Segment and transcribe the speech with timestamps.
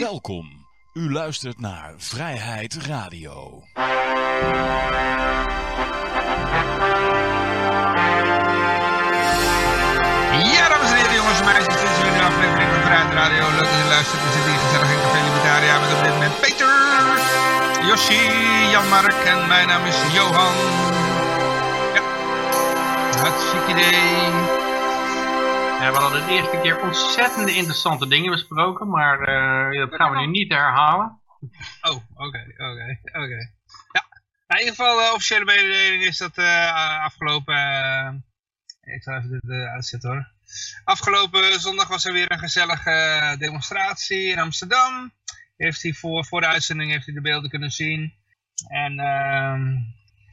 [0.00, 0.66] Welkom.
[0.92, 3.62] U luistert naar Vrijheid Radio.
[10.54, 11.66] Ja, dames en heren, jongens en meisjes.
[11.66, 13.50] Dit is weer een aflevering van Vrijheid Radio.
[13.50, 14.22] Leuk dat u luistert.
[14.24, 16.72] We zitten hier gezellig in Café Libertaria met op dit moment Peter,
[17.88, 18.22] Yoshi,
[18.70, 20.56] Jan-Mark en mijn naam is Johan.
[21.94, 22.02] Ja,
[23.22, 24.57] hartstikke idee.
[25.80, 30.18] Ja, we hadden de eerste keer ontzettende interessante dingen besproken, maar eh, dat gaan we
[30.18, 31.20] nu niet herhalen.
[31.80, 33.52] Oh, oké, oké, oké.
[33.92, 34.06] Ja,
[34.46, 37.54] in ieder geval de officiële mededeling is dat eh, afgelopen...
[37.54, 40.32] eh, ik zal even dit eh, uitzetten hoor.
[40.84, 45.12] Afgelopen zondag was er weer een gezellige demonstratie in Amsterdam.
[45.56, 48.14] Heeft hij voor, voor de uitzending heeft hij de beelden kunnen zien.
[48.68, 49.74] En ehm,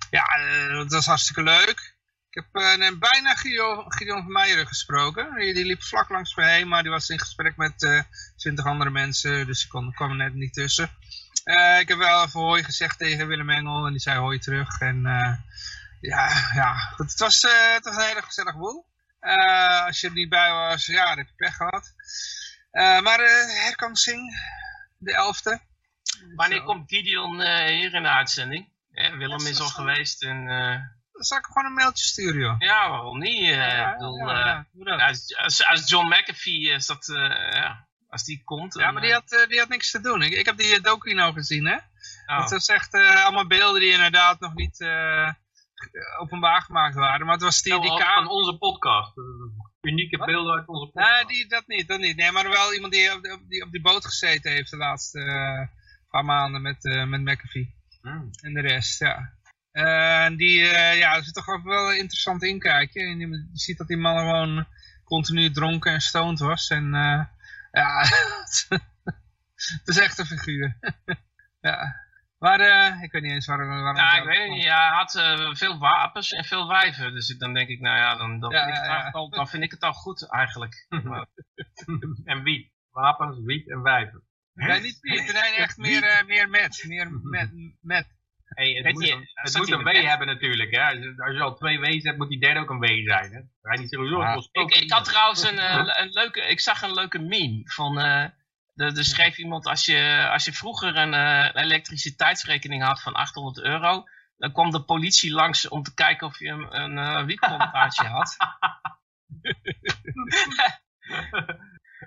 [0.10, 1.95] ja, eh, dat was hartstikke leuk.
[2.36, 5.36] Ik heb eh, bijna Gideon, Gideon van Meijeren gesproken.
[5.36, 8.02] Die, die liep vlak langs me heen, maar die was in gesprek met eh,
[8.36, 9.46] twintig andere mensen.
[9.46, 10.90] Dus ik kon, kwam er net niet tussen.
[11.44, 14.80] Eh, ik heb wel even hoi gezegd tegen Willem Engel en die zei hoi terug.
[14.80, 15.02] En
[16.02, 17.42] ja, ja goed, het, was,
[17.74, 18.86] het was een hele gezellig boel.
[19.86, 21.94] Als je er niet bij was, ja, dan heb je pech gehad.
[22.72, 23.20] Eh, maar
[23.64, 24.40] herkansing,
[24.98, 25.60] de elfde.
[26.36, 26.66] Wanneer Zo.
[26.66, 28.70] komt Gideon hier in de uitzending?
[28.92, 30.48] Willem is al geweest en
[31.18, 32.56] zal ik gewoon een mailtje sturen, joh.
[32.60, 33.42] ja, waarom niet?
[33.42, 35.02] Eh, Ja, bedoel, ja, eh, ja, dat.
[35.02, 38.74] als, als, als John McAfee is dat, eh, ja, als die komt.
[38.74, 40.22] Ja, maar die had, die had niks te doen.
[40.22, 41.76] Ik, ik heb die docu nou gezien, hè.
[42.26, 42.42] oh.
[42.42, 44.86] Het was echt allemaal beelden die inderdaad nog niet
[46.20, 47.26] openbaar gemaakt waren.
[47.26, 49.14] Maar het was die, die Van onze podcast.
[49.82, 50.28] Unieke Wat?
[50.28, 51.16] beelden uit onze podcast.
[51.16, 52.16] Nee, die, dat niet, dat niet.
[52.16, 55.20] Nee, maar wel iemand die op, die op die boot gezeten heeft de laatste
[56.10, 57.76] paar maanden met, met McAfee.
[58.02, 58.30] Hmm.
[58.42, 59.34] En de rest, ja.
[59.76, 63.02] En die, eh, ja, is toch wel een interessant inkijkje.
[63.02, 64.68] En je, ziet dat die man gewoon
[65.04, 66.68] continu dronken en stoned was.
[66.68, 67.26] En eh,
[67.72, 68.00] ja,
[69.56, 70.78] het is echt een figuur.
[71.62, 72.04] ja.
[72.38, 73.68] Maar eh, ik weet niet eens waarom...
[73.68, 74.64] waarom ja, ik weet het niet.
[74.64, 77.14] Ja, hij had veel wapens en veel wijven.
[77.14, 79.30] Dus ik- dan denk ik, nou ja, dan, dan, Ja, vind, ik het ja, al,
[79.30, 80.86] dan vind ik het al goed eigenlijk.
[82.24, 82.72] En wiet.
[82.92, 84.24] Wapens, wiet en wijven.
[84.54, 85.00] Nee, niet.
[85.02, 86.84] Nee, echt meer, eh, meer met.
[86.88, 87.52] Meer met.
[87.82, 88.08] met.
[88.56, 90.76] Hey, het moet, je, het moet een W hebben natuurlijk.
[90.76, 90.84] Hè.
[90.84, 93.52] Als, je, als je al twee W's hebt, moet die derde ook een W zijn.
[93.62, 93.78] Hè.
[93.78, 94.42] Niet sowieso Ja.
[94.52, 98.26] Ik, ik had trouwens een, eh, een leuke, ik zag een leuke meme van, eh
[98.76, 103.66] er, er schreef iemand, als je, als je vroeger een eh, elektriciteitsrekening had van 800
[103.66, 104.04] euro,
[104.38, 108.36] dan kwam de politie langs om te kijken of je een, een eh, wietplantage had.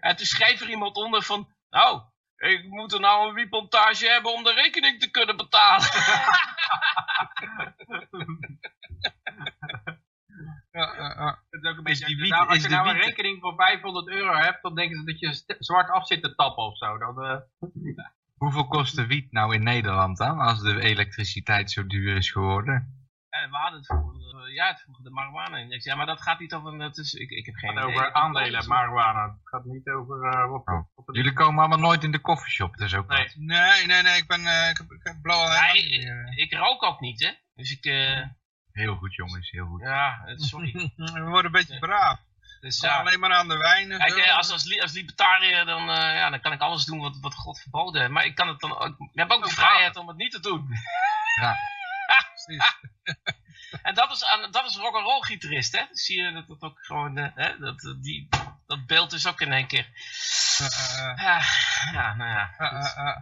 [0.01, 2.03] en toen schreef er iemand onder van, nou,
[2.39, 5.89] ik moet er nou een wietplantage hebben om de rekening te kunnen betalen.
[10.71, 11.43] Ja, ja, ja.
[11.51, 13.55] Het is ook een beetje, die als je nou, als je nou een rekening voor
[13.57, 16.99] 500 euro hebt, dan denken ze dat je zwart af zit te tappen of zo.
[16.99, 17.37] Dan, eh,
[18.37, 22.98] Hoeveel kost de wiet nou in Nederland dan, als de elektriciteit zo duur is geworden?
[23.53, 25.85] Het vroeger, eh, ja, het vroeger de marijuana-index.
[25.85, 28.01] Ja, maar dat gaat niet over, dat is, ik, ik heb geen het gaat idee.
[28.01, 29.23] over aandelen marijuana.
[29.25, 30.87] Het gaat niet over eh, wat, Oh.
[30.95, 33.23] wat Jullie komen allemaal nooit in de koffieshop, dat is ook Nee.
[33.23, 33.35] wat.
[33.37, 34.17] Nee, nee, nee.
[34.17, 34.47] Ik ben...
[34.47, 37.31] eh, ik heb, ik heb Ja, ik, ik rook ook niet, hè.
[37.55, 38.27] Dus ik, eh,
[38.73, 39.81] Heel goed jongens, heel goed.
[39.81, 40.73] ja, eh, sorry.
[40.97, 42.27] We worden een beetje braaf.
[42.61, 44.19] Dus Ja, ja, alleen maar aan de wijn en kijk, zo.
[44.19, 47.19] eh, als, als, li- als libertariër, dan, eh, ja, dan kan ik alles doen wat,
[47.21, 48.13] wat God verboden heeft.
[48.13, 50.41] Maar ik kan het dan ook, ik heb ook de vrijheid om het niet te
[50.41, 50.67] doen.
[50.67, 51.77] Precies.
[53.83, 55.83] En dat is, dat is rock'n'roll gitarist, hè.
[55.91, 58.29] Zie je dat dat ook gewoon, eh, hè, dat, dat- die,
[58.67, 59.89] dat beeld is ook in één keer.
[60.59, 61.23] Eh, eh, eh.
[61.23, 61.41] Ja,
[61.93, 62.55] ja, nou ja.
[62.59, 63.17] Uh, uh, uh.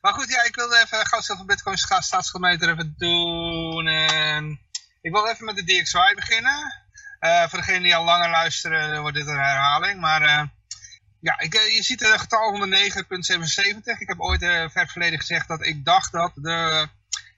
[0.00, 3.86] Maar goed, ja, ik wilde even zelf een bitcoin sta- staatsschuldmeter even doen.
[3.86, 4.60] En
[5.00, 6.84] ik wil even met de DXY beginnen.
[7.18, 10.00] Eh, voor degenen die al langer luisteren, wordt dit een herhaling.
[10.00, 10.42] Maar eh,
[11.20, 13.98] ja, ik, eh, je ziet het getal 109.77.
[14.00, 16.88] Ik heb ooit eh ver verleden gezegd dat ik dacht dat de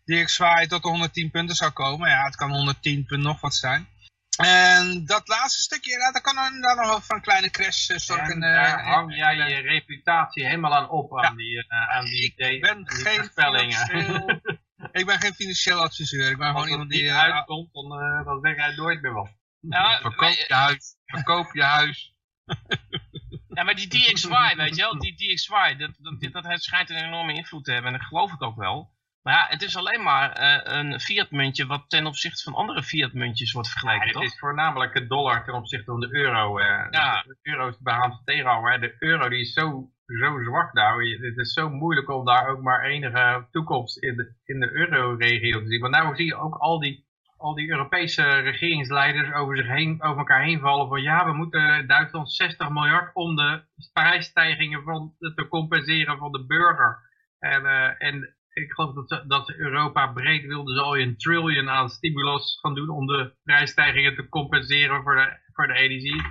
[0.06, 2.08] DXY tot de 110 punten zou komen.
[2.10, 3.88] Ja, het kan 110 punt nog wat zijn.
[4.36, 7.98] En dat laatste stukje, ja, dat kan dan, dan nog voor een kleine crash eh,
[7.98, 8.42] zorgen.
[8.42, 12.32] Eh, daar hang jij je reputatie helemaal aan op, aan die, eh, aan die, Ik
[12.32, 13.30] idee- ben die geen
[14.92, 16.30] Ik ben geen financieel adviseur.
[16.30, 17.08] Ik ben Als gewoon iemand die...
[17.08, 19.30] eh, uitkomt, dan, eh, dan zeg jij nooit meer wat.
[19.60, 22.14] Ja, Verkoop je huis, verkoop je huis.
[23.48, 25.90] Ja, maar die DXY, weet je wel, die DXY, dat,
[26.32, 28.94] dat, dat schijnt een enorme invloed te hebben en dat geloof ik ook wel.
[29.26, 33.52] Maar ja, het is alleen maar eh, een fiat-muntje wat ten opzichte van andere fiat-muntjes
[33.52, 34.22] wordt vergeleken, Ja, toch?
[34.22, 36.58] het is voornamelijk het dollar ten opzichte van de euro.
[36.58, 36.86] eh.
[36.90, 37.22] Ja.
[37.22, 38.78] De euro is de hè.
[38.78, 41.10] De euro die is zo, zo zwak nou.
[41.26, 45.60] Het is zo moeilijk om daar ook maar enige toekomst in de, in de euro-regio
[45.60, 45.80] te zien.
[45.80, 47.04] Want nou zie je ook al die
[47.36, 51.86] al die Europese regeringsleiders over, zich heen, over elkaar heen vallen van ja, we moeten
[51.86, 53.62] Duitsland 60 miljard om de
[53.92, 56.98] prijsstijgingen van, te compenseren van de burger.
[57.38, 61.70] En, uh, en ik geloof dat, ze, dat Europa breed wilde ze al een trillion
[61.70, 66.22] aan stimulus gaan doen om de prijsstijgingen te compenseren voor de, voor de energie.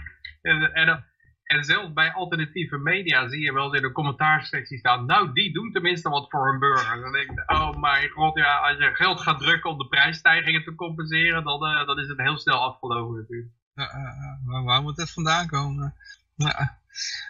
[0.42, 1.06] En, en,
[1.44, 5.54] en zelfs bij alternatieve media zie je wel eens in de commentaarsectie staan, nou die
[5.54, 7.02] doen tenminste wat voor hun burger.
[7.02, 10.64] Dan denk ik, oh mijn god, ja, als je geld gaat drukken om de prijsstijgingen
[10.64, 13.52] te compenseren, dan, uh, dan is het heel snel afgelopen natuurlijk.
[13.76, 15.96] Uh, waar moet het vandaan komen?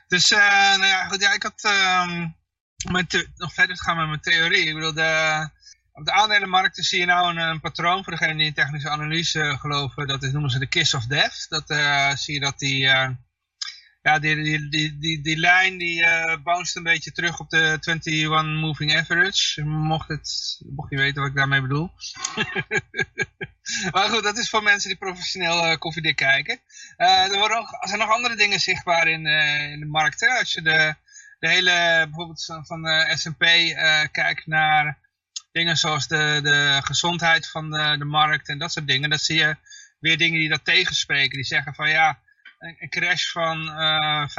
[0.08, 1.64] Dus, nou ja, goed, ja, ik had...
[2.10, 2.44] Um
[2.92, 4.66] met nog verder gaan met mijn theorie.
[4.66, 5.50] Ik bedoel, de,
[5.92, 10.08] op de aandelenmarkten zie je nou een, patroon voor degene die in technische analyse geloven.
[10.08, 11.46] Dat is, noemen ze de kiss of death.
[11.50, 13.10] Dat uh, zie je dat die, uh,
[14.02, 18.44] ja, die, die, die, die, lijn die uh, bounced een beetje terug op de 21
[18.62, 19.64] moving average.
[19.64, 21.92] Mocht, het, mocht je weten wat ik daarmee bedoel.
[23.92, 26.60] maar goed, dat is voor mensen die professioneel koffiedik kijken.
[26.96, 29.24] er, worden ook, er zijn nog andere dingen zichtbaar in,
[29.80, 30.28] de markt.
[30.40, 30.96] Als je de
[31.46, 34.98] de hele, bijvoorbeeld van de S&P uh, kijkt naar
[35.52, 39.38] dingen zoals de, de gezondheid van de, de markt en dat soort dingen, dan zie
[39.40, 39.56] je
[40.00, 41.36] weer dingen die dat tegenspreken.
[41.36, 42.20] Die zeggen van ja,
[42.60, 44.34] een, crash van uh, 50%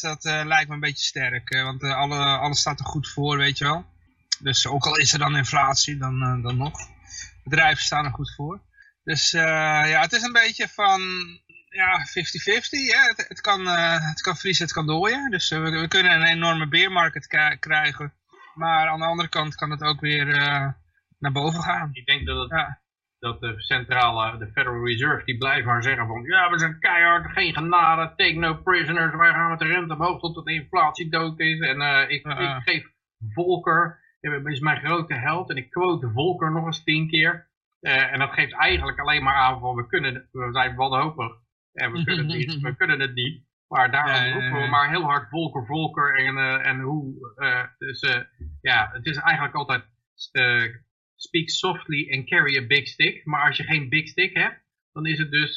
[0.00, 1.54] dat lijkt me een beetje sterk.
[1.54, 3.86] Want alle, alles staat er goed voor, weet je wel.
[4.38, 6.78] Dus ook al is er dan inflatie, dan, dan nog.
[7.44, 8.60] Bedrijven staan er goed voor.
[9.04, 11.00] Dus ja, het is een beetje van
[11.72, 12.70] ja, 50-50.
[12.70, 13.02] Ja.
[13.06, 15.30] Het, het, kan, uh, het kan vriezen, het kan dooien.
[15.30, 17.26] Dus uh, we, we, kunnen een enorme beermarkt
[17.58, 18.12] krijgen.
[18.54, 20.68] Maar aan de andere kant kan het ook weer uh,
[21.18, 21.90] naar boven gaan.
[21.92, 22.80] Ik denk dat, het, ja.
[23.18, 26.22] dat de centrale, de Federal Reserve, die blijven maar zeggen van...
[26.22, 29.14] Ja, we zijn keihard, geen genade, take no prisoners.
[29.14, 31.60] Wij gaan met de rente omhoog tot de inflatie dood is.
[31.60, 31.80] En
[32.10, 32.86] ik, ik, geef
[33.34, 34.00] Volker,
[34.44, 35.50] is mijn grote held.
[35.50, 37.48] En ik quote Volker nog eens tien keer.
[37.80, 41.41] en dat geeft eigenlijk alleen maar aan van we kunnen, we zijn wanhopig.
[41.72, 42.60] En we kunnen het niet.
[42.60, 43.44] we kunnen het niet.
[43.68, 47.34] Maar daarom roepen we maar heel hard Volker, Volker en, uh, en hoe.
[47.36, 48.20] Uh, dus uh,
[48.60, 49.84] ja, het is eigenlijk altijd
[51.16, 53.24] speak softly and carry a big stick.
[53.24, 55.54] Maar als je geen big stick hebt, dan is het dus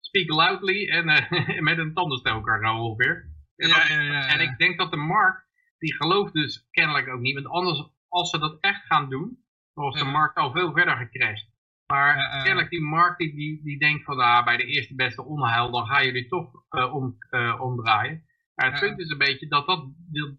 [0.00, 1.04] speak loudly en
[1.68, 3.30] met een tandenstoker zo ongeveer.
[3.56, 5.46] En, ja, ja, ja, en ik denk dat de markt,
[5.78, 7.34] die gelooft dus kennelijk ook niet.
[7.34, 10.96] Want anders, als ze dat echt gaan doen, dan was de markt al veel verder
[10.96, 11.49] gecrashed.
[11.90, 15.24] Maar uh, kennelijk die markt die, die, die denkt van ah, bij de eerste beste
[15.24, 18.24] onheil, dan gaan jullie toch uh, om, uh, omdraaien.
[18.54, 19.88] Maar het punt is een beetje dat, dat,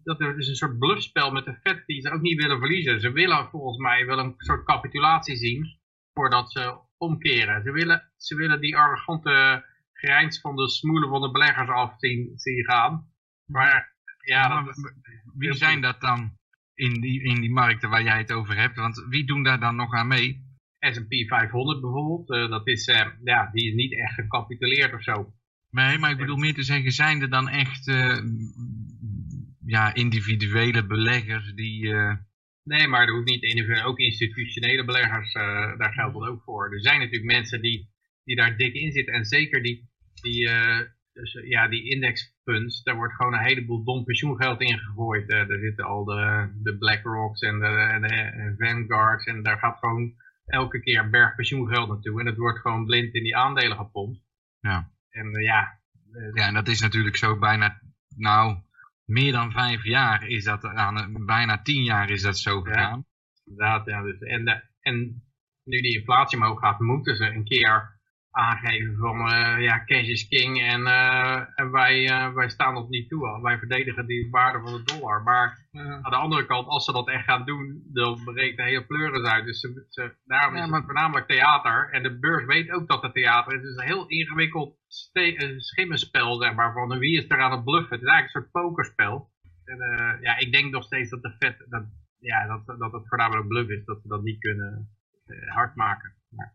[0.02, 3.00] dat er is een soort bluffspel met de vet die ze ook niet willen verliezen.
[3.00, 5.80] Ze willen volgens mij wel een soort capitulatie zien
[6.12, 7.62] voordat ze omkeren.
[7.62, 12.32] Ze willen, ze willen die arrogante grijns van de smoelen van de beleggers af zien,
[12.34, 13.12] zien gaan.
[13.46, 14.74] Maar ja, maar,
[15.34, 16.36] wie zijn dat dan
[16.74, 18.76] in die, in die markten waar jij het over hebt?
[18.76, 20.51] Want wie doen daar dan nog aan mee?
[20.90, 25.32] S&P 500 bijvoorbeeld, uh, dat is, uh, ja, die is niet echt gecapituleerd of zo.
[25.70, 28.18] Nee, maar ik bedoel meer te zeggen, zijn er dan echt uh,
[29.66, 31.94] ja, individuele beleggers die...
[32.64, 35.32] Nee, maar er hoeft niet individueel, ook institutionele beleggers,
[35.78, 36.72] daar geldt dat ook voor.
[36.72, 37.90] Er zijn natuurlijk mensen die,
[38.24, 39.90] die daar dik in zitten en zeker die,
[40.22, 40.48] die,
[41.12, 45.28] dus, ja, die indexfunds, daar wordt gewoon een heleboel dom pensioengeld in gegooid.
[45.28, 50.14] daar zitten al de, de BlackRocks en de, en de Vanguards en daar gaat gewoon
[50.44, 52.20] elke keer een berg pensioengeld naartoe.
[52.20, 54.20] En het wordt gewoon blind in die aandelen gepompt.
[54.60, 54.90] Ja.
[55.10, 55.80] En uh, ja.
[56.12, 57.80] Uh, ja, en dat is natuurlijk zo bijna,
[58.16, 58.56] nou,
[59.04, 62.98] meer dan vijf jaar is dat, aan, bijna tien jaar is dat zo gegaan.
[62.98, 64.02] Ja, inderdaad, ja.
[64.02, 65.22] Dus, en, de, en
[65.64, 68.00] nu die inflatie omhoog gaat, moeten ze een keer
[68.32, 72.88] aangeven van uh, ja, cash is king en, uh, en wij, uh, wij staan op
[72.88, 73.40] niet toe.
[73.42, 75.22] Wij verdedigen die waarde van de dollar.
[75.22, 75.66] Maar
[76.02, 79.30] aan de andere kant, als ze dat echt gaan doen, dan breekt de hele pleuris
[79.30, 79.44] uit.
[79.44, 81.88] Dus ze, ze, daarom is het voornamelijk theater.
[81.90, 83.60] En de beurs weet ook dat het theater is.
[83.60, 84.76] Het is een heel ingewikkeld
[85.56, 87.96] schimmenspel, zeg maar, van wie is er aan het bluffen.
[87.96, 89.30] Het is eigenlijk een soort pokerspel.
[89.64, 89.78] En
[90.20, 91.84] ja, ik denk nog steeds dat de vet, dat,
[92.18, 94.88] ja, dat, dat het voornamelijk bluff is, dat ze dat niet kunnen
[95.48, 96.12] hard maken.
[96.28, 96.54] Maar...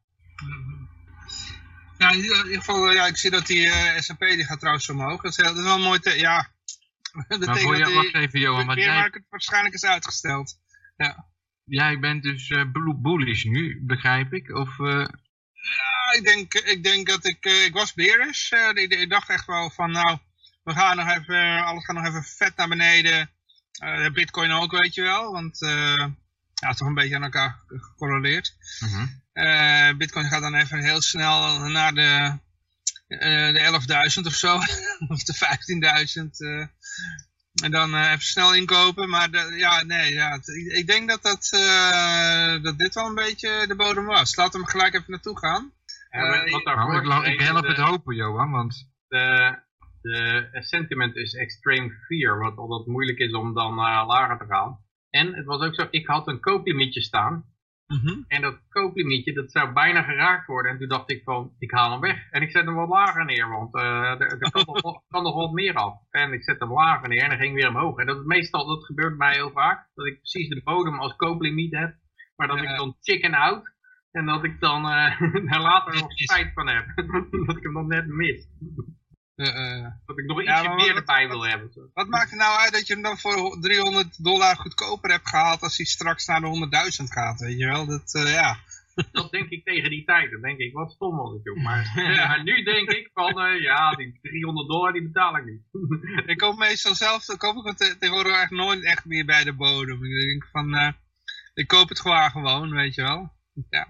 [1.98, 5.22] Ja, in ieder geval, ja, ik zie dat die uh, S&P die gaat trouwens omhoog.
[5.22, 6.00] Dat is, dat is wel mooi.
[6.00, 6.52] Te, ja,
[7.28, 9.24] dat maar voor je, wacht even Johan, want jij...
[9.30, 10.60] waarschijnlijk is uitgesteld.
[10.98, 11.26] Ja.
[11.64, 12.64] Jij bent dus uh,
[12.96, 14.56] bullish nu, begrijp ik?
[14.56, 15.06] Of, uh...
[15.52, 18.52] Ja, ik denk, ik denk dat ik, uh, ik was bearish.
[18.52, 20.18] Ik, ik, dacht echt wel van, nou,
[20.64, 23.30] we gaan nog even, alles gaat nog even vet naar beneden.
[24.14, 25.60] Bitcoin ook, weet je wel, want
[26.62, 28.54] ja, toch een beetje aan elkaar gecorreleerd.
[28.80, 29.06] Mhm.
[29.34, 32.38] uh, Bitcoin gaat dan even heel snel naar de,
[33.08, 33.60] uh, de
[34.20, 34.56] 11.000 of zo,
[35.14, 35.36] of de
[36.24, 36.30] 15.000.
[36.38, 36.66] Uh,
[37.64, 39.10] En dan eh, even snel inkopen.
[39.10, 43.16] Maar de, ja, nee, ja, ik, ik denk dat, dat, eh, dat dit wel een
[43.16, 44.36] beetje de bodem was.
[44.36, 45.72] Laten we hem gelijk even naartoe gaan.
[46.10, 46.64] Ja, Eh, wat
[47.04, 49.56] Nou, ik, help de- het hopen, Johan, want de,
[50.02, 54.80] de sentiment is extreme fear, wat altijd moeilijk is om dan eh, lager te gaan.
[55.10, 57.46] En het was ook zo, ik had een kooplimietje staan.
[58.28, 60.72] En dat kooplimietje, dat zou bijna geraakt worden.
[60.72, 62.30] En toen dacht ik van, ik haal hem weg.
[62.32, 65.36] En ik zet hem wat lager neer, want eh, er, er kan, nog, kan nog
[65.36, 65.94] wat meer af.
[66.10, 67.98] En ik zet hem lager neer en dan ging weer omhoog.
[68.00, 69.90] En dat is meestal, dat gebeurt mij heel vaak.
[69.94, 71.96] Dat ik precies de bodem als kooplimiet heb.
[72.36, 72.72] Maar dat Ja.
[72.72, 73.76] ik dan chicken out.
[74.12, 75.22] En dat ik dan eh,
[75.52, 76.86] daar later nog spijt van heb.
[77.48, 78.48] dat ik hem dan net mis.
[79.38, 81.72] Eh, eh, Dat ik nog ietsje meer wat- erbij wat- wil hebben.
[81.94, 85.62] wat maakt het nou uit dat je hem dan voor 300 dollar goedkoper hebt gehaald
[85.62, 87.86] als hij straks naar de 100.000 gaat, weet je wel?
[87.86, 88.58] Dat, eh, ja.
[89.12, 90.32] Dat denk ik tegen die tijd.
[90.32, 91.62] Dan denk ik, wat stom was ik toen.
[91.62, 95.62] Maar ja, nu denk ik van, eh, ja, die 300 dollar die betaal ik niet.
[96.32, 99.54] Ik koop meestal zelf, dan koop ik het tegenwoordig echt nooit echt meer bij de
[99.54, 100.04] bodem.
[100.06, 100.92] Ik denk van, eh,
[101.54, 103.34] ik koop het gewoon gewoon, weet je wel.
[103.70, 103.88] Ja.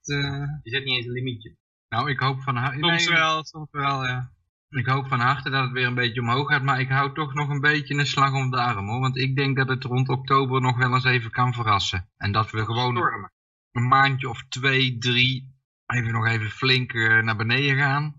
[0.00, 1.56] Het, eh, Je zet niet eens een limietje.
[1.88, 4.30] nou, ik hoop van soms wel, soms wel, ja.
[4.72, 7.34] Ik hoop van harte dat het weer een beetje omhoog gaat, maar ik hou toch
[7.34, 9.00] nog een beetje een slag om de arm hoor.
[9.00, 12.08] Want ik denk dat het rond oktober nog wel eens even kan verrassen.
[12.16, 13.32] En dat we gewoon Stormen.
[13.72, 15.52] een maandje of twee, drie
[15.86, 18.14] even nog even flink eh, naar beneden gaan.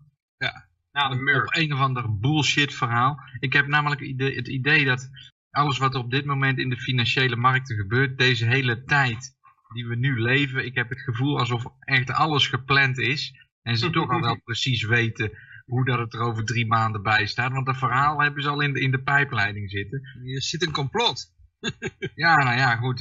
[0.91, 1.45] Na de merge.
[1.45, 3.19] Op een of ander bullshit verhaal.
[3.39, 5.10] Ik heb namelijk het idee dat
[5.50, 9.36] alles wat er op dit moment in de financiële markten gebeurt, deze hele tijd
[9.74, 13.48] die we nu leven, ik heb het gevoel alsof echt alles gepland is.
[13.62, 15.31] En ze toch al wel precies weten
[15.65, 17.51] hoe dat het er over drie maanden bij staat.
[17.51, 20.01] Want dat verhaal hebben ze al in de, in de pijpleiding zitten.
[20.24, 21.32] Je ziet een complot.
[22.15, 23.00] Ja, nou ja, goed.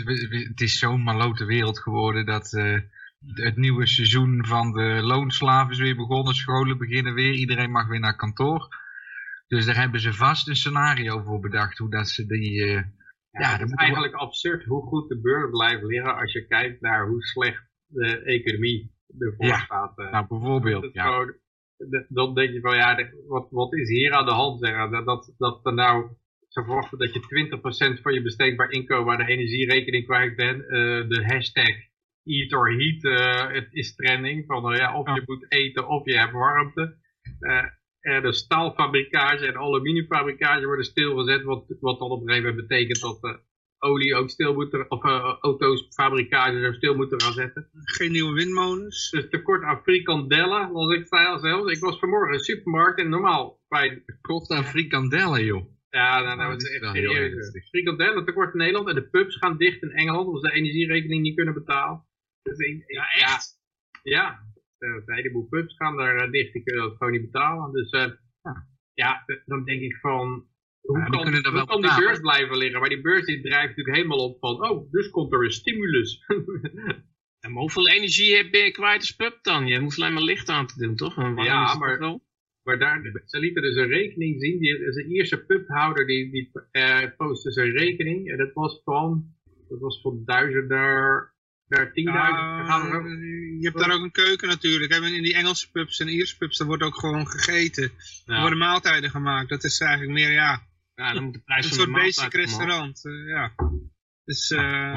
[0.49, 2.79] het is zo'n malote wereld geworden dat eh,
[3.35, 6.35] het nieuwe seizoen van de loonslaven is weer begonnen.
[6.35, 7.33] Scholen beginnen weer.
[7.35, 8.69] Iedereen mag weer naar kantoor.
[9.47, 11.79] Dus daar hebben ze vast een scenario voor bedacht.
[11.79, 12.63] Hoe dat ze die...
[12.65, 16.47] eh, Ja, Ja, het is eigenlijk absurd hoe goed de beurs blijft liggen als je
[16.47, 19.99] kijkt naar hoe slecht de economie ervoor Ja, staat.
[19.99, 20.11] eh.
[20.13, 20.93] nou, bijvoorbeeld.
[20.93, 21.05] Ja.
[21.05, 21.35] gewoon-
[22.09, 24.61] dan denk je van ja, wat, wat is hier aan de hand?
[24.61, 24.91] Zeg?
[24.91, 26.09] Dat, dat, dat er nou,
[26.49, 30.63] ze verwachten dat je 20% van je besteedbaar inkomen aan de energierekening kwijt bent.
[30.63, 30.69] Eh,
[31.09, 31.75] de hashtag
[32.25, 34.45] eat or heat eh, het is trending.
[34.47, 36.97] Van, eh, ja, of je moet eten of je hebt warmte.
[38.01, 41.43] En de staalfabrikage en aluminiumfabrikage worden stilgezet.
[41.43, 43.43] Wat, wat dan op een gegeven moment betekent dat
[43.83, 47.69] olie ook stil moet, er- of eh, auto's, fabrikages ook stil moeten gaan zetten.
[47.73, 49.11] Geen nieuwe windmolens.
[49.11, 51.73] Dus tekort aan frikandellen, als ik zei al zelfs.
[51.73, 54.05] Ik was vanmorgen in de supermarkt en normaal bij...
[54.21, 55.71] Kocht aan frikandellen, joh.
[55.91, 57.69] Ja, nou, Nou, nou dat het is echt serieus.
[57.69, 61.23] Frikandellen tekort in Nederland en de pubs gaan dicht in Engeland, omdat ze de energierekening
[61.23, 62.05] niet kunnen betalen.
[62.43, 63.61] Dus ik, ja, echt?
[64.03, 64.51] Ja, ja.
[64.79, 67.73] Eh, een heleboel pubs gaan daar eh, dicht, die kunnen dat gewoon niet betalen.
[67.73, 68.11] Dus eh,
[68.95, 70.51] ja, dan denk ik van...
[70.83, 72.81] Hoe Ja, kan, kunnen hoe wel kan die beurs blijven liggen?
[72.81, 74.71] Maar die beurs die drijft natuurlijk helemaal op van...
[74.71, 76.19] Oh, dus komt er een stimulus.
[77.41, 79.67] Maar hoeveel energie heb je kwijt als pub dan?
[79.67, 81.17] Je hoeft alleen maar licht aan te doen, toch?
[81.19, 82.25] En Ja, maar- wel?
[82.63, 84.59] Maar daar, ze lieten dus een rekening zien.
[84.59, 88.31] Die, een Ierse pubhouder die, die eh, postte zijn rekening.
[88.31, 89.25] En dat was van,
[89.69, 91.35] dat was van 1000 naar,
[91.67, 91.93] naar 10.000.
[91.93, 93.09] Ja, Gaan we zo-
[93.61, 94.93] je hebt daar ook een keuken natuurlijk.
[94.93, 97.91] In die Engelse pubs en Ierse pubs, daar wordt ook gewoon gegeten.
[98.27, 99.49] Er worden maaltijden gemaakt.
[99.49, 100.63] Dat is eigenlijk meer, ja,
[100.95, 103.05] Ja, dan moet de een prijs van soort basic restaurant.
[103.05, 103.53] eh, ja.
[104.25, 104.93] Dus eh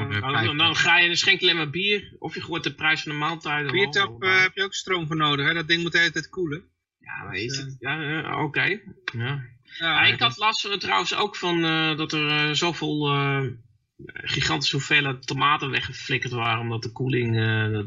[0.56, 2.16] Dan, ga je, dan schenk je alleen maar bier.
[2.18, 5.16] Of je gooit de prijs van de maaltijd biertap eh, heb je ook stroom voor
[5.16, 5.46] nodig.
[5.46, 5.54] Hè?
[5.54, 6.64] Dat ding moet de hele tijd koelen.
[6.98, 7.76] Ja, maar is het?
[7.78, 8.62] Ja, oké.
[8.62, 8.80] Ja.
[9.12, 9.44] Ja,
[9.78, 11.62] Ja, ik had last trouwens ook van
[11.96, 13.08] dat er zoveel
[14.06, 17.34] gigantische hoeveelheden tomaten weggeflikkerd waren omdat de koeling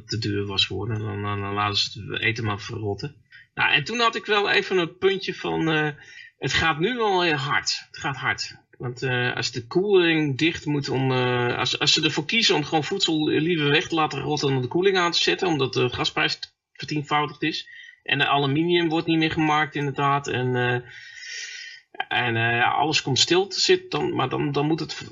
[0.06, 1.00] te duur was geworden.
[1.00, 3.16] Dan, dan, dan laten ze het eten maar verrotten.
[3.54, 5.94] Nou, en toen had ik wel even een puntje van,
[6.40, 7.88] het gaat nu heel hard.
[7.88, 8.56] Het gaat hard.
[8.78, 12.64] Want eh, als de koeling dicht moet om, eh, als, als ze ervoor kiezen om
[12.64, 15.90] gewoon voedsel liever weg te laten rotten dan de koeling aan te zetten, omdat de
[15.90, 16.40] gasprijs
[16.74, 17.70] vertienvoudigd is.
[18.04, 20.28] En de aluminium wordt niet meer gemaakt inderdaad.
[20.28, 20.82] En, eh,
[22.08, 25.10] en ja, alles komt stil te zitten, dan, maar dan, dan moet het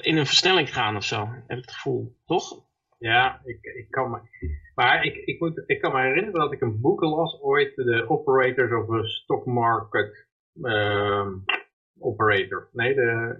[0.00, 2.16] in een versnelling gaan of zo, heb ik het gevoel.
[2.26, 2.64] Toch?
[2.98, 4.18] Ja, ik, ik kan me...
[4.74, 8.08] Maar ik, ik, moet, ik kan me herinneren dat ik een boek las ooit, de
[8.08, 10.28] Operators of a Stock Market
[11.98, 12.68] Operator.
[12.72, 13.34] Nee, de,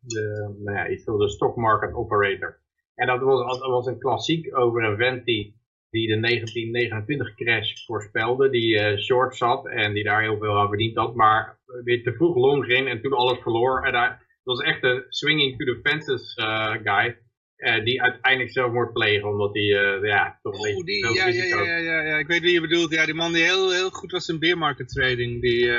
[0.00, 2.58] de, nou ja, iets van de Stock Market Operator.
[2.94, 5.56] En dat was, dat was een klassiek over een vent die,
[5.90, 10.68] die de 1929 crash voorspelde, die eh, short zat en die daar heel veel aan
[10.68, 13.84] verdiend had, maar weer te vroeg long ging en toen alles verloor.
[13.84, 17.18] En daar, dat was echt een swinging to the fences eh, guy.
[17.56, 19.62] eh, die uiteindelijk zelfmoord plegen, omdat hij
[20.02, 22.60] ja, toch een Oh, beetje die, ja, ja, ja, ja, ja, ik weet wie je
[22.60, 22.92] bedoelt.
[22.92, 25.40] Ja, die man die heel, heel goed was in beermarket trading.
[25.40, 25.70] Die,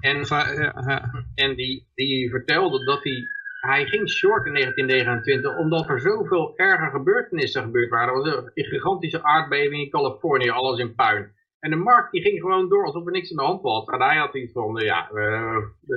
[0.00, 1.26] En, eh, ja, ja.
[1.34, 3.26] en die, die vertelde dat hij,
[3.60, 8.14] hij ging short in 1929 omdat er zoveel erge gebeurtenissen gebeurd waren.
[8.14, 11.36] Er was een gigantische aardbeving in Californië, alles in puin.
[11.60, 13.86] En de markt die ging gewoon door alsof er niks aan de hand was.
[13.86, 15.56] En hij had iets van, ja, eh,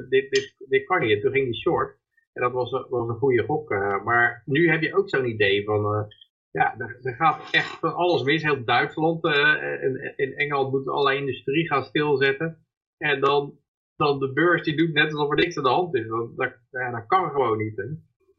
[0.10, 1.22] dit, dit, dit kan niet.
[1.22, 2.00] Toen ging hij short.
[2.34, 3.72] En dat was, was een goede gok.
[3.72, 6.04] eh, maar nu heb je ook zo'n idee van, eh,
[6.52, 8.44] ja, er, er gaat echt van alles mis.
[8.44, 12.66] Heel Duitsland eh, en in Engeland moet alle industrie gaan stilzetten.
[12.98, 13.60] En dan,
[14.02, 16.08] dan de beurs die doet net alsof er niks aan de hand is.
[16.08, 17.78] Dat, dat, ja, dat kan gewoon niet.
[17.78, 17.86] Hè?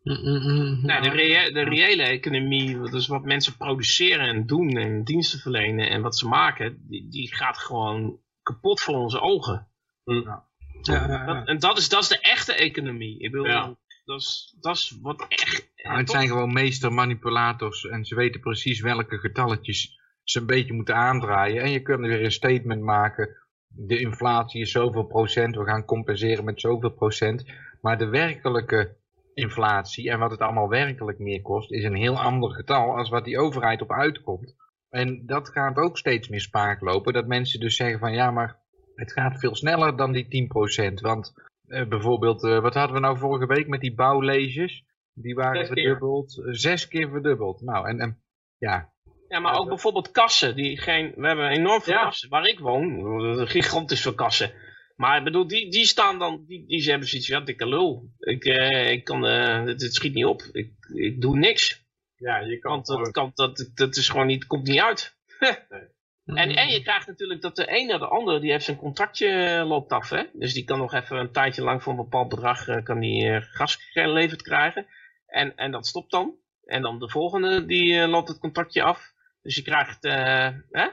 [0.02, 0.87] Mm, mm, mm.
[0.87, 5.90] Nou, de, rea- de reële economie, dus wat mensen produceren en doen en diensten verlenen
[5.90, 9.69] en wat ze maken, die, die gaat gewoon kapot voor onze ogen.
[10.04, 10.45] Ja,
[10.83, 11.25] ja, ja.
[11.26, 13.19] Dat, en dat is, dat is de echte economie.
[13.19, 13.76] Ik bedoel, Ja.
[14.04, 15.71] dat, is, dat is wat echt...
[15.83, 20.95] Nou, het zijn gewoon meestermanipulators en ze weten precies welke getalletjes ze een beetje moeten
[20.97, 21.62] aandraaien.
[21.62, 23.37] En je kunt weer een statement maken,
[23.76, 27.45] de inflatie is zoveel procent, we gaan compenseren met zoveel procent.
[27.81, 28.97] Maar de werkelijke
[29.35, 33.25] inflatie en wat het allemaal werkelijk meer kost, is een heel ander getal als wat
[33.25, 34.55] die overheid op uitkomt.
[34.91, 38.61] En dat gaat ook steeds meer spaak lopen, dat mensen dus zeggen van ja, maar
[38.95, 40.49] het gaat veel sneller dan die
[40.91, 41.00] 10%.
[41.00, 41.33] Want
[41.67, 44.85] eh, bijvoorbeeld, eh, wat hadden we nou vorige week met die bouwleges?
[45.14, 47.61] Die waren Zes verdubbeld, eh, zes keer verdubbeld.
[47.61, 48.19] Nou, en, en
[48.59, 48.92] ja,
[49.33, 50.57] Ja, maar ook bijvoorbeeld kassen.
[50.57, 52.03] Die geen, we hebben enorm veel Ja.
[52.03, 52.29] kassen.
[52.29, 54.53] Waar ik woon, gigantisch veel kassen.
[54.97, 58.11] Maar ik bedoel, die, die staan dan, die, die hebben zoiets van, ja, dikke lul.
[58.19, 60.43] Ik, eh, ik kan, eh, dit schiet niet op.
[60.53, 61.85] Ik, ik doe niks.
[62.17, 65.17] Ja, je kan Want dat, kan, dat, dat is gewoon niet, komt niet uit.
[66.25, 69.29] En, en je krijgt natuurlijk dat de een naar de ander, die heeft zijn contractje
[69.29, 70.11] eh, loopt af.
[70.11, 70.23] Hè?
[70.33, 73.41] Dus die kan nog even een tijdje lang voor een bepaald bedrag eh, kan die,
[73.41, 74.87] gas geleverd krijgen.
[75.27, 76.35] En, en dat stopt dan.
[76.65, 79.12] En dan de volgende, die loopt het contractje af.
[79.43, 80.87] Dus je krijgt, eh, hè?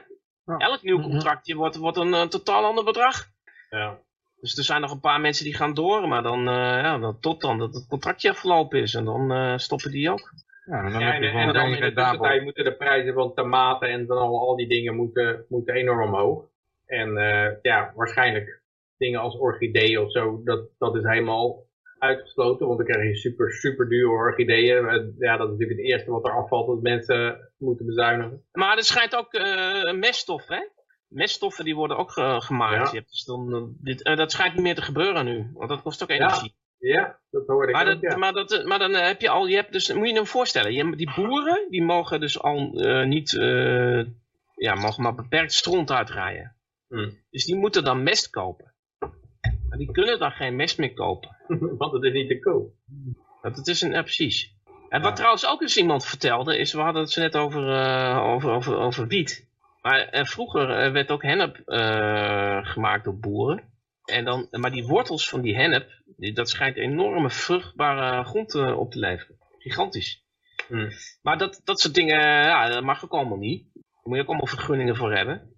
[0.58, 1.10] elk nieuw Mhm.
[1.10, 3.24] contractje wordt, wordt een eh, totaal ander bedrag.
[3.70, 3.98] ja.
[4.40, 7.20] Dus er zijn nog een paar mensen die gaan door, maar dan, eh, ja, dan
[7.20, 8.94] tot dan dat het contractje afgelopen is.
[8.94, 10.32] En dan eh, stoppen die ook.
[10.64, 13.88] ja en dan Ja, en, en dan in de tussentijd moeten de prijzen van tomaten
[13.88, 16.44] en van al, al die dingen moeten, moeten enorm omhoog.
[16.86, 18.62] En eh, ja, waarschijnlijk
[18.96, 21.64] dingen als orchideeën of zo, dat, dat is helemaal
[22.00, 22.66] uitgesloten.
[22.66, 25.14] Want dan krijg je super, super dure orchideeën.
[25.18, 28.44] Ja, dat is natuurlijk het eerste wat er afvalt dat mensen moeten bezuinigen.
[28.52, 30.60] Maar er schijnt ook eh meststof, hè?
[31.08, 32.92] Meststoffen die worden ook ge- gemaakt.
[32.92, 33.00] Ja.
[33.10, 36.02] Dus dan, eh, dit, eh, dat schijnt niet meer te gebeuren nu, want dat kost
[36.02, 36.54] ook energie.
[36.78, 38.16] Ja, dat hoorde ik Maar, ook, dat, ja.
[38.18, 40.96] maar, dat, maar dan heb je al, je hebt dus, moet je je voorstellen, je,
[40.96, 42.70] die boeren die mogen dus al
[43.04, 43.30] niet,
[44.54, 46.56] ja, mogen maar beperkt stront uitrijden.
[46.88, 47.18] Hmm.
[47.30, 48.74] Dus die moeten dan mest kopen.
[49.70, 51.36] Maar die kunnen dan geen mest meer kopen.
[51.78, 52.72] Want het is niet te koop.
[53.42, 54.54] Dat het is een, ja, precies.
[54.88, 55.16] En wat Ja.
[55.16, 58.76] trouwens ook eens iemand vertelde, is, we hadden het zo net over, eh, over, over,
[58.76, 59.48] over wiet.
[59.82, 61.62] Maar eh, vroeger eh, werd ook hennep
[62.66, 63.68] gemaakt door boeren.
[64.04, 68.90] En dan, maar die wortels van die hennep, die, dat schijnt enorme vruchtbare grond op
[68.90, 69.36] te leveren.
[69.58, 70.24] Gigantisch.
[70.68, 70.88] Hmm.
[71.22, 73.68] Maar dat, dat soort dingen, ja, dat mag ook allemaal niet.
[73.72, 75.54] Daar moet je ook allemaal vergunningen voor hebben.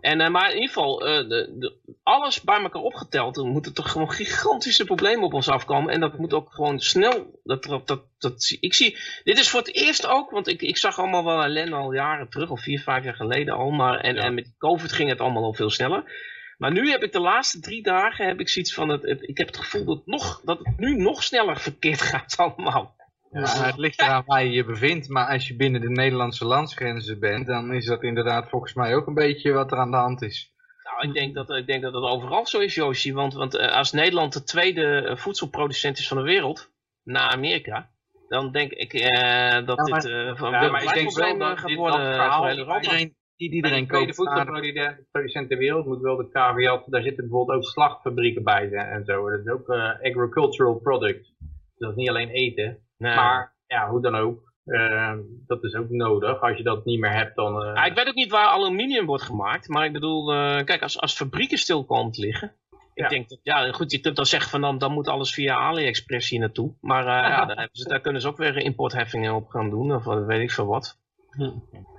[0.00, 3.74] En, eh, maar in ieder geval, eh, de, de- alles bij elkaar opgeteld, dan moeten
[3.74, 5.92] toch gewoon gigantische problemen op ons afkomen.
[5.92, 7.40] En dat moet ook gewoon snel.
[7.44, 10.76] Dat, dat, dat, dat, ik zie, dit is voor het eerst ook, want ik, ik
[10.76, 13.70] zag allemaal wel ellende al jaren terug, al vier, vijf jaar geleden al.
[13.70, 14.22] Maar, en, Ja.
[14.22, 16.28] en met COVID ging het allemaal al veel sneller.
[16.58, 19.38] Maar nu heb ik de laatste drie dagen, heb ik zoiets van, het, het- ik
[19.38, 22.94] heb het gevoel dat, nog, dat het nu nog sneller verkeerd gaat allemaal.
[23.30, 27.18] Ja, het ligt eraan waar je je bevindt, maar als je binnen de Nederlandse landsgrenzen
[27.20, 30.22] bent, dan is dat inderdaad volgens mij ook een beetje wat er aan de hand
[30.22, 30.52] is.
[30.84, 33.12] Nou, ik denk dat, ik denk dat het overal zo is, Joosje.
[33.12, 36.70] Want, want eh, als Nederland de tweede eh, voedselproducent is van de wereld,
[37.04, 37.90] na Amerika,
[38.28, 41.38] dan denk ik eh, dat Ja, maar- dit eh van Ja, maar ik denk wel
[41.38, 42.80] dat gaat dit- worden dat verhaal- voor heel Europa.
[42.80, 42.98] Iedereen,
[43.36, 44.54] niet Bij iedereen de tweede koopt vader.
[44.54, 49.30] voedselproducent ter wereld moet wel de caveat, daar zitten bijvoorbeeld ook slachtfabrieken bij en zo.
[49.30, 49.68] Dat is ook
[50.02, 51.34] agricultural product.
[51.38, 52.78] Dus dat is niet alleen eten.
[53.00, 53.14] Nee.
[53.14, 54.48] Maar ja, hoe dan ook.
[54.64, 55.14] eh,
[55.46, 56.40] dat is ook nodig.
[56.40, 57.62] Als je dat niet meer hebt, dan...
[57.62, 60.82] eh, Ja, ik weet ook niet waar aluminium wordt gemaakt, maar ik bedoel, eh, kijk,
[60.82, 62.52] als, als fabrieken stil komen te liggen,
[62.94, 63.04] Ja.
[63.04, 65.54] ik denk dat, ja, goed, je kunt dan zeggen van dan, dan moet alles via
[65.56, 66.74] AliExpress hier naartoe.
[66.80, 70.04] Maar eh, ja, daar, ze, daar kunnen ze ook weer importheffingen op gaan doen, of
[70.04, 70.98] weet ik veel wat.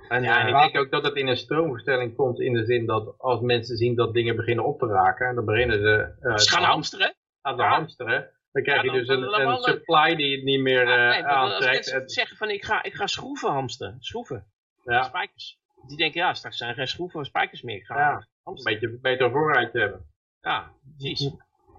[0.08, 2.64] En, ja, en eh, ik denk ook dat het in een stroomverstelling komt in de
[2.64, 6.48] zin dat als mensen zien dat dingen beginnen op te raken, dan beginnen ze ze
[6.50, 7.14] gaan te hamsteren.
[7.40, 7.68] aan te Ja.
[7.68, 8.30] hamsteren.
[8.52, 11.22] Dan krijg Ja, je dus een, dan- supply die het niet meer Ja, eh, nee,
[11.22, 11.74] maar als aantrekt.
[11.74, 14.46] mensen En- zeggen van ik ga, ik ga schroeven hamsteren, schroeven,
[14.84, 15.58] ja, spijkers.
[15.86, 17.76] Die denken ja, straks zijn er geen schroeven of spijkers meer.
[17.76, 18.26] Ik ga Ja.
[18.44, 20.06] een beetje beter vooruit hebben.
[20.40, 21.30] Ja, precies.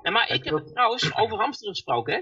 [0.01, 2.13] Maar ik heb het trouwens over hamsteren gesproken.
[2.13, 2.19] Hè?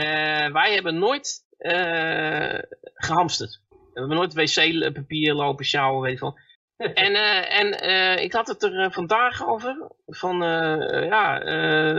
[0.00, 2.58] Eh, wij hebben nooit eh,
[2.94, 3.60] gehamsterd.
[3.68, 6.38] We hebben nooit wc-papier lopen sjouwen, weet je wel.
[6.76, 9.90] En, eh, en eh, ik had het er eh, vandaag over.
[10.06, 11.38] Van, eh, ja,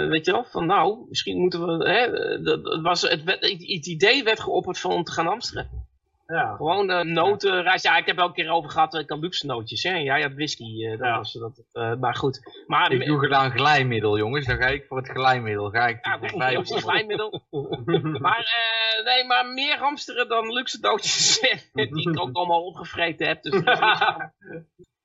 [0.07, 1.89] weet je wel, van nou, misschien moeten we...
[1.89, 5.86] Hè, dat, was, het, het idee werd geopperd van om te gaan hamsteren.
[6.27, 6.55] Ja.
[6.55, 7.81] Gewoon de notenreis.
[7.81, 8.93] Ja, ik heb er ook een keer over gehad.
[8.93, 9.83] Ik kan luxe nootjes.
[9.83, 9.95] Hè?
[9.95, 10.85] Ja, je hebt whisky.
[10.85, 11.17] eh, dat Ja.
[11.17, 12.63] was, dat, eh, maar goed.
[12.67, 14.45] Maar, Ik doe gedaan glijmiddel, jongens.
[14.45, 15.69] Dan ga ik voor het glijmiddel.
[15.69, 17.41] Ga ik ja, goed, op- glijmiddel.
[18.19, 21.39] Maar, eh, nee, maar meer hamsteren dan luxe nootjes.
[21.73, 23.41] die ik ook allemaal opgevreten heb.
[23.43, 23.61] Dus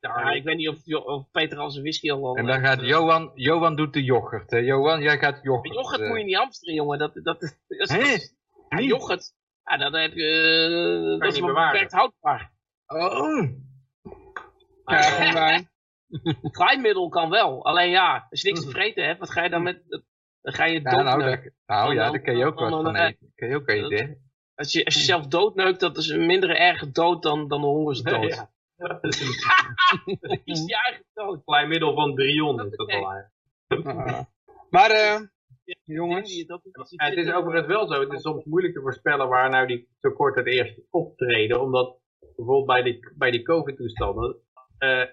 [0.01, 2.27] ja, ik weet niet of, of Peter al zijn whisky al...
[2.27, 4.51] al En dan heeft, gaat eh, Johan, Johan doet de yoghurt.
[4.51, 4.59] Hè?
[4.59, 5.75] Johan, jij gaat yoghurt.
[5.75, 6.99] Yoghurt eh, moet je niet hamsteren, jongen.
[6.99, 7.99] Dat, dat, dat, is- Hè?
[7.99, 9.73] dat is- ja.
[9.73, 11.11] Ja, dat heb je...
[11.15, 11.73] eh, dat is niet maar bewaren.
[11.73, 12.53] beperkt houdbaar.
[12.87, 13.49] Oh.
[14.85, 15.71] Ja, gewoon wijn.
[16.57, 17.65] Glijmiddel kan wel.
[17.65, 19.83] Alleen ja, als je niks te vreten hebt, wat ga je dan met...
[20.41, 21.55] Dan ga je Ja, nou, doodneuken.
[21.67, 23.33] daar, nou ja, Dan- daar kun je ook wat van eten.
[23.35, 24.13] Kun je ook eten, hè?
[24.55, 27.67] Als je, als je zelf doodneukt, dat is een minder erge dood dan, dan de
[27.67, 28.35] hongersdood.
[28.77, 28.99] Ja.
[30.45, 31.45] is die eigen dood.
[31.45, 34.09] Klein middel van 300 is dat al eigenlijk.
[34.09, 34.29] Ja.
[34.71, 35.21] Maar, eh,
[35.85, 36.29] jongens.
[36.29, 36.47] Die-
[37.01, 38.01] Ja, het is overigens wel zo.
[38.01, 41.61] Het is soms moeilijk te voorspellen waar nou die tekorten het eerst optreden.
[41.61, 41.99] Omdat
[42.37, 44.37] bijvoorbeeld bij die, bij die COVID-toestanden.
[44.79, 45.05] eh,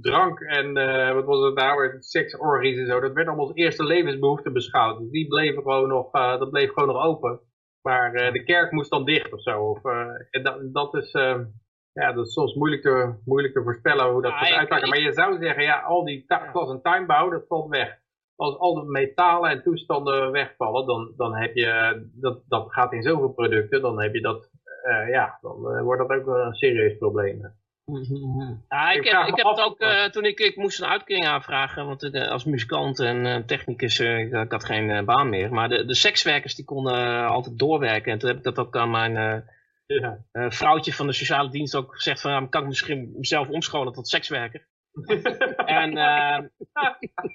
[0.00, 3.00] drank en eh, wat was het nou, seksorgies en zo.
[3.00, 4.98] Dat werd allemaal als eerste levensbehoefte beschouwd.
[4.98, 7.40] Dus die bleven gewoon nog, eh, dat bleef gewoon nog open.
[7.82, 9.60] Maar de kerk moest dan dicht of zo.
[9.62, 9.84] Of,
[10.30, 11.10] en dat, dat is.
[11.92, 14.88] ja, dat is soms moeilijk te, moeilijk te voorspellen hoe dat gaat uitpakken.
[14.88, 17.98] Maar je zou zeggen, ja, al die glas- en tuinbouw, dat valt weg
[18.36, 23.02] als al de metalen en toestanden wegvallen, dan, dan heb je, dat, dat gaat in
[23.02, 24.50] zoveel producten, dan heb je dat,
[24.82, 27.60] eh, ja, dan eh, wordt dat ook een serieus probleem.
[28.68, 31.86] Ja, ik heb, ik heb het ook, eh, toen ik, ik moest een uitkering aanvragen,
[31.86, 35.52] want als muzikant en technicus, ik, ik had geen baan meer.
[35.52, 38.12] Maar de, de sekswerkers die konden altijd doorwerken.
[38.12, 39.44] En toen heb ik dat ook aan mijn
[39.86, 40.18] Ja.
[40.32, 44.66] vrouwtje van de sociale dienst ook gezegd van, kan ik misschien mezelf omscholen tot sekswerker?
[45.66, 46.44] En eh,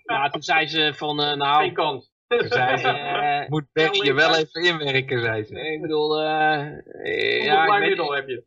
[0.04, 2.12] ja, toen zei ze van, eh, Geen nou, kans.
[2.28, 5.60] Zei ze, eh, moet Becky je wel even inwerken, zei ze.
[5.60, 8.46] ik bedoel, Hoeveel ja, weet middel heb je?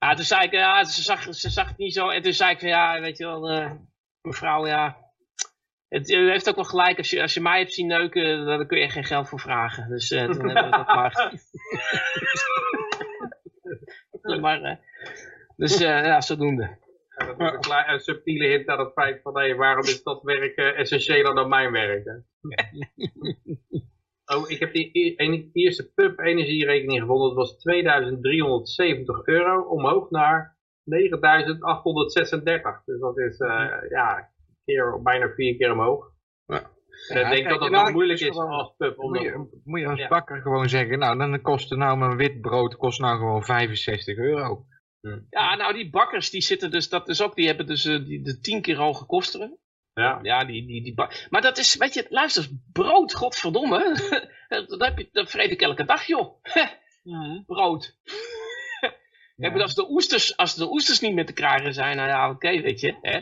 [0.00, 2.08] Ja, toen zei ik, ja, ze zag, ze zag het niet zo.
[2.08, 3.72] En toen zei ik van, ja, weet je wel, eh,
[4.20, 4.96] mevrouw, ja.
[5.88, 8.66] Het, u heeft ook wel gelijk, als je, als je mij hebt zien neuken, dan
[8.66, 9.88] kun je er geen geld voor vragen.
[9.88, 11.32] Dus eh, toen hebben we dat maar...
[14.40, 14.76] maar eh,
[15.56, 16.78] dus eh, ja, zodoende.
[17.26, 20.22] Dat is een, klein, een subtiele hint aan het feit van, hé, waarom is dat
[20.22, 22.04] werk eh, essentiëler dan mijn werk?
[22.04, 22.12] Hè?
[24.36, 30.58] oh, ik heb die e- eerste pub energierekening gevonden, dat was 2370 euro, omhoog naar
[30.84, 32.82] 9836.
[32.84, 34.30] Dus dat is, eh, ja,
[34.64, 36.10] keer, bijna vier keer omhoog.
[36.46, 36.70] Ja.
[37.08, 38.96] En ik Ja, denk dat dat nou, nog moeilijk is als pub.
[38.96, 40.08] Moet je, moet je als Ja.
[40.08, 44.64] bakker gewoon zeggen, nou dan kost nou mijn wit brood kost nou gewoon 65 euro.
[45.30, 48.22] Ja, nou die bakkers, die zitten dus, dat is ook, die hebben dus eh, die,
[48.22, 49.58] de tien keer hoge kosten.
[49.94, 50.18] ja.
[50.22, 53.78] Ja, die, die, die bak- Maar dat is, weet je, luister, brood, godverdomme.
[54.68, 56.42] dat, heb je, dat vreet ik elke dag, joh.
[57.46, 57.96] brood.
[59.36, 62.60] Bedoel, als de, oesters, als de oesters niet meer te krijgen zijn, nou ja, oké,
[62.60, 62.96] weet je.
[63.02, 63.20] Hè?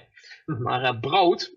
[0.59, 1.57] Maar eh, brood,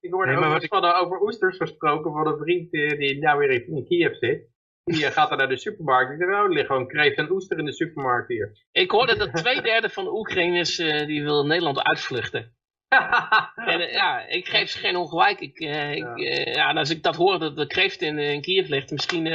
[0.00, 3.18] Ik hoorde Nee, maar overigens wat van, eh, over oesters gesproken van een vriend die
[3.18, 4.48] nou weer in Kiev zit.
[4.84, 6.08] Die eh, gaat dan naar de supermarkt.
[6.10, 8.52] Die zegt, nou, er ligt gewoon kreeft en oester in de supermarkt hier.
[8.72, 12.52] ik hoorde dat twee derde van de Oekraïners, eh, die wil Nederland uitvluchten.
[13.54, 15.40] En eh, ja, ik geef ze geen ongelijk.
[15.40, 16.52] Ik, eh, ik, Ja.
[16.52, 19.26] ja, als ik dat hoor, dat de kreeft in, in Kiev ligt, misschien...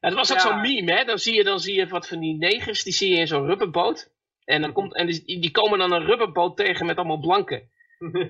[0.00, 0.42] het was ook Ja.
[0.42, 1.04] zo'n meme, hè.
[1.04, 3.46] Dan zie, je, dan zie je wat van die negers, die zie je in zo'n
[3.46, 4.10] rubberboot.
[4.44, 7.70] En, dan komt, en die, die komen dan een rubberboot tegen met allemaal blanken.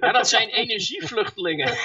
[0.00, 1.72] Ja, dat zijn energievluchtelingen.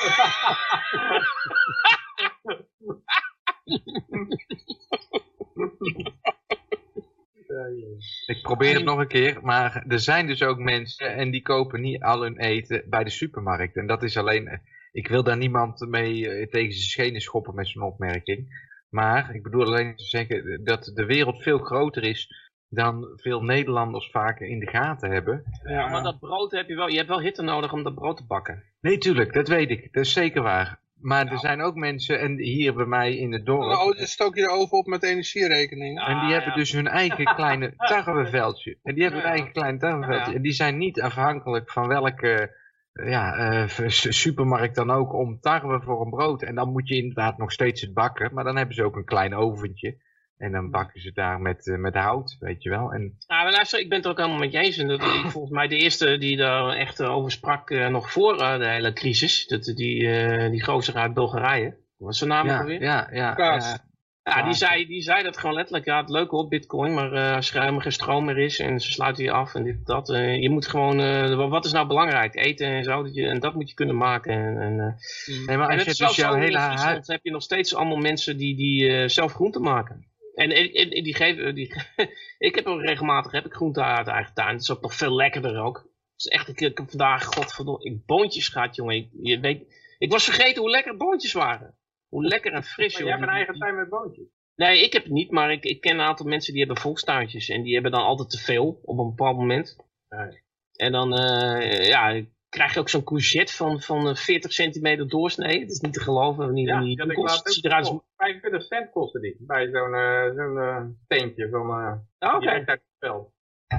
[8.25, 11.81] Ik probeer het nog een keer, maar er zijn dus ook mensen en die kopen
[11.81, 13.75] niet al hun eten bij de supermarkt.
[13.75, 17.67] En dat is alleen, ik wil daar niemand mee eh, tegen zijn schenen schoppen met
[17.67, 18.65] zo'n opmerking.
[18.89, 24.09] Maar ik bedoel alleen te zeggen dat de wereld veel groter is dan veel Nederlanders
[24.11, 25.43] vaak in de gaten hebben.
[25.63, 26.87] Ja, maar dat brood heb je wel.
[26.87, 28.63] Je hebt wel hitte nodig om dat brood te bakken.
[28.81, 29.93] Nee, tuurlijk, dat weet ik.
[29.93, 30.79] Dat is zeker waar.
[31.01, 31.35] Maar Nou.
[31.35, 34.41] er zijn ook mensen, en hier bij mij in het dorp, Oh, dan stook je
[34.41, 35.99] de oven op met energierekening.
[35.99, 36.55] En die Ah, hebben ja.
[36.55, 38.77] dus hun eigen kleine tarweveldje.
[38.83, 40.29] En die hebben hun eigen kleine tarweveldje.
[40.31, 40.35] Ja.
[40.35, 42.55] En die zijn niet afhankelijk van welke
[42.93, 46.43] eh, ja, eh, supermarkt dan ook om tarwe voor een brood.
[46.43, 48.33] En dan moet je inderdaad nog steeds het bakken.
[48.33, 49.97] Maar dan hebben ze ook een klein oventje.
[50.37, 52.93] En dan bakken ze daar met, eh, met hout, weet je wel.
[52.93, 54.77] En Nou, maar luister, ik ben het ook helemaal met je eens.
[54.77, 58.11] En dat, ik, volgens mij de eerste die daar echt eh, over sprak, eh, nog
[58.11, 59.47] voor de hele crisis.
[59.47, 60.09] Dat, die,
[60.49, 61.65] die gozer uit Bulgarije.
[61.69, 62.81] Wat was zijn naam ja, alweer?
[62.81, 63.77] ja, ja, Kaas.
[64.23, 64.43] ja.
[64.43, 65.85] Die zei, die zei dat gewoon letterlijk.
[65.85, 68.91] Ja, het leuke op bitcoin, maar als er helemaal geen stroom meer is en ze
[68.91, 70.07] sluiten je af en dit dat.
[70.39, 72.35] je moet gewoon, wat is nou belangrijk?
[72.35, 74.33] Eten en zo, dat je, en dat moet je kunnen maken.
[74.33, 74.97] En, en,
[75.45, 77.07] Nee, maar als je dus jouw hele huis...
[77.07, 80.06] Heb je nog steeds allemaal mensen die, die zelf groenten maken.
[80.37, 81.73] En, en, en die geven, die,
[82.47, 84.53] ik heb ook regelmatig heb ik groenten uit eigen tuin.
[84.53, 85.77] Het is ook nog veel lekkerder ook.
[85.77, 88.95] Het is echt, ik, ik heb vandaag, godverdomme, ik boontjes gehad, jongen.
[88.95, 91.77] Ik, je weet, ik was vergeten hoe lekker boontjes waren.
[92.07, 93.19] Hoe lekker en fris, Maar jij jongen.
[93.19, 94.25] hebt een eigen tuin met boontjes.
[94.55, 97.49] Nee, ik heb het niet, maar ik, ik ken een aantal mensen die hebben volkstuintjes.
[97.49, 99.75] En die hebben dan altijd te veel op een bepaald moment.
[100.09, 100.41] Nee.
[100.73, 105.59] En dan eh, ja, krijg je ook zo'n courgette van, van eh, 40 centimeter doorsnee.
[105.59, 106.53] Dat is niet te geloven.
[106.53, 107.27] Niet, Ja, niet, dat kost.
[107.35, 107.93] laat Het ziet eruit als...
[107.93, 109.35] ook 25 cent kostte die.
[109.39, 111.93] Bij zo'n eh, zo'n eh, steentje van eh
[112.29, 113.31] Ah, uit het veld.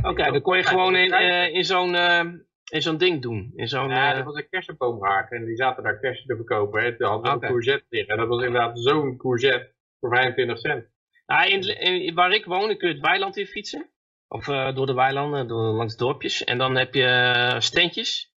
[0.02, 2.24] Oké, dan kon je gewoon in, eh, in zo'n eh,
[2.70, 3.52] in zo'n ding doen.
[3.54, 3.88] In zo'n...
[3.88, 6.82] Ja, eh, dat was een kersenboomhaak en die zaten daar kersen te verkopen.
[6.82, 6.96] Hè.
[6.96, 8.12] Toen hadden een courgette liggen.
[8.14, 10.86] En dat was inderdaad zo'n courgette voor 25 cent.
[11.26, 13.90] Nou, in, in- waar ik woon, kun je het weiland in fietsen.
[14.28, 16.44] Of eh, door de weilanden, door, langs dorpjes.
[16.44, 18.27] En dan heb je eh, steentjes.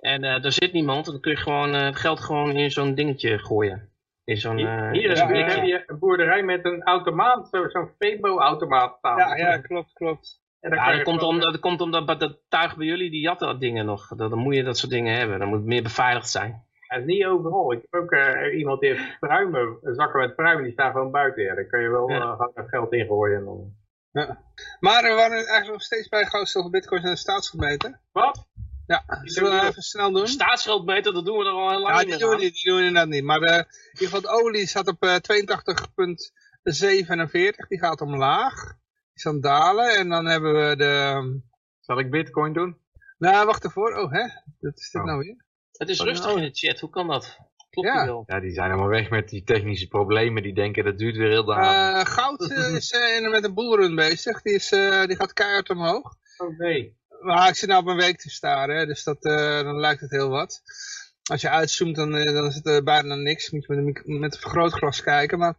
[0.00, 1.06] En eh daar zit niemand.
[1.06, 3.88] En dan kun je gewoon eh, het geld gewoon in zo'n dingetje gooien.
[4.24, 4.56] In zo'n...
[4.56, 9.18] Hier, eh, hier ja, heb je een boerderij met een automaat, zo- zo'n Febo-automaat staan.
[9.18, 10.38] Ja, ja, klopt, klopt.
[10.60, 13.60] En Ja, dat komt, omdat, dat komt omdat dat tuig bij jullie, die jatten dat
[13.60, 14.08] dingen nog.
[14.08, 15.38] Dan, dan moet je dat soort dingen hebben.
[15.38, 16.64] Dan moet het meer beveiligd zijn.
[16.98, 17.72] Is niet overal.
[17.72, 21.42] Ik heb ook eh, iemand die heeft pruimen, zakken met pruimen, die staan gewoon buiten.
[21.42, 21.54] Ja.
[21.54, 22.50] Daar kun je wel Ja.
[22.54, 23.38] eh, geld in gooien.
[23.38, 23.74] En dan...
[24.80, 27.98] Maar we waren eigenlijk nog steeds bij goud, zilver, bitcoins en de staatsgemeente.
[28.12, 28.49] Wat?
[28.90, 30.26] Ja, zullen we even snel doen?
[30.28, 32.64] Staatsschuldmeter, dat doen we er al heel lang Ja, niet die meer doen we die
[32.64, 33.24] doen we inderdaad niet.
[33.24, 35.20] Maar eh, in ieder geval de olie staat op eh 82,47.
[37.68, 38.54] Die gaat omlaag.
[38.64, 38.74] Die
[39.14, 39.96] is aan het dalen.
[39.96, 41.40] En dan hebben we de...
[41.80, 42.78] Zal ik bitcoin doen?
[43.18, 43.94] Nou, wacht ervoor.
[43.96, 44.22] Oh, hè?
[44.60, 45.06] Wat is dit Oh.
[45.06, 45.44] nou weer?
[45.72, 46.36] Het is Oh, rustig oh.
[46.36, 47.38] in de chat, hoe kan dat?
[47.70, 47.96] Klopt Ja.
[47.98, 48.22] die wel?
[48.26, 50.42] Ja, die zijn allemaal weg met die technische problemen.
[50.42, 52.06] Die denken dat duurt weer heel de avond.
[52.06, 54.42] Eh, goud eh, is eh, met een boelrun bezig.
[54.42, 56.14] Die, is, eh, die gaat keihard omhoog.
[56.36, 56.98] Oh nee.
[57.20, 60.00] Maar ik zit nou op een week te staren, hè, dus dat, eh, dan lijkt
[60.00, 60.62] het heel wat.
[61.30, 63.50] Als je uitzoomt, dan, eh, dan is het eh, bijna niks.
[63.50, 65.38] Moet je met een, met een vergrootglas kijken.
[65.38, 65.54] Maar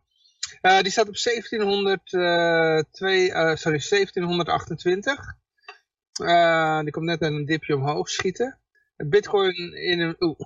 [0.82, 5.36] die staat op 1702, eh, sorry, 1728.
[6.24, 8.60] Eh, die komt net een dipje omhoog schieten.
[8.96, 10.16] Bitcoin in een...
[10.20, 10.40] Oeh.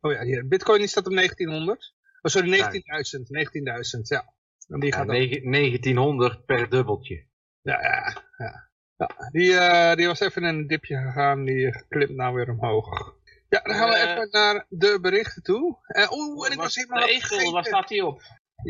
[0.00, 0.48] Oh ja, hier.
[0.48, 1.94] Bitcoin die staat op 1900.
[2.22, 3.30] Oh, sorry, 19.000.
[3.30, 4.34] 19.000, ja.
[4.68, 5.08] En die gaat op.
[5.12, 7.26] negen- 1900 per dubbeltje.
[7.62, 8.70] Ja, ja, ja.
[9.08, 13.14] Ja die, eh, die was even in een dipje gegaan, die klimt nou weer omhoog.
[13.48, 14.10] Ja, dan gaan we Eh.
[14.10, 15.78] even naar de berichten toe.
[15.86, 18.22] Eh Oeh, en ik was helemaal De egel, waar staat die op?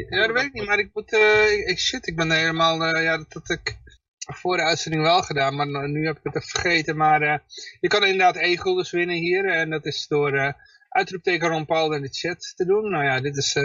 [0.09, 1.13] Ja, dat weet ik niet, maar ik moet,
[1.67, 3.77] ik, shit, ik ben helemaal, ja, dat had ik
[4.17, 6.97] voor de uitzending wel gedaan, maar nu- heb ik het vergeten.
[6.97, 7.43] Maar
[7.81, 10.57] je kan inderdaad egel dus winnen hier, en dat is door
[10.89, 12.91] uitroepteken Ron Paul in de chat te doen.
[12.91, 13.57] Nou ja, dit is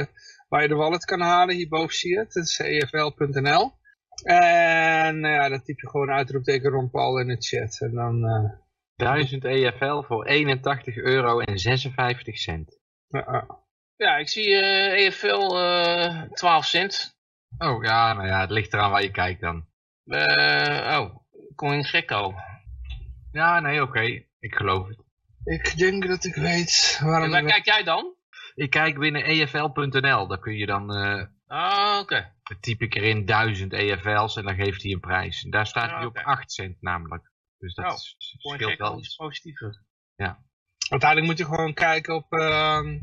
[0.49, 3.73] waar je de wallet kan halen, hierboven zie je het, dat is efl.nl.
[4.23, 8.25] En nou ja, dan typ je gewoon uitroepteken Ron Paul in de chat, en dan...
[8.25, 8.51] eh,
[8.95, 12.79] 1000 EFL voor 81 euro en 56 cent.
[13.07, 13.45] ja,
[13.95, 14.17] ja.
[14.17, 17.15] Ik zie eh EFL eh 12 cent.
[17.57, 19.65] Oh ja, nou ja, het ligt eraan waar je kijkt dan.
[20.05, 21.15] Eh, oh,
[21.55, 22.33] Coin Gecko.
[23.31, 24.01] Ja, nee, oké.
[24.39, 24.97] Ik geloof het.
[25.43, 27.23] ik denk dat ik weet waarom...
[27.23, 28.15] En waar we- kijk jij dan?
[28.55, 30.27] Ik kijk binnen E EFL.nl.
[30.27, 32.33] Daar kun je dan, eh Ah, oké.
[32.59, 35.43] typ ik erin 1000 EFL's en dan geeft hij een prijs.
[35.43, 36.23] En daar staat Ja, hij op oké.
[36.25, 37.31] 8 cent namelijk.
[37.57, 39.15] Dus dat Oh, is- scheelt wel is iets.
[39.15, 39.85] positiever.
[40.89, 42.99] Uiteindelijk moet je gewoon kijken op, ehm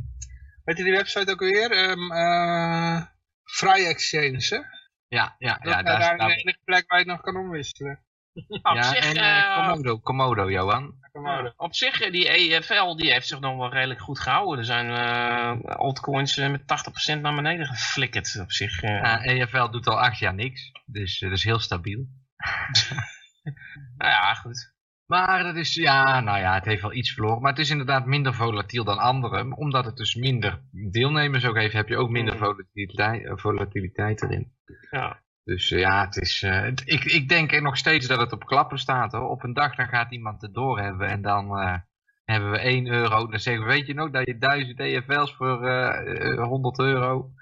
[0.64, 1.70] weet je die website ook weer?
[1.70, 3.02] Ehm eh
[3.44, 4.56] Vrij Exchange, hè?
[5.08, 6.18] Ja, ja, Dat ja, is daar staat...
[6.28, 8.04] de enige plek waar je het nog kan omwisselen.
[8.48, 10.94] Op Ja, zich, en eh, Komodo, Komodo, Johan.
[11.22, 14.58] Ja, op zich, eh, die EFL die heeft zich nog wel redelijk goed gehouden.
[14.58, 16.66] Er zijn eh, altcoins eh, met
[17.16, 18.80] 80% naar beneden geflikkerd op zich.
[18.82, 20.72] Ja, EFL doet al 8 jaar niks.
[20.86, 22.04] Dus dat is heel stabiel.
[23.96, 24.74] Nou ja, goed.
[25.06, 27.40] Maar dat is, ja, nou ja, het heeft wel iets verloren.
[27.42, 29.56] Maar het is inderdaad minder volatiel dan andere.
[29.56, 32.40] Omdat het dus minder deelnemers ook heeft, heb je ook minder Mm.
[32.40, 34.52] volatiliteit, volatiliteit erin.
[34.90, 35.22] Ja.
[35.44, 38.78] Dus eh, ja, het is, eh, ik, ik denk nog steeds dat het op klappen
[38.78, 39.28] staat hoor.
[39.28, 41.76] Op een dag dan gaat iemand het doorhebben en dan eh,
[42.24, 43.26] hebben we 1 euro.
[43.26, 47.32] Dan zeggen we, weet je nog dat je 1000 EFL's voor eh, eh, 100 euro.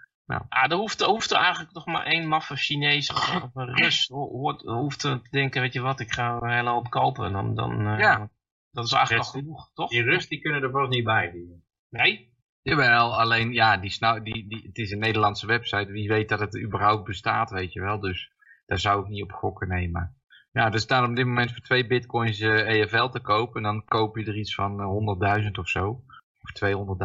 [0.49, 4.07] Ah, er hoeft, er hoeft er eigenlijk nog maar één maffe Chinees of, een Rus
[4.07, 7.25] hoort, hoeft te denken, weet je wat, ik ga een hele hoop kopen.
[7.25, 8.31] En dan, dan, eh, Ja.
[8.71, 9.91] Dat is eigenlijk al genoeg, toch?
[9.91, 11.31] Die rust die kunnen er vast niet bij.
[11.31, 11.65] Die.
[11.89, 12.32] Nee?
[12.63, 15.93] Jawel, alleen ja, die, snau- die, die, het is een Nederlandse website.
[15.93, 18.01] Wie weet dat het überhaupt bestaat, weet je wel.
[18.01, 18.31] Dus
[18.67, 20.17] daar zou ik niet op gokken nemen.
[20.53, 23.57] Ja, er staan op dit moment voor twee bitcoins eh, EFL te kopen.
[23.57, 26.03] En dan koop je er iets van eh, 100.000 of zo.
[26.43, 26.51] Of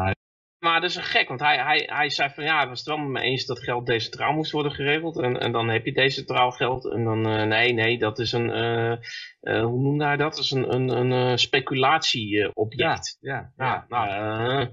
[0.06, 0.12] 200.000.
[0.60, 2.88] Maar dat is een gek, want hij, hij, hij zei van ja, hij was het
[2.88, 5.18] wel met me eens dat geld decentraal moest worden geregeld.
[5.20, 6.92] En, en dan heb je decentraal geld.
[6.92, 10.36] En dan, uh, nee, nee, dat is een, uh, hoe noemde hij dat?
[10.36, 13.18] Dat is een, een, een speculatieobject.
[13.20, 13.66] Ja, ja.
[13.66, 13.86] ja.
[13.88, 14.68] Nou,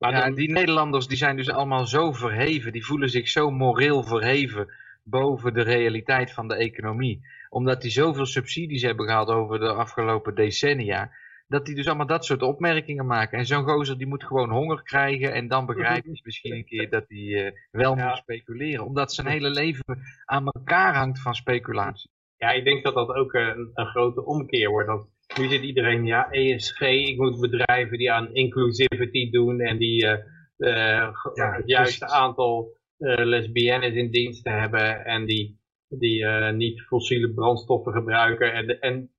[0.00, 0.34] maar ja, dan...
[0.34, 5.54] die Nederlanders die zijn dus allemaal zo verheven, die voelen zich zo moreel verheven boven
[5.54, 7.20] de realiteit van de economie.
[7.48, 11.10] Omdat die zoveel subsidies hebben gehad over de afgelopen decennia
[11.50, 13.38] dat die dus allemaal dat soort opmerkingen maken.
[13.38, 16.90] En zo'n gozer die moet gewoon honger krijgen en dan begrijpt hij misschien een keer
[16.90, 18.84] dat hij uh, wel moet speculeren.
[18.84, 19.84] Omdat zijn hele leven
[20.24, 22.10] aan elkaar hangt van speculatie.
[22.36, 24.88] Ja, ik denk dat dat ook een, een grote omkeer wordt.
[24.88, 25.06] Dat
[25.38, 30.18] nu zit iedereen, ja, ESG, ik moet bedrijven die aan inclusivity doen en die uh,
[30.58, 37.92] uh, ja, het juiste aantal lesbiennes in dienst hebben en die, die niet fossiele brandstoffen
[37.92, 39.10] gebruiken en, en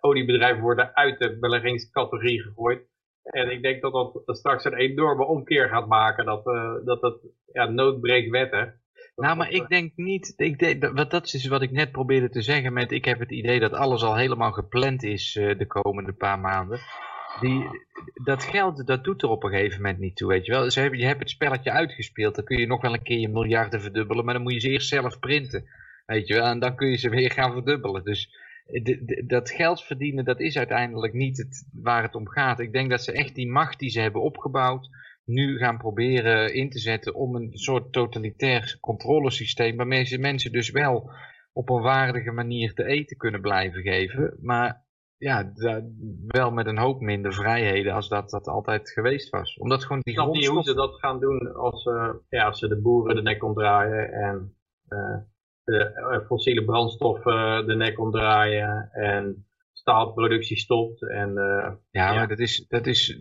[0.00, 2.90] oliebedrijven worden uit de beleggingscategorie gegooid.
[3.22, 3.92] En ik denk dat
[4.24, 6.24] dat straks een enorme omkeer gaat maken.
[6.24, 6.44] Dat
[6.84, 7.20] dat, dat
[7.52, 8.81] ja, nood breekt wetten.
[9.22, 12.42] Nou, maar ik denk niet, ik denk, wat, dat is wat ik net probeerde te
[12.42, 16.12] zeggen met, ik heb het idee dat alles al helemaal gepland is uh, de komende
[16.12, 16.80] paar maanden.
[17.40, 17.66] Die,
[18.24, 20.70] dat geld, dat doet er op een gegeven moment niet toe, weet je wel.
[20.70, 23.28] Ze hebben, je hebt het spelletje uitgespeeld, dan kun je nog wel een keer je
[23.28, 25.64] miljarden verdubbelen, maar dan moet je ze eerst zelf printen,
[26.06, 26.46] weet je wel.
[26.46, 28.04] En dan kun je ze weer gaan verdubbelen.
[28.04, 28.36] Dus
[29.26, 32.60] dat geld verdienen, dat is uiteindelijk niet het, waar het om gaat.
[32.60, 34.88] Ik denk dat ze echt die macht die ze hebben opgebouwd,
[35.24, 40.70] nu gaan proberen in te zetten om een soort totalitair controlesysteem, waarmee ze mensen dus
[40.70, 41.10] wel
[41.52, 44.38] op een waardige manier te eten kunnen blijven geven.
[44.40, 44.84] Maar
[45.16, 45.52] ja,
[46.26, 49.56] wel met een hoop minder vrijheden als dat dat altijd geweest was.
[49.56, 52.58] Omdat gewoon die Ik snap niet hoe ze dat gaan doen als, uh, ja, als
[52.58, 54.56] ze de boeren de nek omdraaien en...
[54.88, 55.30] Uh
[55.64, 61.08] de eh, fossiele brandstoffen de nek omdraaien en staalproductie stopt.
[61.08, 63.18] En, uh, ja, maar dat is, dat is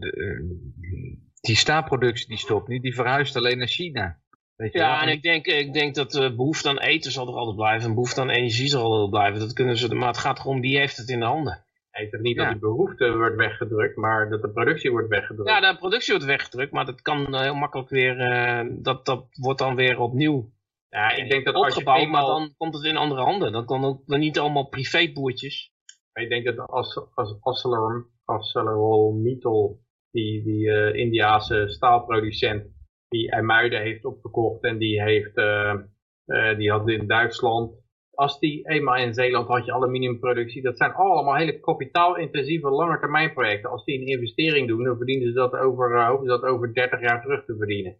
[1.41, 4.19] die staalproductie die stopt niet, die verhuist alleen naar China.
[4.55, 5.01] Weet je ja, wel?
[5.01, 7.93] en ik denk, ik denk dat de behoefte aan eten zal er altijd blijven, en
[7.93, 9.39] behoefte aan energie zal er altijd blijven.
[9.39, 11.65] Dat kunnen ze, maar het gaat gewoon, wie heeft het in de handen?
[11.91, 12.43] Zegt niet ja.
[12.43, 15.49] dat de behoefte wordt weggedrukt, maar dat de productie wordt weggedrukt.
[15.49, 19.59] Ja, de productie wordt weggedrukt, maar dat kan heel makkelijk weer, uh, dat, dat wordt
[19.59, 20.51] dan weer opnieuw
[20.91, 22.27] ja, ik denk dat opgebouwd, als je eenmaal...
[22.27, 23.51] maar dan komt het in andere handen.
[23.51, 25.71] Dan kan ook dan niet allemaal privéboertjes.
[26.13, 27.37] Ik denk dat als, als
[28.25, 29.79] ArcelorMittal,
[30.11, 32.65] die, die uh, Indiase staalproducent,
[33.09, 35.73] die IJmuiden heeft opgekocht en die heeft, uh,
[36.25, 37.81] uh, die had in Duitsland,
[38.13, 43.69] als die eenmaal in Zeeland had je aluminiumproductie, dat zijn allemaal hele kapitaalintensieve langetermijnprojecten.
[43.69, 47.01] Als die een investering doen, dan verdienen ze dat over, hopen ze dat over 30
[47.01, 47.97] jaar terug te verdienen.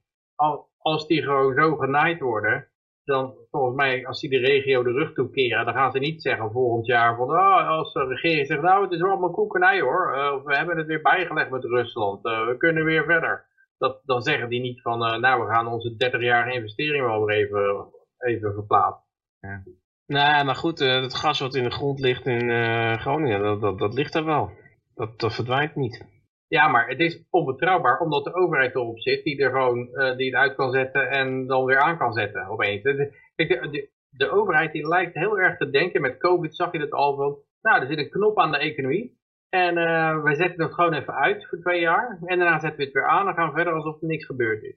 [0.78, 2.71] Als die gewoon zo genaaid worden,
[3.06, 6.52] dan volgens mij, als die de regio de rug toekeren, dan gaan ze niet zeggen
[6.52, 10.46] volgend jaar van, oh, als de regering zegt, nou, het is allemaal koekenij hoor, uh,
[10.46, 13.50] we hebben het weer bijgelegd met Rusland, uh, we kunnen weer verder.
[13.78, 17.38] Dat, dan zeggen die niet van, uh, nou, we gaan onze 30-jarige investering wel weer
[17.38, 17.88] even,
[18.18, 19.10] even verplaatsen.
[19.40, 19.64] Ja.
[20.06, 22.50] Nee, maar goed, het gas wat in de grond ligt in
[23.00, 24.52] Groningen, dat, dat, dat ligt er wel.
[24.96, 26.06] Dat, dat verdwijnt niet.
[26.52, 30.26] Ja, maar het is onbetrouwbaar omdat de overheid erop zit die er gewoon uh, die
[30.26, 32.84] het uit kan zetten en dan weer aan kan zetten opeens.
[32.84, 36.92] De, de, de, overheid die lijkt heel erg te denken, met COVID zag je dat
[36.92, 40.74] al van, nou er zit een knop aan de economie en uh, wij zetten het
[40.74, 43.48] gewoon even uit voor twee jaar en daarna zetten we het weer aan en gaan
[43.50, 44.76] we verder alsof er niks gebeurd is.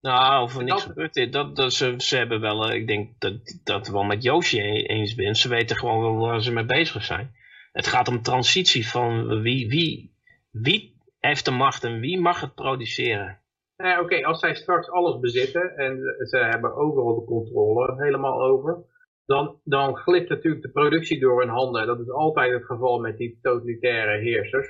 [0.00, 3.10] Nou, of er niks gebeurd is, dat, dat, ze, ze hebben wel, uh, ik denk
[3.18, 7.04] dat dat wel met Joosje eens ben, ze weten gewoon wel waar ze mee bezig
[7.04, 7.34] zijn.
[7.72, 10.14] Het gaat om transitie van wie, wie,
[10.50, 10.93] wie
[11.24, 13.38] heeft de macht en wie mag het produceren?
[13.76, 18.84] Eh, Oké, als zij straks alles bezitten en ze hebben overal de controle helemaal over,
[19.26, 21.86] dan, dan glipt natuurlijk de productie door hun handen.
[21.86, 24.68] Dat is altijd het geval met die totalitaire heersers.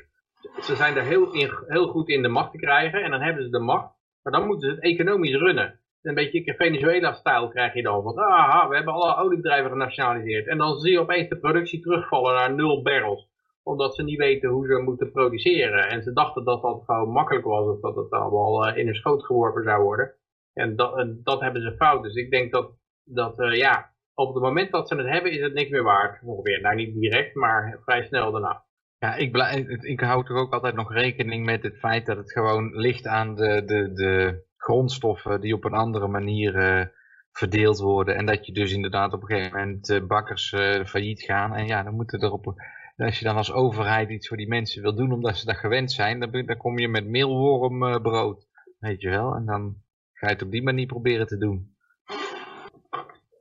[0.60, 3.44] Ze zijn er heel, in, heel goed in de macht te krijgen en dan hebben
[3.44, 5.80] ze de macht, maar dan moeten ze het economisch runnen.
[6.02, 8.02] Een beetje Venezuela-stijl krijg je dan.
[8.02, 10.46] Van, aha, we hebben alle oliebedrijven genationaliseerd.
[10.46, 13.28] En dan zie je opeens de productie terugvallen naar nul barrels
[13.64, 15.88] omdat ze niet weten hoe ze moeten produceren.
[15.88, 18.94] En ze dachten dat dat gewoon makkelijk was, of dat het allemaal uh, in een
[18.94, 20.14] schoot geworpen zou worden.
[20.52, 22.02] En dat, dat hebben ze fout.
[22.02, 22.72] Dus ik denk dat,
[23.04, 26.22] dat uh, ja, op het moment dat ze het hebben, is het niks meer waard.
[26.22, 28.64] Ongeveer, nou niet direct, maar vrij snel daarna.
[28.98, 29.36] Ja, ik,
[29.80, 33.34] ik, hou toch ook altijd nog rekening met het feit dat het gewoon ligt aan
[33.34, 36.86] de, de, de grondstoffen die op een andere manier uh,
[37.32, 38.16] verdeeld worden.
[38.16, 40.48] En dat je dus inderdaad op een gegeven moment bakkers
[40.84, 41.54] failliet gaan.
[41.54, 42.54] En ja, dan moeten er op
[42.96, 45.56] en als je dan als overheid iets voor die mensen wil doen omdat ze dat
[45.56, 48.46] gewend zijn, dan, dan kom je met meelwormbrood,
[48.78, 49.34] weet je wel.
[49.34, 49.76] En dan
[50.12, 51.76] ga je het op die manier proberen te doen.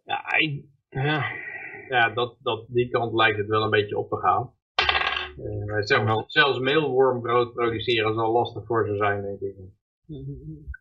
[0.06, 0.24] Ja,
[0.90, 1.26] ja.
[1.90, 4.54] ja dat, dat, die kant lijkt het wel een beetje op te gaan.
[5.38, 9.56] Uh, zelfs, zelfs meelwormbrood produceren zal lastig voor ze zijn, denk ik.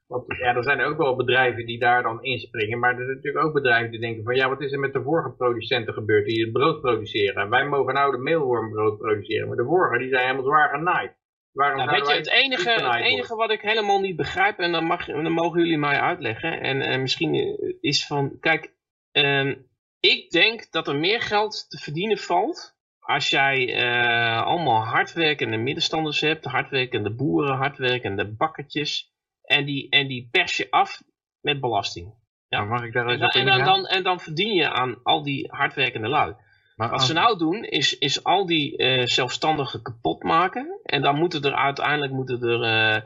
[0.07, 3.45] Want ja, er zijn ook wel bedrijven die daar dan inspringen, maar er zijn natuurlijk
[3.45, 6.43] ook bedrijven die denken van ja, wat is er met de vorige producenten gebeurd die
[6.43, 7.51] het brood produceren?
[7.51, 11.21] Wij mogen nou de meelwormbrood produceren, maar de vorige die zijn helemaal zwaar genaaid.
[11.53, 14.85] Waarom Nou, weet je, het enige, het enige wat ik helemaal niet begrijp, en dan,
[14.85, 18.75] mag, dan mogen jullie mij uitleggen, en, en misschien eh, is van, kijk,
[19.11, 19.55] ehm,
[20.01, 26.21] ik denk dat er meer geld te verdienen valt als jij eh, allemaal hardwerkende middenstanders
[26.21, 29.12] hebt, hardwerkende boeren, hardwerkende bakkertjes,
[29.53, 31.03] en die, en die pers je af
[31.41, 32.15] met belasting.
[32.49, 32.59] Ja.
[32.59, 35.01] Maar mag ik daar En eens dan, op en, dan, en dan verdien je aan
[35.03, 36.35] al die hardwerkende lui.
[36.77, 40.81] Maar Wat als- ze nou doen, is, is al die eh zelfstandigen kapot maken.
[40.83, 42.97] En dan moeten er uiteindelijk moeten er eh,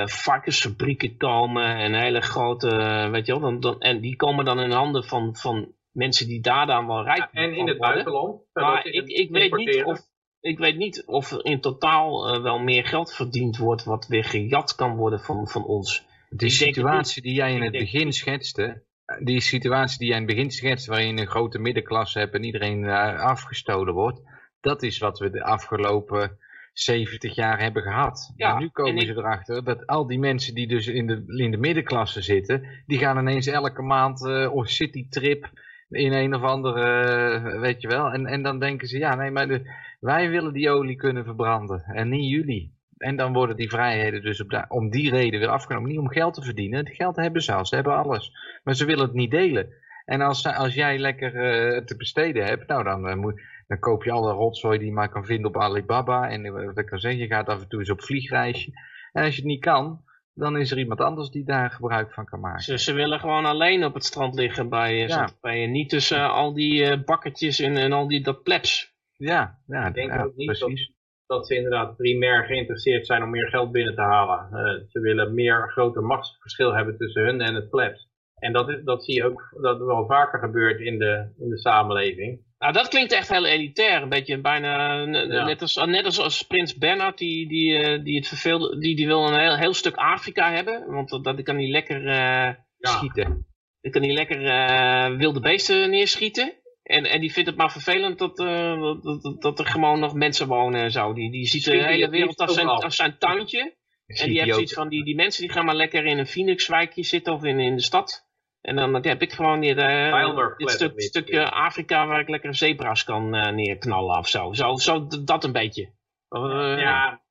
[0.00, 2.68] eh, varkensfabrieken komen en hele grote,
[3.10, 3.40] weet je wel.
[3.40, 7.04] Dan, dan, en die komen dan in handen van, van mensen die daar dan wel
[7.04, 8.42] rijk En in het buitenland.
[8.52, 9.98] Maar ik, ik, weet niet of,
[10.46, 14.24] ik weet niet of er in totaal eh, wel meer geld verdiend wordt wat weer
[14.24, 16.06] gejat kan worden van, van ons.
[16.30, 18.82] Die Ik situatie die jij in het begin schetste,
[19.24, 22.44] die situatie die jij in het begin schetste, waarin je een grote middenklasse hebt en
[22.44, 22.84] iedereen
[23.18, 24.20] afgestolen wordt,
[24.60, 26.38] dat is wat we de afgelopen
[26.72, 28.32] 70 jaar hebben gehad.
[28.36, 31.24] Ja, nu komen en ik- ze erachter dat al die mensen die dus in de,
[31.44, 35.50] in de middenklasse zitten, die gaan ineens elke maand eh of citytrip
[35.90, 39.30] in een of andere, eh, weet je wel, en, en dan denken ze, ja nee,
[39.30, 39.60] maar
[40.00, 42.74] wij willen die olie kunnen verbranden en niet jullie.
[42.96, 45.90] En dan worden die vrijheden dus op om die reden weer afgenomen.
[45.90, 46.78] Niet om geld te verdienen.
[46.78, 47.66] Het geld hebben ze al.
[47.66, 48.32] Ze hebben alles.
[48.64, 49.68] Maar ze willen het niet delen.
[50.04, 53.34] En als, als jij lekker eh, te besteden hebt, nou dan, eh,
[53.66, 56.28] dan koop je alle rotzooi die je maar kan vinden op Alibaba.
[56.30, 58.70] En wat ik kan zeggen, je gaat af en toe eens op vliegreisje.
[59.12, 60.04] En als je het niet kan,
[60.36, 62.62] dan is er iemand anders die daar gebruik van kan maken.
[62.62, 65.14] Ze, ze willen gewoon alleen op het strand liggen bij, eh, Ja.
[65.14, 65.68] Zandvoort.
[65.68, 68.94] Niet tussen al die eh, bakkertjes en, en al die dat plebs.
[69.16, 70.92] Ja, ja, Ik denk ja, ook niet precies.
[71.26, 74.48] dat ze inderdaad primair geïnteresseerd zijn om meer geld binnen te halen.
[74.52, 78.08] Eh, ze willen meer groter machtsverschil hebben tussen hun en het plebs.
[78.36, 81.58] En dat, is, dat zie je ook dat wel vaker gebeurt in de, in de
[81.58, 82.44] samenleving.
[82.58, 84.02] Nou, dat klinkt echt heel elitair.
[84.02, 85.44] Een beetje bijna, Ja.
[85.44, 89.06] net, als, net als, als Prins Bernhard, die, die, eh, die het verveelde, die, die
[89.06, 90.86] wil een heel, heel stuk Afrika hebben.
[90.86, 92.90] Want dat, dat kan hij lekker, eh, Ja.
[92.90, 93.46] Schieten.
[93.80, 96.52] dan kan hij lekker eh, wilde beesten neerschieten.
[96.82, 100.46] En, en die vindt het maar vervelend dat, dat, dat, dat er gewoon nog mensen
[100.46, 101.12] wonen en zo.
[101.12, 103.74] Die, die ziet de hele wereld als zijn, als zijn tuintje.
[104.06, 107.02] En die heeft zoiets van, die, die mensen die gaan maar lekker in een Phoenixwijkje
[107.02, 108.25] zitten of in, in de stad.
[108.66, 113.04] En dan heb ik gewoon hier, eh, dit stuk, stukje Afrika waar ik lekker zebra's
[113.04, 114.52] kan eh, neerknallen of zo.
[114.52, 115.92] Zo, zo dat een beetje.
[116.28, 117.22] Eh, ja,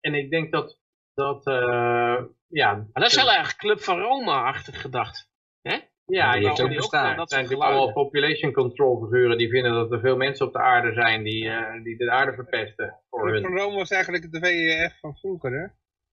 [0.00, 0.78] en ik denk dat,
[1.14, 5.30] dat eh, ja, Maar dat is heel erg Club van Rome-achtig gedacht.
[5.62, 7.10] ja, die je heeft ook bestaan.
[7.10, 10.52] Er Dat zijn natuurlijk allemaal population control figuren die vinden dat er veel mensen op
[10.52, 13.42] de aarde zijn die, eh, die de aarde verpesten voor Club hun.
[13.42, 15.66] van Rome was eigenlijk de WEF van vroeger, hè?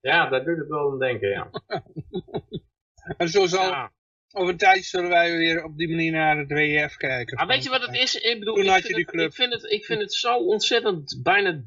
[0.10, 1.50] Ja, daar doet het wel aan denken, ja.
[3.18, 3.92] En zo zal, Ja.
[4.36, 7.38] Over een tijdje zullen wij weer op die manier naar het WEF kijken.
[7.38, 8.16] Maar weet je wat het is?
[8.16, 9.28] Ik bedoel, Toen ik had vind, je die het, club.
[9.30, 11.64] ik, vind het, ik vind het zo ontzettend bijna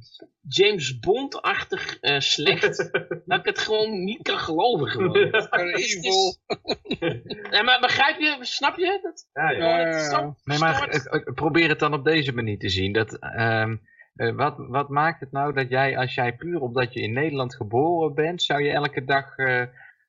[0.48, 2.76] James Bond-achtig eh, slecht.
[3.26, 4.88] dat ik het gewoon niet kan geloven.
[4.88, 5.16] Gewoon.
[5.74, 6.36] Evil.
[7.50, 8.98] Ja, maar begrijp je, snap je?
[9.02, 10.34] Dat, ja, ja.
[10.44, 11.00] Nee, maar
[11.34, 12.92] probeer het dan op deze manier te zien.
[12.92, 13.76] Dat, ehm,
[14.14, 17.54] eh, wat, wat maakt het nou dat jij, als jij puur omdat je in Nederland
[17.54, 19.62] geboren bent, zou je elke dag eh,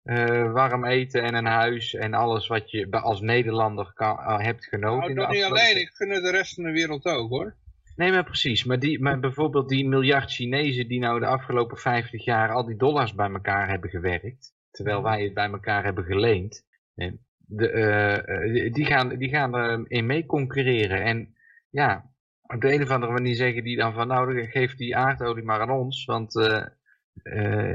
[0.08, 4.66] eh, warm eten en een huis en alles wat je als Nederlander kan, eh, hebt
[4.66, 5.16] genoten?
[5.16, 5.80] Nou, dat niet alleen.
[5.80, 7.56] Ik gun het de rest van de wereld ook, hoor.
[7.96, 8.64] Nee, maar precies.
[8.64, 12.76] Maar, die, maar bijvoorbeeld die miljard Chinezen die nou de afgelopen 50 jaar al die
[12.76, 18.86] dollars bij elkaar hebben gewerkt, terwijl wij het bij elkaar hebben geleend, eh, de, die
[18.86, 21.04] gaan, die gaan erin mee concurreren.
[21.04, 21.36] En
[21.70, 25.44] ja, op de een of andere manier zeggen die dan van nou, geef die aardolie
[25.44, 26.34] maar aan ons, want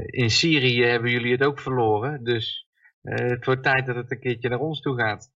[0.05, 2.67] in Syrië hebben jullie het ook verloren, dus
[3.03, 5.31] eh, het wordt tijd dat het een keertje naar ons toe gaat.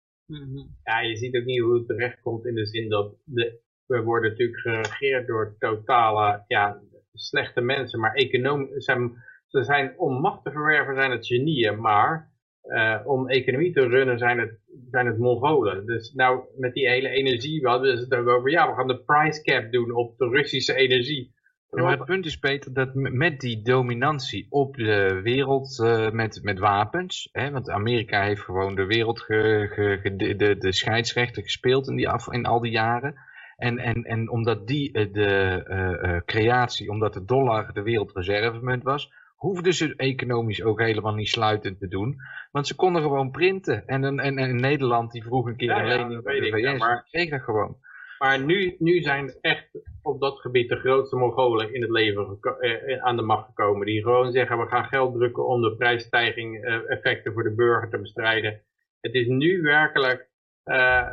[0.85, 4.03] ja, je ziet ook niet hoe het terecht komt in de zin dat de, we
[4.03, 6.81] worden natuurlijk geregeerd door totale ja,
[7.13, 9.13] slechte mensen, maar econoom, zijn,
[9.47, 14.19] ze zijn om macht te verwerven zijn het genieën, maar eh, om economie te runnen
[14.19, 14.59] zijn het,
[14.91, 15.87] zijn het Mongolen.
[15.87, 19.05] Dus nou met die hele energie, we hadden het ook over, ja we gaan de
[19.05, 21.35] price cap doen op de Russische energie.
[21.71, 26.41] Ja, maar het punt is, Peter, dat met die dominantie op de wereld eh, met,
[26.43, 31.43] met wapens, hè, want Amerika heeft gewoon de wereld, ge, ge- ge- de, de, scheidsrechter
[31.43, 33.15] gespeeld in, die af, in al die jaren.
[33.57, 39.13] En, en, en omdat die eh, de eh, creatie, omdat de dollar de wereldreservemunt was,
[39.37, 42.17] hoefden ze economisch ook helemaal niet sluitend te doen.
[42.51, 43.87] Want ze konden gewoon printen.
[43.87, 46.47] En, en, en Nederland die vroeg een keer Ja, een ja, lening van weet de
[46.49, 47.77] ik, ja, VS, maar- kreeg dat gewoon.
[48.19, 49.69] Maar nu, nu zijn echt
[50.03, 53.87] op dat gebied de grootste Mongolen in het leven eh, aan de macht gekomen.
[53.87, 57.91] Die gewoon zeggen, we gaan geld drukken om de prijsstijging eh, effecten voor de burger
[57.91, 58.63] te bestrijden.
[59.01, 60.29] Het is nu werkelijk,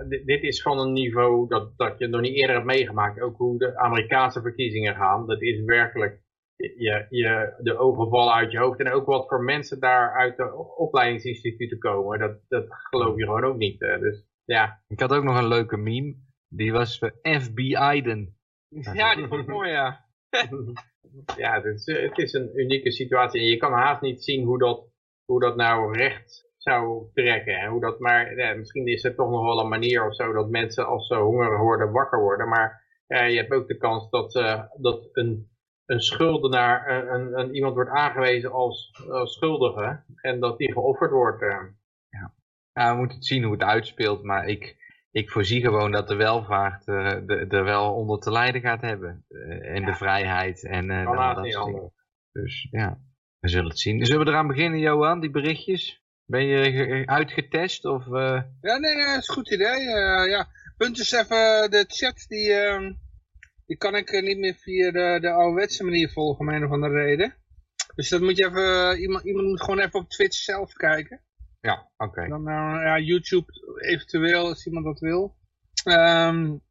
[0.08, 3.22] dit, dit, is van een niveau dat, dat je nog niet eerder hebt meegemaakt.
[3.22, 5.28] Ook hoe de Amerikaanse verkiezingen gaan.
[5.28, 6.22] Dat is werkelijk,
[6.56, 8.80] je, je, de ogen vallen uit je hoofd.
[8.80, 12.20] En ook wat voor mensen daar uit de opleidingsinstituten komen.
[12.20, 13.80] Dat, dat geloof je gewoon ook niet.
[13.80, 14.82] dus ja.
[14.88, 16.16] Ik had ook nog een leuke meme.
[16.56, 18.38] Die was FBI-den.
[18.94, 20.06] Ja, die vond ik mooi, ja.
[21.38, 23.42] ja, het is, het is een unieke situatie.
[23.42, 24.88] En je kan haast niet zien hoe dat,
[25.26, 27.60] hoe dat nou recht zou trekken.
[27.60, 30.34] En hoe dat maar, ja, misschien is er toch nog wel een manier of zo
[30.34, 32.50] dat mensen als ze honger worden wakker worden.
[32.50, 35.50] Maar je hebt ook de kans dat, uh, dat een,
[35.86, 40.04] een schuldenaar, een, een, iemand wordt aangewezen als, als schuldige.
[40.22, 41.42] En dat die geofferd wordt.
[41.42, 41.58] Uh.
[42.10, 42.34] Ja.
[42.74, 44.24] ja, we moeten zien hoe het uitspeelt.
[44.24, 44.83] Maar ik,
[45.14, 49.26] ik voorzie gewoon dat de welvaart er wel onder te lijden gaat hebben.
[49.30, 49.86] Uh, en ja.
[49.86, 51.94] de vrijheid en uh, dat soort dingen.
[52.32, 53.00] Dus ja,
[53.40, 54.06] we zullen het zien.
[54.06, 56.02] Zullen we eraan beginnen, Johan, die berichtjes?
[56.26, 57.86] Ben je uitgetest?
[57.86, 58.06] Of,
[58.62, 59.80] Ja, nee, dat is een goed idee.
[60.30, 60.48] ja.
[60.78, 62.94] Punt is even, de chat die, ehm,
[63.66, 66.94] die kan ik niet meer via de, de ouderwetse manier volgen, om een of andere
[66.94, 67.36] reden.
[67.96, 71.22] Dus dat moet je even, iemand, iemand moet gewoon even op Twitch zelf kijken.
[71.64, 72.28] Ja, oké.
[72.28, 73.46] Dan uh, ja, YouTube
[73.80, 75.36] eventueel, als iemand dat wil.
[75.84, 76.62] Um,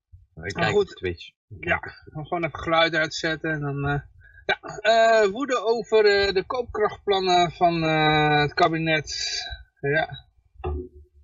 [0.43, 1.31] ik kijk goed, Twitch.
[1.61, 3.89] Ja, dan gewoon even geluid uitzetten en dan...
[3.89, 4.01] Uh,
[4.47, 6.03] ja, uh, woede over
[6.35, 9.41] de koopkrachtplannen van het kabinet.
[9.81, 10.09] Ja,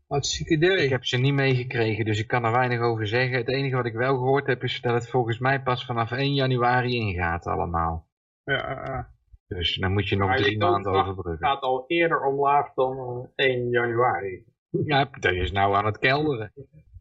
[0.06, 0.84] wat ziek idee.
[0.84, 3.38] Ik heb ze niet meegekregen, dus ik kan er weinig over zeggen.
[3.38, 6.34] Het enige wat ik wel gehoord heb is dat het volgens mij pas vanaf 1
[6.34, 8.08] januari ingaat allemaal.
[8.44, 9.10] Ja,
[9.48, 11.32] dus dan moet je nog maar drie maanden overbruggen.
[11.32, 14.44] Het gaat al eerder omlaag dan 1 januari.
[14.70, 16.52] Ja, dat is nou aan het kelderen.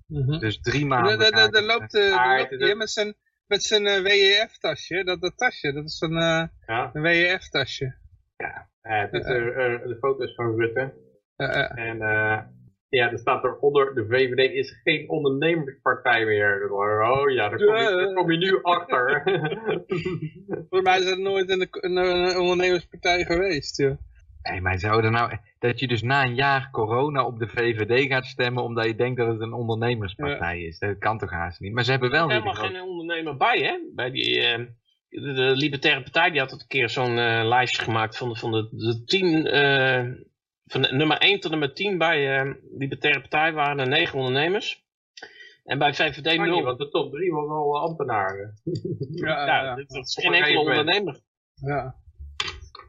[0.06, 0.39] Mm -hmm.
[0.39, 1.18] Dus drie maanden.
[1.18, 3.16] Loopt, uh, loopt hij met zijn,
[3.48, 5.04] met zijn uh, WEF-tasje.
[5.04, 6.89] Dat, dat tasje, dat is een, uh, ja?
[6.93, 7.95] een WEF-tasje.
[8.38, 10.93] Ja, het is de foto's van Rutte.
[11.76, 11.98] en
[12.90, 16.72] ja, er staat eronder, de VVD is geen ondernemerspartij meer.
[16.72, 19.22] Oh ja, daar kom je, daar kom je nu achter.
[20.70, 23.98] Voor mij is het nooit een, een, een ondernemerspartij geweest, ja.
[24.42, 28.26] Nee, maar zouden nou, dat je dus na een jaar corona op de VVD gaat
[28.26, 30.68] stemmen omdat je denkt dat het een ondernemerspartij ja.
[30.68, 30.80] is.
[30.80, 31.74] Dat kan toch haast niet.
[31.74, 32.24] Maar ze hebben wel...
[32.24, 33.80] Er helemaal geen ondernemer bij, hè?
[33.96, 34.66] Bij die, uh,
[35.10, 38.52] de, de, Libertaire Partij die had een keer zo'n uh, lijstje gemaakt van de, van
[38.52, 39.56] de, de tien...
[39.56, 40.26] Uh,
[40.68, 44.86] van nummer 1 tot nummer 10 bij uh, Libertaire Partij waren er 9 ondernemers.
[45.63, 46.63] En bij VVD 0.
[46.63, 48.53] want de top 3 was al ambtenaren.
[49.26, 51.20] ja, ja, ja, dat is geen enkele ondernemer.
[51.53, 51.95] Ja.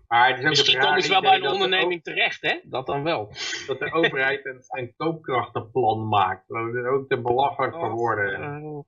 [0.09, 2.61] Maar het is Misschien komen ze wel bij een onderneming terecht, hè?
[2.63, 3.33] Dat dan wel.
[3.67, 6.49] Dat de overheid een, een koopkrachtenplan maakt.
[6.49, 8.41] Dat is ook te belachelijk voor worden.
[8.41, 8.81] Uh,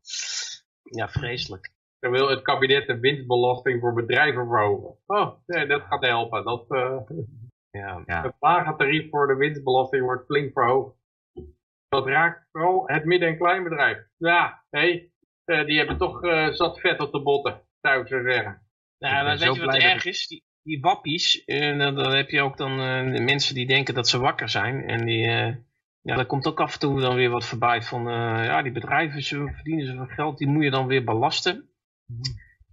[0.82, 1.72] ja, vreselijk.
[1.98, 4.96] Dan wil het kabinet de winstbelasting voor bedrijven verhogen.
[5.06, 6.44] Oh, nee, dat gaat helpen.
[6.44, 7.00] Dat, uh,
[7.70, 8.22] ja, ja.
[8.22, 10.96] Het lage tarief voor de winstbelasting wordt flink verhoogd.
[11.88, 13.98] Dat raakt vooral het midden- en kleinbedrijf.
[14.16, 15.10] Ja, hé,
[15.44, 18.62] hey, die hebben toch uh, zat vet op de botten, zou ik zo zeggen.
[18.98, 20.26] Ja, maar weet je wat erg is?
[20.26, 23.94] Die, die wappies, uh, dan, dan, heb je ook dan uh, de mensen die denken
[23.94, 24.84] dat ze wakker zijn.
[24.84, 25.26] En die,
[26.02, 28.02] ja, daar komt ook af en toe dan weer wat voorbij van,
[28.44, 31.70] ja, die bedrijven ze verdienen zoveel geld, die moet je dan weer belasten.
[32.06, 32.20] Mm.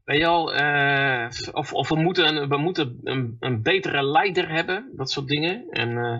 [0.07, 4.49] Weet je al, uh, of, of we moeten, een, we moeten een, een, betere leider
[4.49, 5.65] hebben, dat soort dingen.
[5.69, 6.17] En, uh,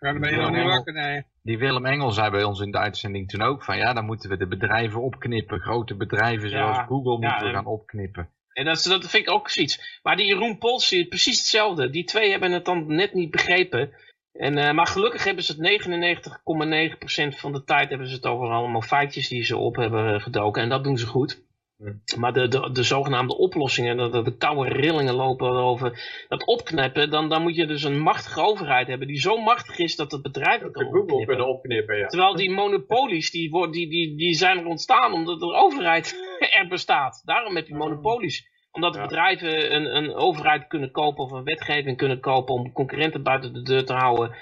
[0.00, 1.24] ja, ben je nog niet wakker, nee.
[1.42, 4.30] Die Willem Engel zei bij ons in de uitzending toen ook van ja, dan moeten
[4.30, 5.60] we de bedrijven opknippen.
[5.60, 8.30] Grote bedrijven zoals ja, Google moeten ja, we gaan opknippen.
[8.52, 10.00] En dat, dat vind ik ook zoiets.
[10.02, 11.90] Maar die Jeroen Pols, precies hetzelfde.
[11.90, 13.90] Die twee hebben het dan net niet begrepen.
[14.32, 18.48] En, uh, maar gelukkig hebben ze het 99,9% van de tijd hebben ze het over
[18.48, 20.62] allemaal feitjes die ze op hebben gedoken.
[20.62, 21.46] En dat doen ze goed.
[22.16, 27.28] Maar de, de, de zogenaamde oplossingen, de, de koude rillingen lopen over dat opknippen, dan,
[27.28, 30.72] dan moet je dus een machtige overheid hebben die zo machtig is dat het bedrijven
[30.72, 31.26] kan opknippen.
[31.26, 31.96] kunnen opknippen.
[31.96, 32.06] Ja.
[32.06, 36.16] Terwijl die monopolies, die, die, die, die zijn er ontstaan omdat de overheid
[36.60, 37.22] er bestaat.
[37.24, 38.56] Daarom heb je monopolies.
[38.70, 43.52] Omdat bedrijven een, een overheid kunnen kopen of een wetgeving kunnen kopen om concurrenten buiten
[43.52, 44.36] de deur te houden.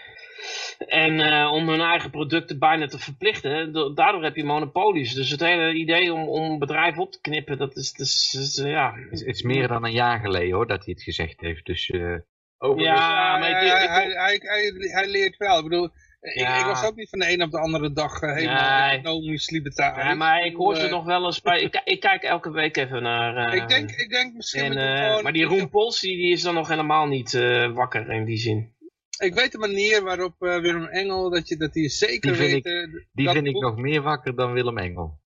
[0.78, 5.14] En uh, om hun eigen producten bijna te verplichten, daardoor heb je monopolies.
[5.14, 8.64] Dus het hele idee om, om bedrijven op te knippen, dat is, dat is, is
[8.64, 8.94] ja...
[9.10, 11.66] Het is meer dan een jaar geleden hoor, dat hij het gezegd heeft.
[11.66, 12.16] Dus, uh...
[12.58, 15.58] Over ja, maar ik, hij, hij, hij, hij, leert wel.
[15.58, 18.34] Ik bedoel, ik, ik, was ook niet van de een op de andere dag uh,
[18.34, 18.98] helemaal nee.
[18.98, 20.04] economisch libertarisch.
[20.04, 21.60] Ja, maar ik hoor ze nog wel eens bij.
[21.60, 23.48] Ik, ik, kijk elke week even naar.
[23.48, 24.76] Uh, ik, denk, ik denk misschien.
[24.76, 28.10] En, gewoon, maar die Roen Pols die, die is dan nog helemaal niet uh, wakker
[28.10, 28.74] in die zin
[29.18, 32.66] ik weet de manier waarop uh, Willem Engel, dat, je, dat hij zeker die weet...
[32.66, 35.24] Ik, die vind ik nog meer wakker dan Willem Engel.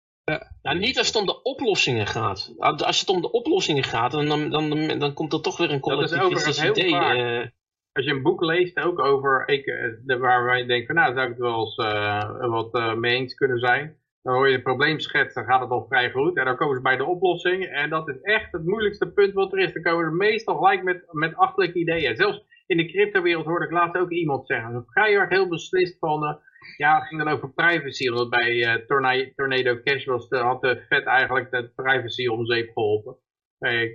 [0.62, 2.54] Nou, niet als het om de oplossingen gaat.
[2.58, 5.82] Als het om de oplossingen gaat, dan, dan, dan, dan komt er toch weer een
[5.82, 6.90] Dat is collectivistisch idee.
[6.90, 7.18] vaak.
[7.18, 7.48] eh,
[7.92, 11.16] Als je een boek leest, ook over, ik, eh, waar wij denken van nou, daar
[11.16, 13.98] zou ik het wel eens eh, wat eh, mee eens kunnen zijn.
[14.22, 16.38] Dan hoor je een probleem schetsen, dan gaat het al vrij goed.
[16.38, 17.66] En dan komen ze bij de oplossing.
[17.66, 19.74] En dat is echt het moeilijkste punt wat er is.
[19.74, 22.16] Dan komen ze meestal gelijk met, met achterlijke ideeën.
[22.16, 24.72] Zelfs in de cryptowereld hoorde ik laatst ook iemand zeggen.
[24.72, 26.36] Zo vrij hard heel beslist van, eh,
[26.78, 28.10] ja, het ging dan over privacy.
[28.10, 32.46] Want bij eh, Torna- Tornado Cash was de, had de Fed eigenlijk de privacy om
[32.46, 33.18] zeep geholpen.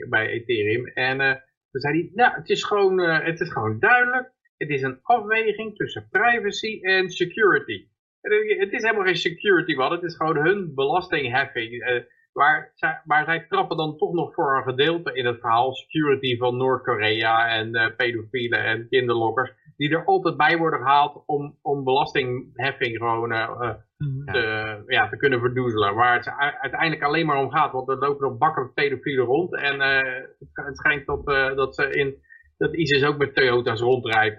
[0.08, 0.86] Bij, Ethereum.
[0.86, 1.34] En eh
[1.70, 4.32] toen zei hij, nou, het is, gewoon, het is gewoon duidelijk.
[4.56, 7.86] Het is een afweging tussen privacy en security.
[8.58, 11.82] Het is helemaal geen security wat, het is gewoon hun belastingheffing.
[12.32, 16.36] Maar, zij, maar zij trappen dan toch nog voor een gedeelte in het verhaal security
[16.36, 19.50] van Noord-Korea en eh, pedofielen en kinderlokkers.
[19.76, 23.70] Die er altijd bij worden gehaald om, om belastingheffing gewoon eh, eh,
[24.24, 25.94] te, ja, te kunnen verdoezelen.
[25.94, 26.28] Waar het
[26.60, 27.72] uiteindelijk alleen maar om gaat.
[27.72, 29.54] Want er lopen nog bakken pedofielen rond.
[29.54, 30.22] En eh,
[30.52, 32.14] het, schijnt dat, eh, dat, ze in,
[32.58, 34.38] dat ISIS ook met Toyota's rondrijdt.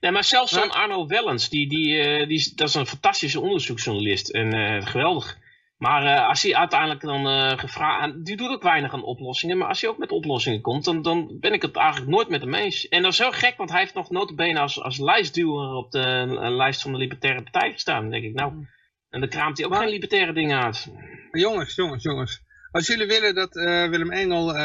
[0.00, 3.40] Nee, maar zelfs zo'n Arno Wellens, die, die, eh, die, is- dat is een fantastische
[3.40, 4.30] onderzoeksjournalist.
[4.30, 5.38] En eh, geweldig.
[5.78, 8.24] Maar eh, als hij uiteindelijk dan eh gevraagd...
[8.24, 9.58] Die doet ook weinig aan oplossingen.
[9.58, 12.40] Maar als hij ook met oplossingen komt, dan, dan ben ik het eigenlijk nooit met
[12.40, 12.88] hem eens.
[12.88, 16.26] En dat is heel gek, want hij heeft nog notabene als, als lijstduwer op de
[16.40, 18.00] lijst van de Libertaire Partij gestaan.
[18.02, 18.66] Dan denk ik, nou...
[19.08, 20.92] En dan kraamt hij ook Maar- geen libertaire dingen uit.
[21.32, 22.42] Jongens, jongens, jongens.
[22.70, 24.56] Als jullie willen dat eh, Willem Engel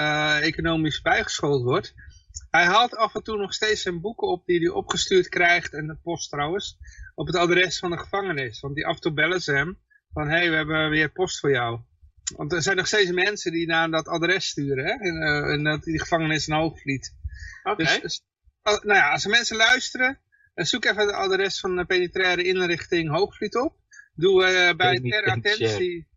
[0.41, 1.93] economisch bijgeschoold wordt.
[2.49, 5.73] Hij haalt af en toe nog steeds zijn boeken op die hij opgestuurd krijgt.
[5.73, 6.77] En de post trouwens.
[7.15, 8.59] Op het adres van de gevangenis.
[8.59, 9.79] Want die af en toe bellen ze hem.
[10.13, 11.79] Van hé, hey, we hebben weer post voor jou.
[12.35, 14.85] Want er zijn nog steeds mensen die naar dat adres sturen.
[14.85, 14.91] Hè?
[14.91, 17.15] In, eh, in dat, die gevangenis in Hoogvliet.
[17.63, 17.83] Oké.
[17.83, 18.23] Dus, dus,
[18.63, 20.19] nou ja, als er mensen luisteren.
[20.53, 23.75] eh, zoek even het adres van de penetraire inrichting Hoogvliet op.
[24.15, 26.07] Doe eh, bij ter attentie.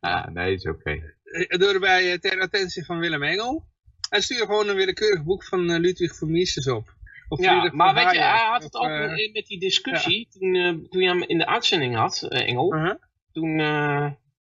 [0.00, 1.14] Ah, nee, is oké.
[1.48, 3.70] Door bij ter attentie van Willem Engel.
[4.10, 6.94] En stuur gewoon een willekeurig boek van Ludwig van Mises op.
[7.32, 8.88] Of Ja, maar weet je, hij had het ook
[9.32, 12.94] met die discussie, toen, eh, toen je hem in de uitzending had, Engel, uh-huh.
[13.32, 14.04] Toen eh,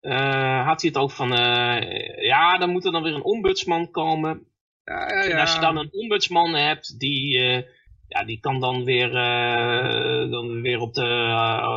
[0.00, 3.90] eh, had hij het ook van, eh, ja, dan moet er dan weer een ombudsman
[3.90, 4.46] komen.
[4.84, 5.66] ja, ja, En als je ja.
[5.66, 7.38] dan een ombudsman hebt, die,
[8.08, 9.10] ja, die kan dan weer,
[10.30, 11.04] dan weer op, de,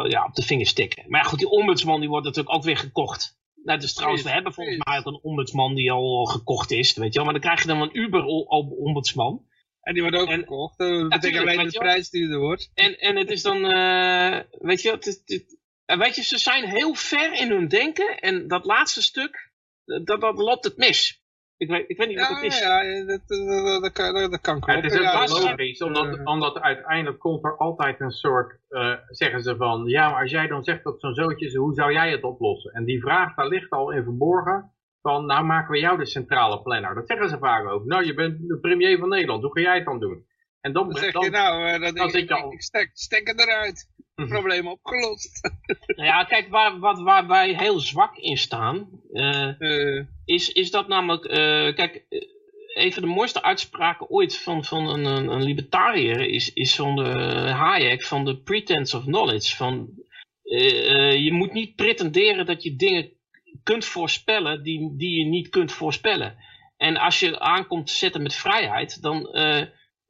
[0.10, 1.04] ja, op de vingers tikken.
[1.08, 3.36] Maar ja, goed, die ombudsman die wordt natuurlijk ook weer gekocht.
[3.64, 7.14] Nou, dus trouwens, we hebben volgens mij ook een ombudsman die al gekocht is, weet
[7.14, 7.24] je wel.
[7.24, 9.46] Maar dan krijg je dan een Uber-ombudsman.
[9.82, 10.78] En die wordt ook En- gekocht.
[10.78, 12.72] Dat betekent alleen de prijs duurder wordt.
[12.74, 13.62] En, en het is dan,
[14.60, 15.57] weet je, het, is- het-
[15.88, 18.18] en weet je, ze zijn heel ver in hun denken.
[18.18, 19.52] En dat laatste stuk,
[19.86, 21.26] eh, dat, dat loopt het mis.
[21.58, 22.60] Ik weet, ik weet niet wat het is.
[22.60, 24.84] ja, ja, dat, dat, dat, dat kan, dat, kan kloppen.
[24.84, 29.42] het is ook ja, logisch, omdat, omdat uiteindelijk komt er altijd een soort, eh, zeggen
[29.42, 32.12] ze van, ja, maar als jij dan zegt dat zo'n zootje is, hoe zou jij
[32.12, 32.72] het oplossen?
[32.72, 34.72] En die vraag, daar ligt al in verborgen,
[35.02, 36.96] van, nou maken we jou de centrale planner.
[36.96, 37.86] Dat zeggen ze vaak ook.
[37.86, 40.26] Nou, je bent de premier van Nederland, hoe ga jij het dan doen?
[40.62, 42.52] En dan, Dan zeg dan- je nou, eh, dat dan ik, zit je ik, al-
[42.52, 43.90] ik stek, stek het eruit.
[44.18, 44.30] Mhm.
[44.30, 45.52] Probleem opgelost.
[45.96, 50.72] Nou ja, kijk, waar, wat, waar wij heel zwak in staan, eh, Eh, is, is
[50.72, 52.06] dat namelijk, eh, kijk,
[52.74, 56.96] een van de mooiste uitspraken ooit van, van een, een, een libertariër is, is van
[56.96, 57.10] de
[57.52, 59.56] Hayek, van de pretense of knowledge.
[59.56, 59.90] Van,
[61.24, 63.12] je moet niet pretenderen dat je dingen
[63.64, 66.36] kunt voorspellen die, die je niet kunt voorspellen.
[66.78, 69.30] En als je aankomt te zetten met vrijheid, dan,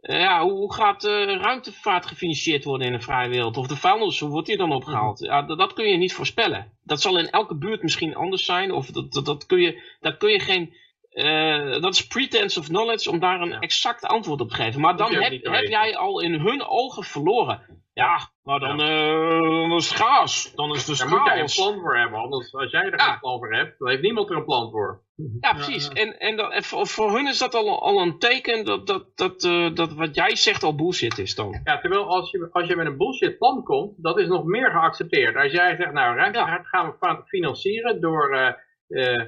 [0.07, 3.57] ja, hoe gaat de ruimtevaart gefinancierd worden in een vrije wereld?
[3.57, 5.19] Of de vuilnis, hoe wordt die dan opgehaald?
[5.19, 6.71] Ja, dat, dat kun je niet voorspellen.
[6.83, 8.71] Dat zal in elke buurt misschien anders zijn.
[8.71, 10.73] Of dat, dat, dat kun je, daar kun je geen...
[11.17, 14.81] eh, dat is pretense of knowledge om daar een exact antwoord op te geven.
[14.81, 17.61] Maar dan heb, heb jij al in hun ogen verloren.
[17.93, 20.51] Ja, maar dan, eh, dan is het chaos.
[20.55, 23.03] Dan is het daar moet jij een plan voor hebben, anders als jij er Ja.
[23.09, 25.03] geen plan voor hebt, dan heeft niemand er een plan voor.
[25.39, 25.87] Ja, precies.
[25.87, 29.05] En, en, dat, en voor, voor hun is dat al, al een teken dat, dat,
[29.15, 31.61] dat, eh, dat wat jij zegt al bullshit is dan.
[31.63, 34.71] Ja, terwijl als je, als je met een bullshit plan komt, dat is nog meer
[34.71, 35.35] geaccepteerd.
[35.35, 38.55] Als jij zegt, nou, ruimtevaart gaan we financieren door
[38.87, 39.21] eh,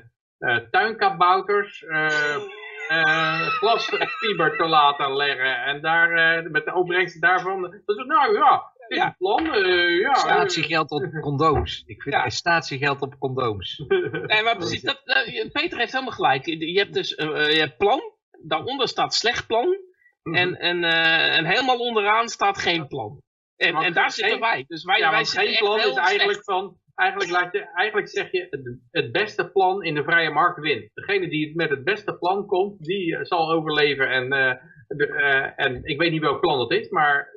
[0.72, 2.36] tuinkabouters eh,
[2.88, 5.64] eh, glasfiber te laten leggen.
[5.64, 9.16] En daar, eh, met de opbrengst daarvan, dat is, nou ja, is Ja.
[9.18, 9.54] plan.
[9.54, 11.84] eh, ja, Statiegeld op condooms.
[11.86, 12.24] Ik vind Ja.
[12.24, 13.84] eh, statiegeld op condooms.
[14.28, 16.46] Nee, maar precies, dat, eh, Peter heeft helemaal gelijk.
[16.46, 18.02] Je hebt dus eh, eh, je hebt plan,
[18.42, 19.78] daaronder staat slecht plan.
[20.24, 23.22] En, en, eh, en helemaal onderaan staat geen plan.
[23.56, 24.66] En, en daar geen- zitten wij.
[24.68, 26.44] Dus wij, ja, wij zitten geen echt plan heel is eigenlijk slecht.
[26.44, 28.47] van, eigenlijk, laat je, eigenlijk zeg je,
[28.91, 30.89] het, beste plan in de vrije markt wint.
[30.93, 34.10] Degene die met het beste plan komt, die eh, zal overleven.
[34.10, 34.56] En, eh,
[34.88, 37.28] eh, en ik weet niet welk plan dat is, maar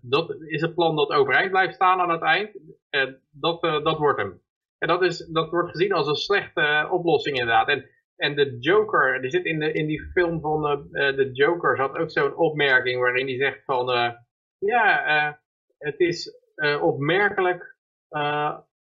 [0.00, 2.50] dat is het plan dat overeind blijft staan aan het eind.
[2.90, 4.40] En dat, dat wordt hem.
[4.78, 7.68] En dat, is, dat wordt gezien als een slechte oplossing inderdaad.
[7.68, 11.76] En, en de Joker, die zit in, de, in die film van eh, de Joker,
[11.76, 14.16] zat ook zo'n opmerking waarin hij zegt van,
[14.58, 15.40] ja,
[15.78, 16.38] het is
[16.80, 17.76] opmerkelijk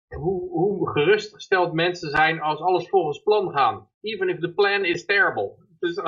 [0.08, 3.88] hoe, hoe gerustgesteld mensen zijn als alles volgens plan gaat.
[4.02, 5.56] Even if the plan is terrible.
[5.80, 5.98] Dus,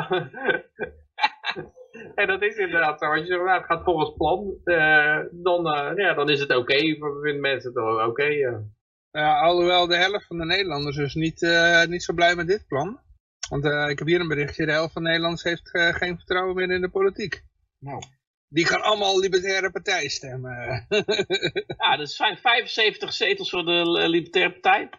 [2.15, 3.05] en dat is inderdaad zo.
[3.05, 6.55] Als je zegt, nou, het gaat volgens plan, eh, dan, eh, ja, dan is het
[6.55, 6.77] oké.
[7.21, 8.63] Vinden mensen het oké.
[9.11, 12.99] alhoewel de helft van de Nederlanders dus niet, eh, niet zo blij met dit plan.
[13.49, 16.15] Want eh, ik heb hier een berichtje, de helft van de Nederlanders heeft eh, geen
[16.15, 17.43] vertrouwen meer in de politiek.
[17.79, 18.01] Nou.
[18.49, 20.85] Die gaan allemaal libertaire partij stemmen.
[21.77, 24.89] Ja, dat zijn 75 zetels voor de eh, Libertaire Partij.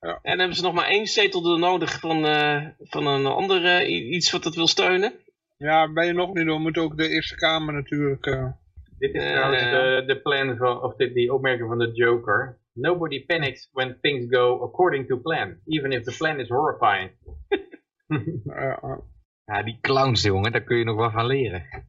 [0.00, 0.08] Ja.
[0.08, 3.64] En dan hebben ze nog maar één zetel er nodig van, eh, van een ander
[3.64, 5.12] eh, iets wat het wil steunen.
[5.56, 8.26] ja, ben je nog niet door, moet ook de Eerste Kamer natuurlijk.
[8.26, 8.52] eh.
[8.98, 12.58] Dit is trouwens de, de plan van, of dit, die opmerking van de Joker.
[12.72, 15.56] Nobody panics when things go according to plan.
[15.66, 17.10] Even if the plan is horrifying.
[19.46, 21.86] Ja, die clowns, jongen, daar kun je nog wel van leren.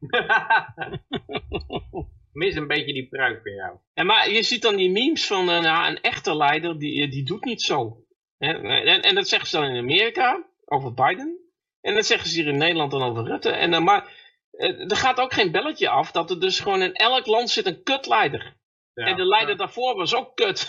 [2.32, 3.76] Mis een beetje die pruik bij jou.
[3.94, 7.10] En maar je ziet dan die memes van eh, nou, een echte leider, die, eh,
[7.10, 8.04] die doet niet zo.
[8.38, 8.64] En,
[9.02, 11.38] en dat zeggen ze dan in Amerika over Biden.
[11.80, 13.50] En dat zeggen ze hier in Nederland dan over Rutte.
[13.50, 14.12] En, dan maar
[14.50, 17.66] eh, er gaat ook geen belletje af dat er dus gewoon in elk land zit
[17.66, 18.56] een kutleider.
[18.94, 19.06] Ja.
[19.06, 20.68] En de leider daarvoor was ook kut.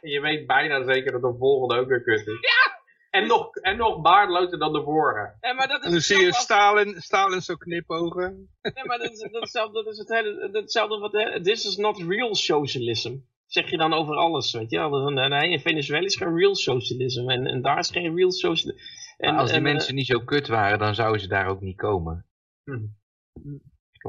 [0.00, 2.40] Je weet bijna zeker dat de volgende ook weer kut is.
[2.40, 2.77] Ja!
[3.22, 5.36] En nog, en nog baardlozer dan de vorige.
[5.40, 8.48] Ja, maar dat is En dan zie je Stalin, Stalin zo knipogen.
[8.62, 11.12] nee, maar dat is, dat, is hetzelfde, dat is het hele, hetzelfde wat...
[11.12, 13.16] hè, This is not real socialism.
[13.46, 14.90] Zeg je dan over alles, weet je wel.
[14.90, 17.30] Dan, Nee, in Venezuela is geen real socialism.
[17.30, 18.80] En, en daar is geen real socialism.
[19.16, 21.60] En, als die en, eh, mensen niet zo kut waren, dan zouden ze daar ook
[21.60, 22.26] niet komen.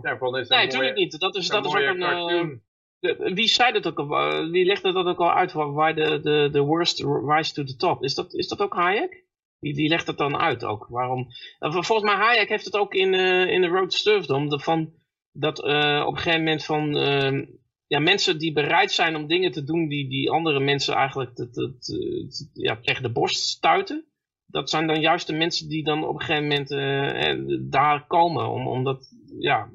[0.01, 1.19] Daarvan is Nee, natuurlijk mooie- niet.
[1.19, 2.63] Dat is, dat is ook een...
[2.99, 4.15] eh, wie zei dat ook al?
[4.31, 5.51] eh, Wie legde dat ook al uit?
[5.53, 8.03] waar- de, de, de worst rise to the top.
[8.03, 9.27] Is dat, is dat ook Hayek?
[9.59, 10.87] Die, die legt het dan uit ook.
[10.89, 11.27] Waarom?
[11.59, 13.13] eh, volgens mij Hayek heeft het ook in,
[13.49, 14.93] in de Road to Van,
[15.31, 15.65] dat op
[16.11, 16.97] een gegeven moment van...
[16.97, 17.47] eh,
[17.87, 21.49] ja, mensen die bereid zijn om dingen te doen die, die andere mensen eigenlijk te,
[21.49, 21.73] te,
[22.53, 24.05] ja, tegen de borst stuiten.
[24.45, 28.49] Dat zijn dan juist de mensen die dan op een gegeven moment daar komen.
[28.49, 29.69] Om, omdat, ja,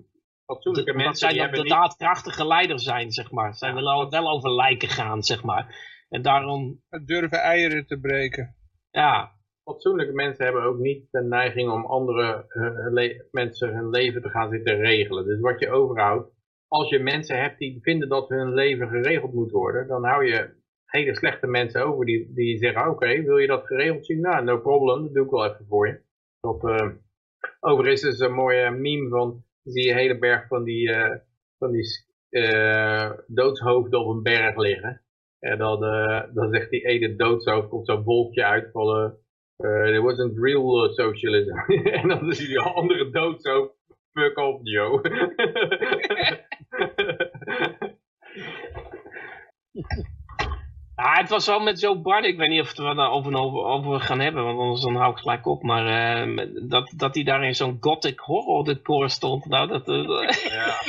[0.47, 1.72] Fatsoenlijke dat mensen zij die hebben de niet...
[1.72, 3.55] daadkrachtige leider zijn, zeg maar.
[3.55, 5.92] Zij willen al wel over lijken gaan, zeg maar.
[6.09, 8.57] En daarom, Het durven eieren te breken.
[8.90, 9.32] ja,
[9.64, 14.28] Fatsoenlijke mensen hebben ook niet de neiging om andere eh, le- mensen hun leven te
[14.28, 15.24] gaan zitten regelen.
[15.24, 16.30] Dus wat je overhoudt,
[16.68, 20.55] als je mensen hebt die vinden dat hun leven geregeld moet worden, dan hou je
[20.86, 24.20] hele slechte mensen over die, die zeggen, oké, wil je dat geregeld zien?
[24.20, 26.01] Nou, no problem, dat doe ik wel even voor je.
[26.40, 26.88] Dat, eh,
[27.61, 31.16] overigens is een mooie meme van, zie je een hele berg van die, eh,
[31.58, 31.84] van die
[32.28, 35.04] eh, doodshoofden op een berg liggen.
[35.44, 39.04] En dan, eh, dan zegt die ene doodshoofd, komt zo'n wolkje uit van, eh,
[39.56, 41.56] eh, there wasn't real uh, socialism.
[42.00, 43.74] en dan zie je die andere doodshoofd,
[44.12, 45.00] fuck off Joe.
[51.05, 52.24] Ja, het was wel met Joe Biden.
[52.30, 54.94] Ik weet niet of we het daar over, over, over gaan hebben, want anders dan
[54.96, 55.62] hou ik gelijk op.
[55.62, 59.88] Maar eh, dat, dat hij daar in zo'n gothic horror decor stond, nou, dat...
[59.88, 60.80] eh, ja.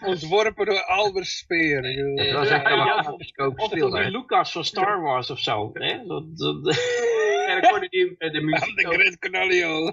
[0.06, 1.82] Ontworpen door Albert Speer.
[2.14, 5.70] Het was echt ja, allemaal of- die Lucas van Star Wars of zo.
[5.72, 6.06] Hè?
[6.06, 6.66] Dat, dat,
[7.50, 8.76] En ik hoorde die, eh, de, Aan muziek,
[9.10, 9.92] de Canario.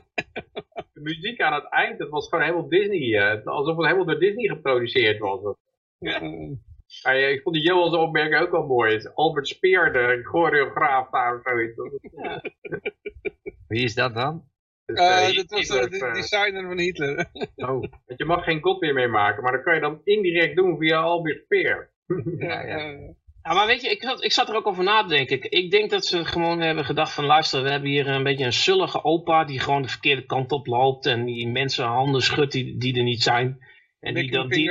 [0.73, 3.19] de muziek aan het eind, het was gewoon helemaal Disney.
[3.19, 5.39] eh, alsof het helemaal door Disney geproduceerd was.
[6.87, 8.93] Ik vond die Johan's opmerking ook wel mooi.
[8.93, 11.75] Het is Albert Speer, de choreograaf daar of zoiets.
[13.67, 14.43] Wie is dat dan?
[14.85, 17.29] dus, Eh, eh, dat was eh, de designer van Hitler.
[17.55, 17.67] Oh,
[18.05, 20.77] Want je mag geen god meer mee maken, maar dat kan je dan indirect doen
[20.77, 21.89] via Albert Speer.
[22.39, 23.15] ja, ja.
[23.43, 25.35] Ja, maar weet je, ik zat, ik zat er ook over na te denken.
[25.35, 27.25] Ik, ik denk dat ze gewoon hebben gedacht van...
[27.25, 29.43] luister, we hebben hier een beetje een zullige opa...
[29.43, 31.05] die gewoon de verkeerde kant op loopt...
[31.05, 33.59] en die mensen handen schudt die, die er niet zijn.
[33.99, 34.65] En die, dan, die,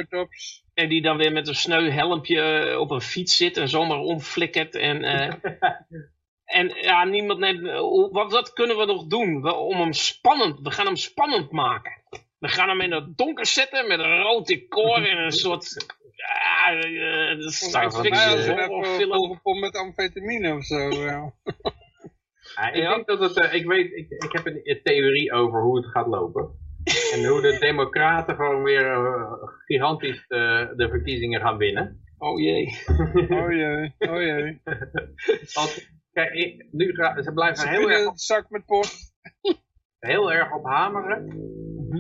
[0.75, 3.57] en die dan weer met een sneu helmpje eh, op een fiets zit...
[3.57, 4.75] en zomaar omflikkert.
[4.75, 5.33] En, eh,
[6.61, 7.71] en ja, niemand neemt...
[7.71, 10.61] hoe- Wat, wat kunnen we nog doen We- om hem spannend...
[10.61, 11.93] We gaan hem spannend maken.
[12.39, 15.87] We gaan hem in het donker zetten met een rood decor en een soort...
[16.17, 16.81] Ja,
[17.35, 19.13] dat is science fiction horrorfilm.
[19.15, 20.89] volgepompt met amfetamine of zo.
[20.91, 21.33] Ja.
[22.73, 25.87] Ik denk dat het, ik weet, ik, ik heb een, een theorie over hoe het
[25.87, 26.59] gaat lopen.
[27.15, 29.33] En hoe de democraten gewoon weer eh,
[29.65, 32.01] gigantisch de, de verkiezingen gaan winnen.
[32.19, 32.67] Oh jee.
[33.41, 34.61] Oh jee, oh jee.
[35.55, 39.15] Want, kijk, ik- nu ga, ze blijven Ze heel erg, het zak met post.
[39.99, 41.27] heel erg op hameren.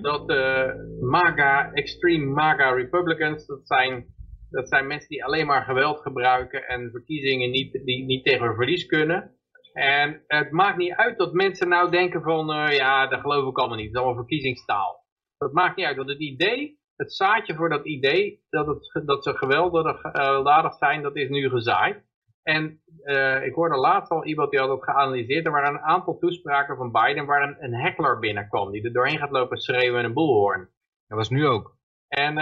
[0.03, 4.14] Dat de MAGA, extreme MAGA Republicans, dat zijn
[4.51, 8.87] Dat zijn mensen die alleen maar geweld gebruiken en verkiezingen niet, die niet tegen verlies
[8.87, 9.36] kunnen.
[9.77, 13.59] En het maakt niet uit dat mensen nou denken van, uh, ja, dat geloof ik
[13.59, 13.87] allemaal niet.
[13.87, 15.05] Het is allemaal verkiezingstaal.
[15.39, 19.24] Dat maakt niet uit, want het idee, het zaadje voor dat idee, dat, het, dat
[19.24, 22.05] ze gewelddadig uh, zijn, dat is nu gezaaid.
[22.43, 25.47] En uh, ik hoorde laatst al iemand die had het geanalyseerd.
[25.47, 28.70] Er waren een aantal toespraken van Biden waar een, een heckler binnenkwam.
[28.70, 30.68] Die er doorheen gaat lopen schreeuwen in een boelhoorn.
[31.07, 31.77] Dat was nu ook.
[32.09, 32.39] En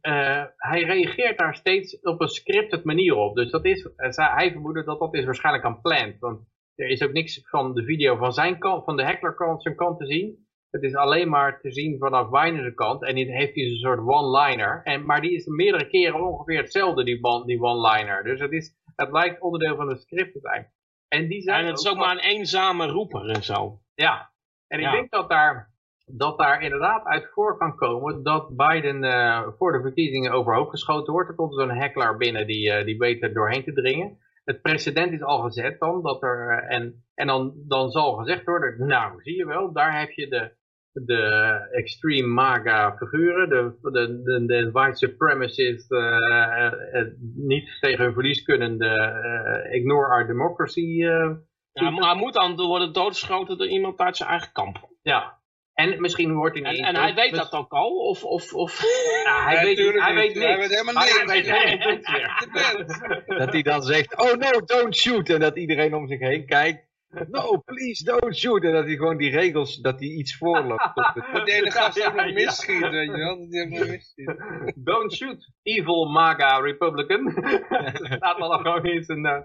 [0.00, 3.36] uh, uh, hij reageert daar steeds op een scripted manier op.
[3.36, 6.18] Dus dat is, hij vermoedde dat dat is waarschijnlijk aan plant.
[6.18, 6.40] Want
[6.74, 9.98] er is ook niks van de video van zijn kant, van de hecklerkant zijn kant
[9.98, 10.46] te zien.
[10.70, 13.04] Het is alleen maar te zien vanaf Biden's kant.
[13.04, 14.80] En die heeft hij een soort one-liner.
[14.84, 18.24] En, maar die is meerdere keren ongeveer hetzelfde, die, die one-liner.
[18.24, 20.72] Dus het, is, het lijkt onderdeel van het script te zijn.
[21.08, 23.80] En, die zijn en het is ook maar een eenzame roeper en zo.
[23.94, 24.32] Ja,
[24.66, 25.72] en ik denk dat daar,
[26.10, 31.12] dat daar inderdaad uit voor kan komen dat Biden uh, voor de verkiezingen overhoop geschoten
[31.12, 31.28] wordt.
[31.28, 34.18] Er komt zo'n heckler binnen die, uh, die weet er doorheen te dringen.
[34.44, 38.44] Het precedent is al gezet dan, dat er, uh, en, en dan, dan zal gezegd
[38.44, 40.52] worden, nou zie je wel, daar heb je de,
[40.92, 41.22] de
[41.70, 47.02] extreme MAGA figuren, de, de, de, de white supremacists, uh, uh,
[47.34, 50.80] niet tegen hun verlies kunnende ignore our democracy.
[50.80, 54.88] ja, maar hij moet dan worden doodgeschoten door iemand uit zijn eigen kamp.
[55.02, 55.37] Ja.
[55.78, 56.80] En misschien wordt hij niet...
[56.80, 57.90] En, en hij weet dat ook al?
[57.90, 58.82] Of, of, of...
[59.24, 60.36] Ja, hij, Ja, weet, hij weet niet.
[60.36, 60.46] niks.
[60.46, 61.32] Hij weet helemaal Hij niks.
[61.32, 63.38] weet helemaal niks meer.
[63.38, 65.28] Dat hij dan zegt, oh no, don't shoot.
[65.28, 66.86] En dat iedereen om zich heen kijkt.
[67.08, 68.64] No, please don't shoot.
[68.64, 70.90] En dat hij gewoon die regels, dat hij iets voorloopt.
[71.32, 72.32] Dat die ene gast ook nog ja.
[72.32, 73.38] misschiet, weet je wel.
[73.38, 74.34] Dat die misschiet.
[74.88, 77.30] Don't shoot, evil MAGA Republican.
[78.16, 79.26] Staat dan gewoon in zijn...
[79.26, 79.40] eh,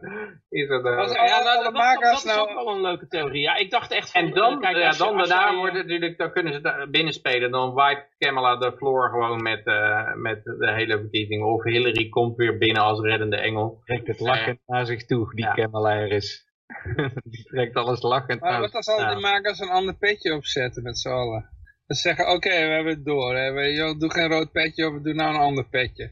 [0.49, 3.07] in zijn eh, Als- Ja, nou, dat, dat, dat is nou- ook wel een leuke
[3.07, 3.41] theorie.
[3.41, 4.21] Ja, ik dacht echt van...
[4.21, 7.51] En dan, eh, kijk, ja, dan daarna wordt het natuurlijk, dan kunnen ze daar binnenspelen.
[7.51, 11.47] Dan wipe Kamala de floor gewoon met, eh, met de hele verkiezingen.
[11.47, 13.81] Of Hillary komt weer binnen als reddende engel.
[13.85, 15.53] Trekt het lachend naar zich toe, die Ja.
[15.53, 16.51] Kamala is.
[17.23, 19.13] die trekt alles lachend Maar wat als al Ja.
[19.13, 21.49] die makers een ander petje opzetten met z'n allen?
[21.87, 23.35] Dat ze zeggen, oké, we hebben het door.
[23.35, 23.51] Hè.
[23.51, 26.11] We, joh, doe geen rood petje op, doe nou een ander petje.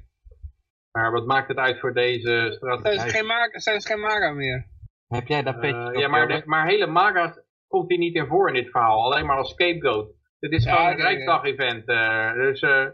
[0.91, 2.99] Maar wat maakt het uit voor deze Zijn strategie?
[2.99, 4.67] ze geen, maga, zijn ze geen maga meer?
[5.07, 8.15] Heb jij dat petje Eh, op, ja, maar, de, maar hele MAGA's komt hij niet
[8.15, 9.03] in voor in dit verhaal.
[9.03, 10.11] Alleen maar als scapegoat.
[10.39, 10.97] Dit is Ja, gewoon een.
[10.97, 11.87] Rijksdag-event.
[11.87, 12.85] eh, dus eh,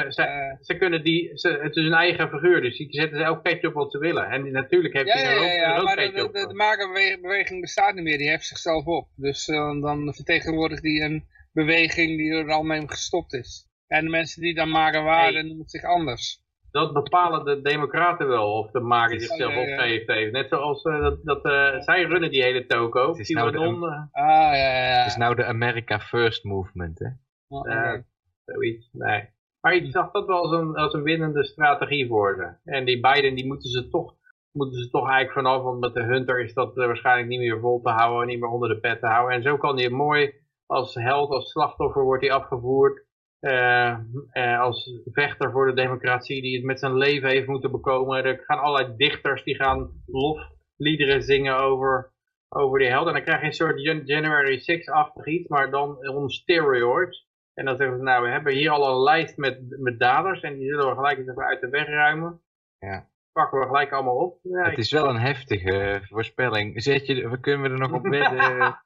[0.00, 2.60] ze, ze, ze kunnen die, ze, het is een eigen figuur.
[2.60, 4.26] Dus die zetten ze elk petje op wat ze willen.
[4.30, 6.32] En natuurlijk heeft ja, hij ja, een ja, rood, ja, rood maar de, de, op.
[6.32, 8.18] de, de maga-beweging bestaat niet meer.
[8.18, 9.08] Die heft zichzelf op.
[9.16, 13.68] Dus eh, dan vertegenwoordigt die een beweging die er al mee gestopt is.
[13.86, 15.42] En de mensen die dan maga waren, Nee.
[15.44, 16.42] noemen zich anders.
[16.70, 19.72] Dat bepalen de democraten wel of de mager zichzelf Ja, ja, ja.
[19.72, 20.32] opgeeft heeft.
[20.32, 23.08] Net zoals eh, dat, dat eh, zij runnen die hele toko.
[23.08, 24.98] Het is nou de- Ah, ja, ja, ja.
[24.98, 27.06] Het is nou de America First movement, hè?
[27.48, 28.02] Oh, Ja.
[28.44, 28.88] zoiets.
[28.92, 29.28] Nee.
[29.64, 32.70] Maar ik zag dat wel als een, als een winnende strategie voor ze.
[32.70, 34.14] En die Biden, die moeten ze toch,
[34.52, 35.62] moeten ze toch eigenlijk vanaf.
[35.62, 38.26] Want met de Hunter is dat eh, waarschijnlijk niet meer vol te houden.
[38.26, 39.36] Niet meer onder de pet te houden.
[39.36, 40.32] En zo kan hij mooi
[40.66, 43.02] als held, als slachtoffer wordt hij afgevoerd.
[43.40, 43.88] eh,
[44.30, 48.24] eh, als vechter voor de democratie die het met zijn leven heeft moeten bekomen.
[48.24, 52.12] Er gaan allerlei dichters die gaan lofliederen zingen over,
[52.48, 53.06] over die held.
[53.06, 57.26] En dan krijg je een soort Jan- January 6-achtig iets, maar dan on steroids.
[57.54, 60.58] En dan zeggen ze, nou, we hebben hier al een lijst met, met daders en
[60.58, 62.40] die zullen we gelijk eens even uit de weg ruimen.
[62.78, 63.08] Ja.
[63.32, 64.38] Pakken we gelijk allemaal op.
[64.42, 66.82] Ja, Het is wel een heftige voorspelling.
[66.82, 68.78] Zet je, kunnen we er nog op wedden?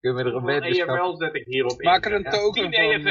[0.00, 0.88] Kunnen we er een weddenschap?
[0.88, 1.88] EFL zet ik hierop in.
[1.88, 3.06] Maak er een token van.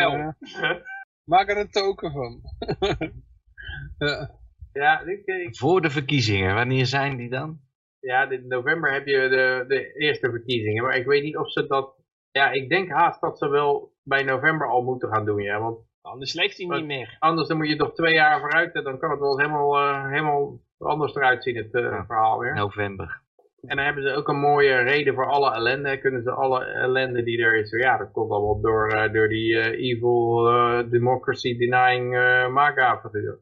[0.62, 0.76] Eh.
[1.32, 2.42] maak er een token van.
[4.08, 4.30] ja.
[4.74, 7.60] Ja, ik, ik- Voor de verkiezingen, wanneer zijn die dan?
[8.00, 10.84] ja, in november heb je de, de eerste verkiezingen.
[10.84, 11.96] Maar ik weet niet of ze dat...
[12.32, 15.60] Ja, ik denk haast dat ze wel bij november al moeten gaan doen, ja.
[15.60, 17.16] Want Anders leeft hij niet meer.
[17.20, 18.74] anders dan moet je toch twee jaar vooruit.
[18.74, 22.06] en Dan kan het wel helemaal, eh, helemaal anders eruit zien, het eh, Ja.
[22.06, 22.54] verhaal weer.
[22.54, 23.22] November.
[23.62, 25.98] En dan hebben ze ook een mooie reden voor alle ellende.
[26.00, 27.70] Kunnen ze alle ellende die er is.
[27.72, 30.44] Ja, dat komt allemaal door, eh, door die eh, evil
[30.90, 32.10] democracy denying
[32.54, 33.40] MAGA figuur.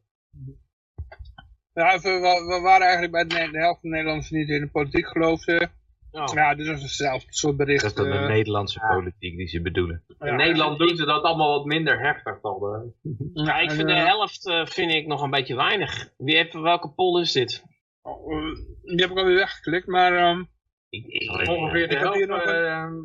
[1.74, 4.62] Ja, we, we- we waren eigenlijk bij de, de helft van de Nederlanders niet in
[4.62, 5.72] de politiek geloofden.
[6.14, 6.34] Oh.
[6.34, 7.82] Ja, dit was hetzelfde soort bericht.
[7.82, 8.94] Dat is dan de eh, Nederlandse ja.
[8.94, 10.04] politiek die ze bedoelen.
[10.20, 10.26] ja.
[10.26, 12.94] In Nederland doen ze dat allemaal wat minder heftig dan.
[13.34, 16.10] Ja, ik vind de eh, helft eh, vind ik nog een beetje weinig.
[16.18, 17.64] Wie heeft, welke poll is dit?
[18.02, 20.44] oh, die heb ik alweer weggeklikt, maar ehm,
[20.90, 22.42] Ik, ik, Ongeveer de helft, nog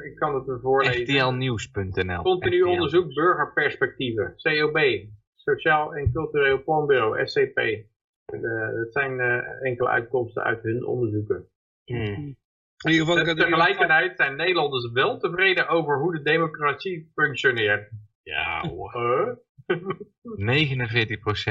[0.01, 1.19] ik kan het voorlezen.
[1.19, 4.35] rtlnieuws.nl Continu onderzoek burgerperspectieven.
[4.37, 5.07] COB.
[5.35, 7.27] Sociaal en Cultureel Planbureau.
[7.27, 7.87] SCP.
[8.33, 11.49] Dat zijn eh, enkele uitkomsten uit hun onderzoeken.
[11.85, 12.37] Hmm.
[12.85, 13.27] In ieder geval...
[13.27, 17.91] er- Tegelijkertijd zijn Nederlanders wel tevreden over hoe de democratie functioneert.
[18.23, 18.93] Ja hoor.
[19.67, 20.67] Huh?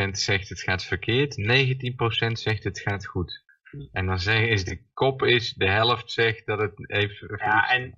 [0.07, 3.43] 49% zegt het gaat verkeerd, 19% zegt het gaat goed.
[3.91, 7.19] En dan zeggen is de kop is, de helft zegt dat het heeft...
[7.19, 7.95] Ja, en 19%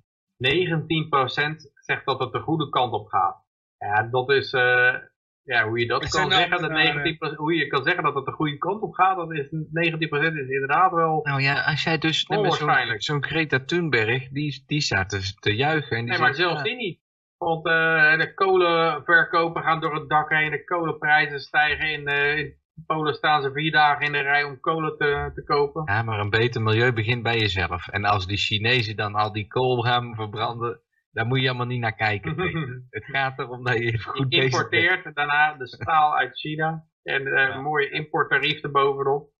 [1.73, 3.43] zegt dat het de goede kant op gaat.
[3.77, 4.95] Ja, dat is, uh,
[5.43, 7.33] ja, hoe je dat kan zeggen, dat ambtenaren.
[7.33, 9.51] 19%, hoe je kan zeggen dat het de goede kant op gaat, dat is 19%
[10.09, 11.19] is inderdaad wel...
[11.23, 13.03] Nou ja, als jij dus zo'n Onwaarschijnlijk.
[13.03, 15.97] zo'n Greta Thunberg, die, die staat dus te juichen.
[15.97, 16.99] En die Nee, maar zelfs die niet.
[17.37, 21.91] Want eh, de kolenverkopen gaan door het dak heen, de kolenprijzen stijgen.
[21.91, 25.43] In, eh, in Polen staan ze vier dagen in de rij om kolen te, te
[25.43, 25.83] kopen.
[25.85, 27.87] Ja, maar een beter milieu begint bij jezelf.
[27.87, 30.79] En als die Chinezen dan al die kool gaan verbranden,
[31.11, 32.35] daar moet je allemaal niet naar kijken.
[32.89, 36.87] Het gaat erom dat je goed Je importeert daarna de staal uit China.
[37.03, 39.31] En eh, een mooie importtarief erbovenop.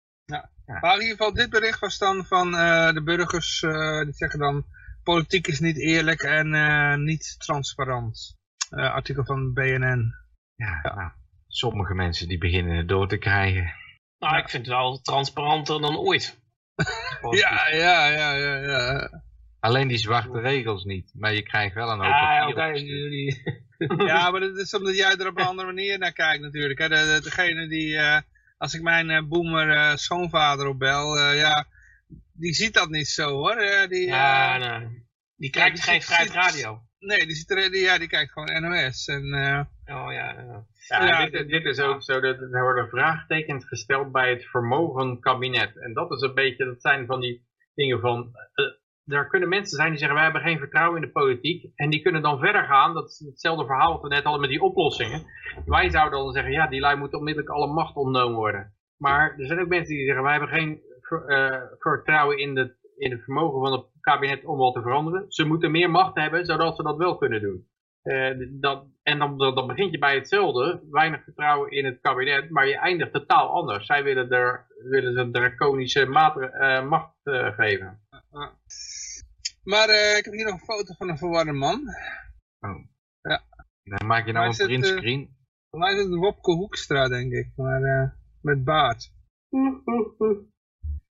[0.66, 4.40] Maar in ieder geval, dit bericht was dan van eh, de burgers, eh, die zeggen
[4.40, 4.66] dan,
[5.04, 8.38] politiek is niet eerlijk en eh, niet transparant.
[8.70, 10.14] Eh, artikel van BNN.
[10.56, 11.12] Ja, nou,
[11.48, 13.74] sommige mensen die beginnen het door te krijgen.
[14.20, 16.38] Nou, ik vind het wel transparanter dan ooit.
[17.32, 19.10] Ja, ja, ja, ja, ja.
[19.60, 21.12] Alleen die zwarte regels niet.
[21.16, 22.74] Maar je krijgt wel een hoop Ja, oké.
[24.06, 26.80] Ja, maar dat is omdat jij er op een andere manier naar kijkt natuurlijk.
[26.80, 26.88] Hè.
[26.88, 28.22] De, de- degene die, eh,
[28.58, 31.66] als ik mijn eh, boomer eh, schoonvader opbel, eh, ja,
[32.34, 33.56] die ziet dat niet zo hoor.
[33.56, 35.08] Eh, die, Ja, nee.
[35.36, 36.82] Die kijkt die geen vrijheid radio.
[37.00, 39.08] nee, die, ziet er, die, ja, die kijkt gewoon NOS.
[39.08, 39.60] En, eh,
[39.96, 40.66] Oh ja, ja.
[40.88, 45.80] Ja, Ja, dit, dit is ook zo, dat er worden vraagtekens gesteld bij het vermogenkabinet.
[45.82, 48.32] En dat is een beetje, dat zijn van die dingen van,
[49.10, 51.72] er kunnen mensen zijn die zeggen, wij hebben geen vertrouwen in de politiek.
[51.76, 54.50] En die kunnen dan verder gaan, dat is hetzelfde verhaal wat we net hadden met
[54.50, 55.26] die oplossingen.
[55.66, 58.74] Wij zouden dan zeggen, ja, die lui moeten onmiddellijk alle macht ontnomen worden.
[58.98, 60.82] Maar er zijn ook mensen die zeggen, wij hebben geen
[61.28, 65.26] eh, vertrouwen in, de, in het vermogen van het kabinet om wat te veranderen.
[65.28, 67.68] Ze moeten meer macht hebben, zodat ze dat wel kunnen doen.
[68.02, 72.68] Eh, dat, en dan, dan, begint je bij hetzelfde, weinig vertrouwen in het kabinet, maar
[72.68, 73.86] je eindigt totaal anders.
[73.86, 77.52] Zij willen, er, willen ze draconische eh, macht eh,
[79.64, 81.84] maar eh, ik heb hier nog een foto van een verwarde man.
[83.84, 85.38] Dan maak je nou een eh, printscreen.
[85.70, 87.52] Voor mij is het Wopke Hoekstra, denk ik.
[87.56, 88.10] Maar eh,
[88.42, 89.12] met baard.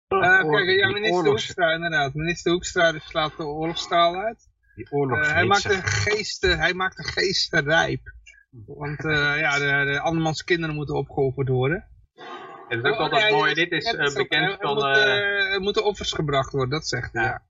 [0.08, 2.14] Eh, oor- kijk, ja, minister oorlogs- Hoekstra, inderdaad.
[2.14, 4.48] Minister Hoekstra die slaat de oorlogstaal uit.
[4.74, 8.12] Die Eh, hij, maakt de geesten, hij maakt de geesten rijp.
[8.66, 11.88] Want eh, ja, de, de andermans kinderen moeten opgeofferd worden.
[12.68, 14.74] Het is ook Oh, altijd mooi, dit is- ook- bekend er, van...
[14.74, 17.42] moet, eh, er moeten offers gebracht worden, dat zegt hij, Ja.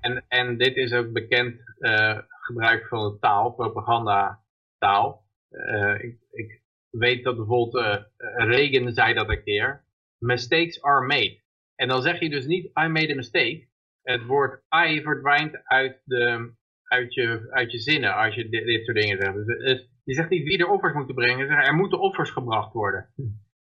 [0.00, 5.26] En, en dit is ook bekend eh, gebruik van de taal, propagandataal.
[5.48, 8.04] Eh ik, ik weet dat bijvoorbeeld
[8.36, 9.84] Reagan zei dat een keer.
[10.18, 11.40] Mistakes are made.
[11.74, 13.68] En dan zeg je dus niet I made a mistake.
[14.02, 16.52] Het woord I verdwijnt uit, de,
[16.84, 19.34] uit, je, uit je zinnen als je dit, dit soort dingen zegt.
[19.34, 21.38] Dus, het- je zegt niet wie er offers moeten brengen.
[21.38, 23.12] Je zegt, er moeten offers gebracht worden.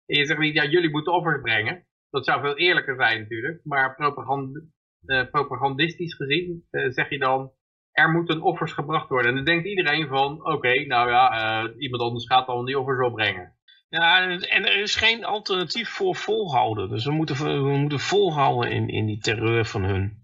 [0.07, 1.87] En je zegt niet, ja, jullie moeten offers brengen.
[2.11, 3.61] Dat zou veel eerlijker zijn natuurlijk.
[3.65, 4.63] Maar propagand,
[5.07, 7.53] eh, propagandistisch gezien eh, zeg je dan,
[7.93, 9.29] er moeten offers gebracht worden.
[9.31, 11.31] En dan denkt iedereen van, oké, nou ja,
[11.63, 13.53] eh, iemand anders gaat dan die offers opbrengen.
[13.89, 16.89] Ja, en er is geen alternatief voor volhouden.
[16.89, 20.23] Dus we moeten, we moeten volhouden in, in die terreur van hun.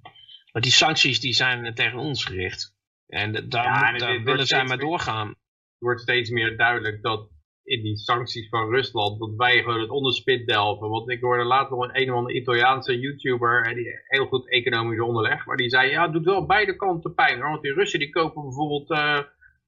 [0.53, 2.74] Want die sancties die zijn tegen ons gericht.
[3.07, 5.28] En da- daar, Ja, en daar willen zij maar doorgaan.
[5.28, 5.37] Het
[5.78, 7.28] wordt steeds meer duidelijk dat
[7.70, 10.88] in die sancties van Rusland, dat wij gewoon het onderspit delven.
[10.88, 15.00] Want ik hoorde laatst nog een, een of andere Italiaanse YouTuber, die heel goed economisch
[15.00, 17.40] onderleg, maar die zei, ja, het doet wel beide kanten pijn.
[17.40, 19.18] Want die Russen die kopen bijvoorbeeld eh,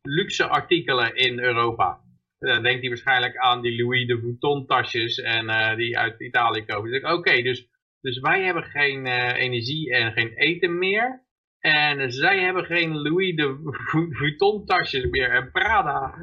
[0.03, 2.00] luxe artikelen in Europa.
[2.38, 6.64] Dan denkt hij waarschijnlijk aan die Louis de Vuitton tasjes en eh, die uit Italië
[6.64, 6.90] kopen.
[6.90, 7.68] Dus oké, dus,
[8.00, 11.22] dus wij hebben geen eh, energie en geen eten meer.
[11.59, 16.14] En zij hebben geen Louis de Vu- Vuitton tasjes meer en Prada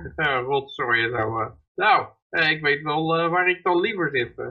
[0.45, 1.57] rotzooi en zo.
[1.79, 4.37] Nou, eh, ik weet wel eh, waar ik dan liever zit.
[4.39, 4.45] eh.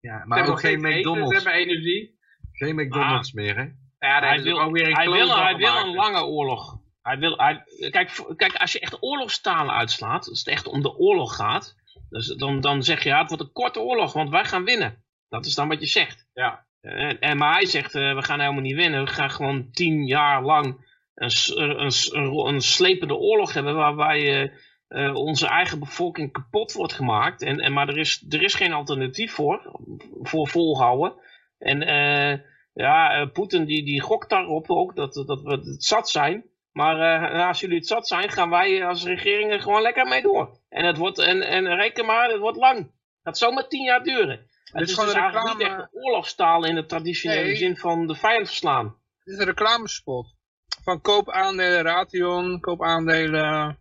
[0.00, 1.34] Ja, hebben maar ook geen steeds eten, Ze McDonald's.
[1.44, 2.18] hebben energie.
[2.52, 3.62] Geen McDonald's meer, hè?
[3.98, 6.78] Ja, Hij wil, ook weer een hij wil, hij wil een lange oorlog.
[7.02, 10.96] Hij wil, hij, kijk, kijk, als je echt oorlogstalen uitslaat, als het echt om de
[10.96, 11.74] oorlog gaat,
[12.08, 15.04] dus dan, dan zeg je ja, het wordt een korte oorlog, want wij gaan winnen.
[15.28, 16.28] Dat is dan wat je zegt.
[16.32, 16.66] Ja.
[16.80, 19.04] En, en, maar hij zegt, eh, we gaan helemaal niet winnen.
[19.04, 24.52] We gaan gewoon tien jaar lang een, een, een, een slepende oorlog hebben waarbij
[24.88, 27.42] eh, onze eigen bevolking kapot wordt gemaakt.
[27.42, 29.80] En, en, maar er is, er is geen alternatief voor,
[30.22, 31.12] voor volhouden.
[31.58, 32.38] En eh,
[32.72, 36.44] ja, eh, Poetin die, die gokt daarop ook dat, dat we het zat zijn.
[36.72, 40.58] Maar als jullie het zat zijn, gaan wij als regering er gewoon lekker mee door.
[40.68, 42.76] En, het wordt, en, en reken maar, het wordt lang.
[42.78, 42.90] Het
[43.22, 44.46] gaat zomaar tien jaar duren.
[44.64, 47.42] Het is is, gewoon dus een eigenlijk niet reclame- echt een oorlogstaal in de traditionele
[47.42, 47.56] Nee.
[47.56, 48.96] zin van de vijand verslaan.
[49.24, 50.34] Dit is een reclamespot.
[50.82, 53.78] Van koop aandelen Ration, koop aandelen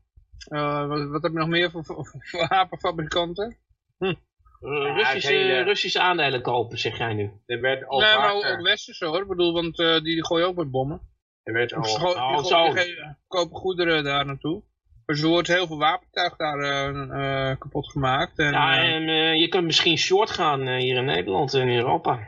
[0.50, 3.58] Uh, wat, wat, heb je nog meer voor, voor, voor wapenfabrikanten?
[3.98, 4.06] Hm.
[4.62, 5.62] Uh, Russische, hele...
[5.62, 7.32] Russische aandelen kopen, zeg jij nu.
[7.46, 9.22] Er werd al nee, maar ook westerse hoor.
[9.22, 11.02] Ik bedoel, want uh, die, die gooien ook met bommen.
[11.44, 11.82] Er werd al...
[11.82, 12.74] Oh, zo.
[13.28, 14.64] kopen goederen daar naartoe.
[15.06, 18.40] Dus er wordt heel veel wapentuig daar uh, kapot gemaakt.
[18.40, 19.04] En, ja, en
[19.40, 22.20] je kunt misschien short gaan hier in Nederland en in Europa.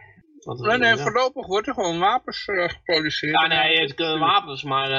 [0.43, 3.41] nee, nee, voorlopig wordt er gewoon wapens geproduceerd.
[3.41, 4.89] Ja, nee, het kunnen wapens, maar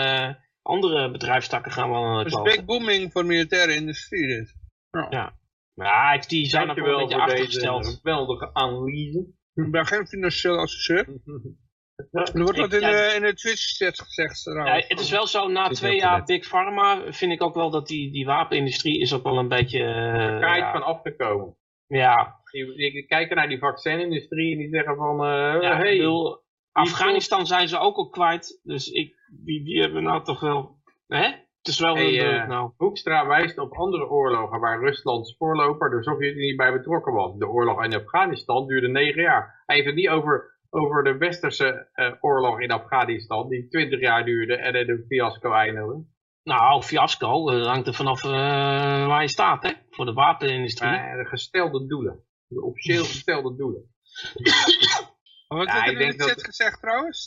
[0.71, 4.55] andere bedrijfstakken gaan wel Het is big booming voor militaire industrie dit.
[4.91, 5.07] Ja.
[5.11, 5.39] ja.
[5.75, 7.87] Maar die zijn ook wel een beetje achtergesteld.
[7.87, 9.27] Geweldige analyse.
[9.55, 11.07] Ik ben geen financieel adviseur.
[12.11, 14.45] Er wordt wat in, de, in de Twitch-chat gezegd.
[14.45, 17.87] Ja, het is wel zo, na twee jaar Big Pharma vind ik ook wel dat
[17.87, 19.79] die, die wapenindustrie is ook wel een beetje...
[19.79, 20.73] Uh, ja.
[20.73, 21.57] van afgekomen.
[21.87, 22.41] Ja.
[22.51, 25.25] Die, die, kijken naar die vaccinindustrie en die zeggen van...
[25.25, 26.43] Uh, ja, hey, bedoel,
[26.73, 28.61] Afghanistan zijn ze ook al kwijt.
[28.63, 30.79] Dus ik, die, die hebben nou toch wel...
[31.07, 31.25] Hè?
[31.61, 32.73] Het is wel hey, een uh, nou.
[32.77, 37.39] Hoekstra wijst op andere oorlogen waar Ruslands voorloper de Sovjet-Unie bij betrokken was.
[37.39, 39.63] De oorlog in Afghanistan duurde negen jaar.
[39.67, 44.25] Hij heeft het niet over, over de westerse uh, oorlog in Afghanistan die twintig jaar
[44.25, 46.05] duurde en in een fiasco eindigde.
[46.43, 48.31] Nou, fiasco, dat hangt er vanaf uh,
[49.07, 49.73] waar je staat, hè?
[49.91, 50.91] Voor de wapenindustrie.
[50.91, 52.25] de gestelde doelen.
[52.47, 53.83] De officieel gestelde doelen.
[55.49, 57.27] Wat ja, heb je in de chat gezegd trouwens?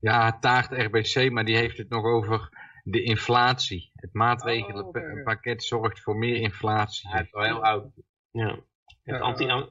[0.00, 2.48] Ja, Taart RBC, maar die heeft het nog over
[2.82, 3.90] de inflatie.
[3.94, 7.10] Het maatregelenpakket oh, zorgt voor meer inflatie.
[7.10, 7.84] Hij is wel heel oud.
[8.30, 8.58] Ja,
[9.02, 9.20] het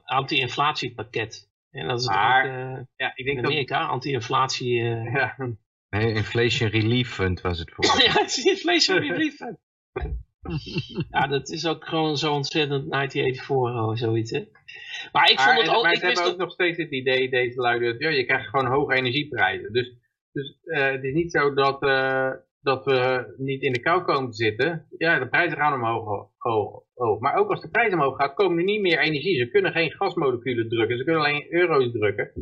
[0.04, 1.48] anti-inflatiepakket.
[1.70, 4.80] en dat is maar, ook, uh, ja, ik denk in Amerika, anti-inflatie...
[4.80, 5.12] Uh...
[5.12, 5.36] Ja.
[5.88, 7.84] Nee, Inflation Relief Fund was het voor.
[8.04, 9.58] ja, het is Inflation Relief Fund.
[11.10, 14.44] ja, dat is ook gewoon zo ontzettend 1984 of zoiets, hè.
[15.12, 15.82] Maar ik vond het ook...
[15.82, 18.94] Maar ik hebben ook nog steeds het idee, deze luiden, ja, je krijgt gewoon hoge
[18.94, 19.72] energieprijzen.
[19.72, 19.94] Dus,
[20.36, 22.30] dus uh, het is niet zo dat, uh,
[22.60, 24.86] dat we niet in de kou komen te zitten.
[24.98, 26.30] Ja, de prijzen gaan omhoog.
[26.36, 27.20] Hoog, hoog.
[27.20, 29.38] Maar ook als de prijs omhoog gaat, komen er niet meer energie.
[29.38, 32.32] Ze kunnen geen gasmoleculen drukken, ze kunnen alleen euro's drukken.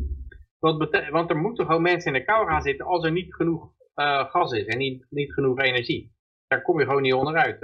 [0.59, 3.73] Want, want er moeten gewoon mensen in de kou gaan zitten als er niet genoeg
[3.97, 6.13] uh, gas is en niet, niet genoeg energie.
[6.47, 7.61] Daar kom je gewoon niet onderuit.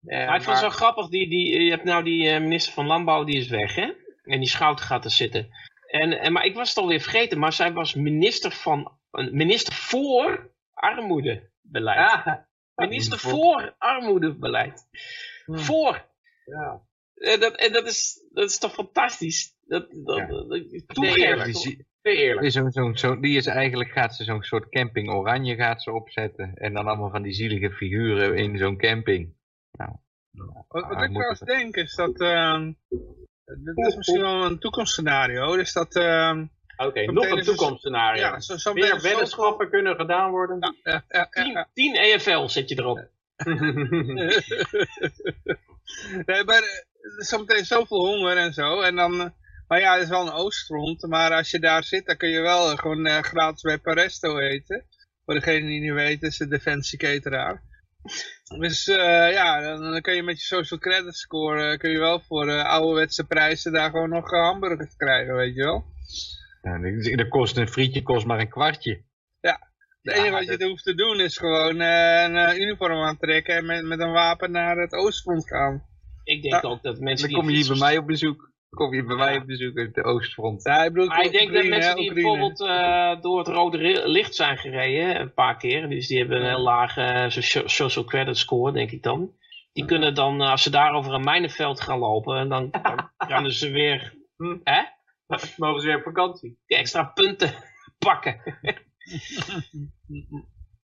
[0.00, 3.24] Maar ik vond het zo grappig, die, die, je hebt nou die minister van Landbouw,
[3.24, 3.92] die is weg hè?
[4.22, 5.48] En die schout gaat er zitten.
[5.86, 8.92] En, en, maar ik was het alweer vergeten, maar zij was minister van,
[9.32, 11.98] minister voor armoedebeleid.
[11.98, 12.48] Ja.
[12.74, 14.88] Minister voor armoedebeleid.
[15.44, 15.58] Hmm.
[15.58, 16.04] Voor.
[16.44, 16.82] Ja.
[17.14, 19.56] En dat, en dat, is, dat is toch fantastisch?
[19.60, 20.26] Dat, dat, ja.
[20.26, 21.04] dat,
[22.02, 22.50] eerlijk.
[22.50, 26.54] Zo, zo, zo, die is eigenlijk, gaat ze zo'n soort camping oranje gaat ze opzetten.
[26.54, 29.34] En dan allemaal van die zielige figuren in zo'n camping.
[29.70, 29.92] Nou,
[30.68, 32.68] wat, wat ik trouwens denk is dat, uh,
[33.44, 35.56] dit is misschien wel een toekomstscenario.
[35.56, 35.96] Dus dat...
[35.96, 36.42] Uh,
[36.76, 38.20] Oké, okay, nog een toekomstscenario.
[38.20, 40.74] Ja, zo, zo Meer weddenschappen kunnen gedaan worden.
[40.82, 43.08] Ja, ja, ja, 10 EFL zet je erop.
[46.26, 48.80] nee, maar er is zometeen zoveel honger en zo.
[48.80, 49.34] En dan,
[49.68, 51.02] maar ja, het is wel een oostfront.
[51.02, 54.84] Maar als je daar zit, dan kun je wel gewoon uh, gratis bij Paresto eten.
[55.24, 57.62] Voor degene die niet weten, is de Defensie Cateraar.
[58.58, 62.20] Dus uh, ja, dan, kun je met je social credit score uh, kun je wel
[62.20, 65.93] voor ouderwetse prijzen daar gewoon nog hamburgers krijgen, weet je wel.
[66.64, 66.78] Ja,
[67.16, 69.02] de kost een frietje kost maar een kwartje.
[69.40, 69.70] Ja,
[70.02, 74.00] het enige wat je hoeft te doen is gewoon een uniform aantrekken en met, met
[74.00, 75.86] een wapen naar het oostfront gaan.
[76.24, 79.04] Ik denk ook dat mensen Dan kom je hier bij mij op bezoek kom je
[79.04, 80.62] bij mij op bezoek uit de Oostfront.
[80.62, 84.58] Ja, ik, bedoel, ik denk dat mensen die bijvoorbeeld uh, door het rode licht zijn
[84.58, 88.90] gereden, een paar keer, dus die hebben een heel lage uh, social credit score, denk
[88.90, 89.32] ik dan.
[89.72, 93.70] Die kunnen dan, als ze daar over een mijnenveld gaan lopen, dan, dan kunnen ze
[93.70, 94.56] weer, hm.
[94.64, 94.82] hè?
[95.56, 96.58] Mogen ze weer op vakantie.
[96.66, 97.54] Die extra punten
[98.06, 98.40] pakken.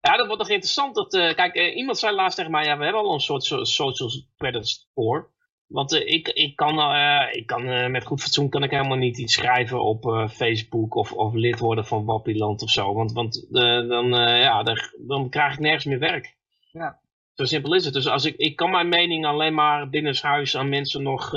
[0.01, 0.95] ja, dat wordt nog interessant.
[0.95, 4.68] Dat, kijk, iemand zei laatst tegen mij, ja, we hebben al een soort social credit
[4.68, 5.28] score.
[5.66, 6.97] Want uh, ik, ik kan,
[7.32, 11.34] ik kan met goed fatsoen kan ik helemaal niet iets schrijven op Facebook of, of
[11.34, 12.95] lid worden van Wappieland of zo.
[12.95, 16.36] Want, want dan, ja, daar, dan krijg ik nergens meer werk.
[16.73, 17.01] Ja.
[17.39, 17.94] Zo simpel is het.
[17.94, 21.31] Dus als ik, ik kan mijn mening alleen maar binnenshuis aan mensen nog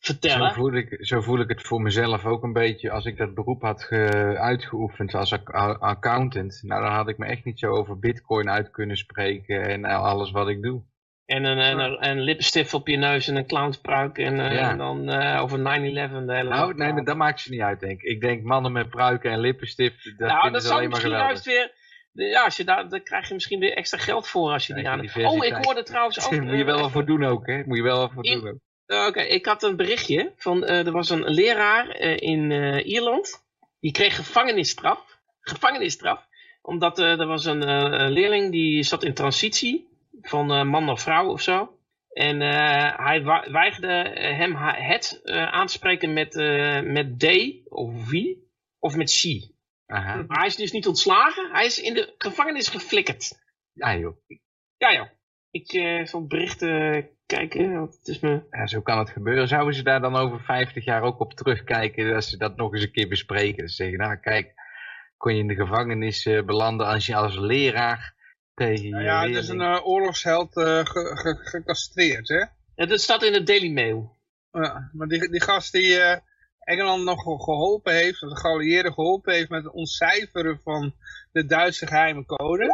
[0.00, 0.48] vertellen.
[0.48, 2.90] Zo voel, ik, zo voel ik het voor mezelf ook een beetje.
[2.90, 3.88] Als ik dat beroep had
[4.36, 5.44] uitgeoefend als
[5.78, 6.60] accountant.
[6.62, 10.30] Nou dan had ik me echt niet zo over bitcoin uit kunnen spreken en alles
[10.30, 10.82] wat ik doe.
[11.30, 15.10] En een, en, een, lipstift op je neus en een clownspruik en, uh, en dan
[15.10, 15.66] uh, over 9-11 de
[16.26, 18.10] hele Nou, nee, maar dat maakt ze niet uit, denk ik.
[18.10, 21.26] Ik denk mannen met pruiken en lippenstift, dat nou, dat alleen maar geweldig.
[21.26, 21.72] Juist weer,
[22.12, 24.88] ja, als je daar, daar krijg je misschien weer extra geld voor als je die
[24.88, 25.00] aan...
[25.00, 26.30] Oh, ik hoorde trouwens ook...
[26.30, 27.62] Daar moet je wel wat voor doen ook, hè?
[27.66, 28.58] Moet je wel wat voor doen ook.
[28.90, 32.50] Oké, ik had een berichtje van, uh, er was een leraar in
[32.84, 33.44] Ierland,
[33.80, 35.18] die kreeg gevangenisstraf.
[35.40, 36.26] Gevangenisstraf,
[36.62, 37.64] omdat er was een
[38.10, 39.88] leerling die zat in transitie
[40.22, 41.80] van man naar vrouw of zo.
[42.12, 43.22] En eh, hij
[43.52, 47.26] weigerde hem het eh, aan te spreken met, eh, met D
[47.68, 48.48] of wie
[48.78, 49.52] of met she.
[49.86, 50.24] Aha.
[50.26, 51.50] Maar hij is dus niet ontslagen.
[51.52, 53.38] Hij is in de gevangenis geflikkerd.
[53.72, 54.16] Ja joh.
[54.76, 55.12] Ja, ja.
[55.50, 57.72] Ik eh, zal berichten kijken.
[57.74, 58.42] want Het is me...
[58.50, 59.48] Ja, zo kan het gebeuren.
[59.48, 62.82] Zouden ze daar dan over 50 jaar ook op terugkijken als ze dat nog eens
[62.82, 63.68] een keer bespreken?
[63.68, 64.52] Ze zeggen, nou kijk,
[65.16, 68.14] kon je in de gevangenis eh, belanden als je als leraar
[68.54, 72.44] tegen je Nou ja, het is een eh, oorlogsheld eh, ge- ge- gecastreerd, hè.
[72.74, 74.16] Ja, dat staat in de Daily Mail.
[74.52, 76.18] Ja, maar die, die gast die eh,
[76.58, 80.94] Engeland nog ge- geholpen heeft, of de geallieerden geholpen heeft met het ontcijferen van
[81.32, 82.66] de Duitse geheime code,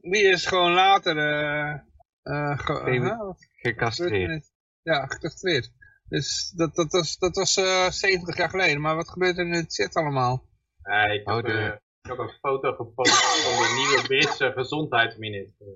[0.00, 1.78] die is gewoon later eh
[2.22, 3.00] eh, ge-?
[3.08, 4.30] Wat gecastreerd.
[4.30, 4.42] er?
[4.82, 5.70] Ja, gecastreerd.
[6.08, 8.80] Dus dat, dat was, dat was eh 70 jaar geleden.
[8.80, 10.48] Maar wat gebeurt er in het chat allemaal?
[10.82, 11.66] Ja, ik, heb, Oh, de- eh,
[12.02, 15.66] ik heb een foto gepost van de nieuwe Britse gezondheidsminister.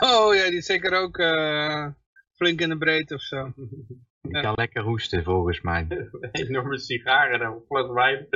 [0.00, 1.86] Oh ja, die is zeker ook eh,
[2.34, 3.52] flink in de breedte of zo.
[4.20, 5.86] Die kan lekker hoesten volgens mij.
[6.32, 8.26] Enorme sigaren en een fles wijn.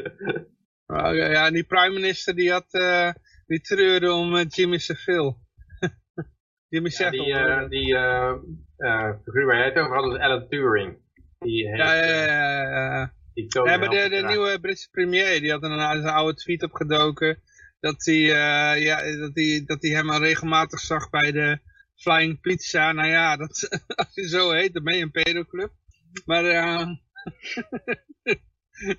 [0.87, 3.11] Oh, ja, ja, en die prime minister die had, eh,
[3.47, 5.37] die treurde om eh, Jimmy Savile.
[6.69, 7.25] Jimmy Ja, Savile.
[7.25, 8.35] die eh, die eh, eh,
[9.25, 10.99] figuur waar jij het over had is Alan Turing.
[11.39, 13.13] Die heeft ja, ja, eh, ja, ja, ja.
[13.35, 17.43] die Ja, maar de, de nieuwe Britse premier, die had een, een oude tweet opgedoken.
[17.81, 21.59] Dat hij, eh, ja, dat, hij, dat hij hem al regelmatig zag bij de
[21.97, 22.93] Flying Pizza.
[22.93, 23.69] Nou ja, dat,
[24.01, 25.73] als je zo heet, dan ben je een pedoclub.
[26.25, 26.87] Maar eh,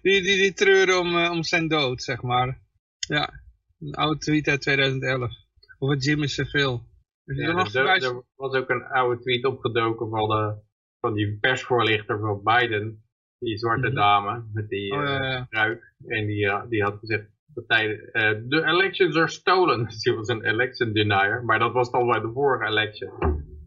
[0.02, 2.62] die, die, die treuren om, eh, om zijn dood, zeg maar.
[3.08, 3.42] Ja,
[3.80, 5.32] een oude tweet uit 2011.
[5.80, 6.82] Over Jimmy Savile.
[7.26, 10.56] Is Ja, er er, er was ook een oude tweet opgedoken van, de,
[11.00, 13.04] van die persvoorlichter van Biden.
[13.40, 13.96] Die zwarte Mhm.
[13.96, 15.94] dame met die Oh, eh, pruik.
[16.08, 17.30] En die, eh, die had gezegd
[17.68, 19.84] eh, de elections are stolen.
[19.86, 21.44] Dus die was een election denier.
[21.46, 23.12] Maar dat was dan bij de vorige election.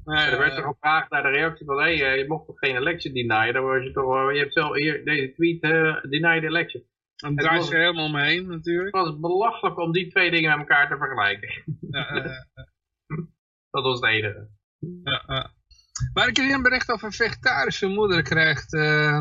[0.04, 3.14] Er werd er gevraagd naar de reactie van, hé, hey, je mocht toch geen election
[3.14, 3.52] denyen?
[3.54, 6.82] Dan was je toch, je hebt zelf hier deze tweet, eh deny the election.
[7.16, 8.96] Dan het draait was- ze helemaal omheen natuurlijk.
[8.96, 11.48] Het was belachelijk om die twee dingen met elkaar te vergelijken.
[11.90, 12.30] Ja, eh,
[13.74, 14.48] Dat was het enige.
[15.04, 15.50] Ja, ja.
[16.12, 19.20] Maar ik heb hier een bericht over een vegetarische moeder krijgt eh,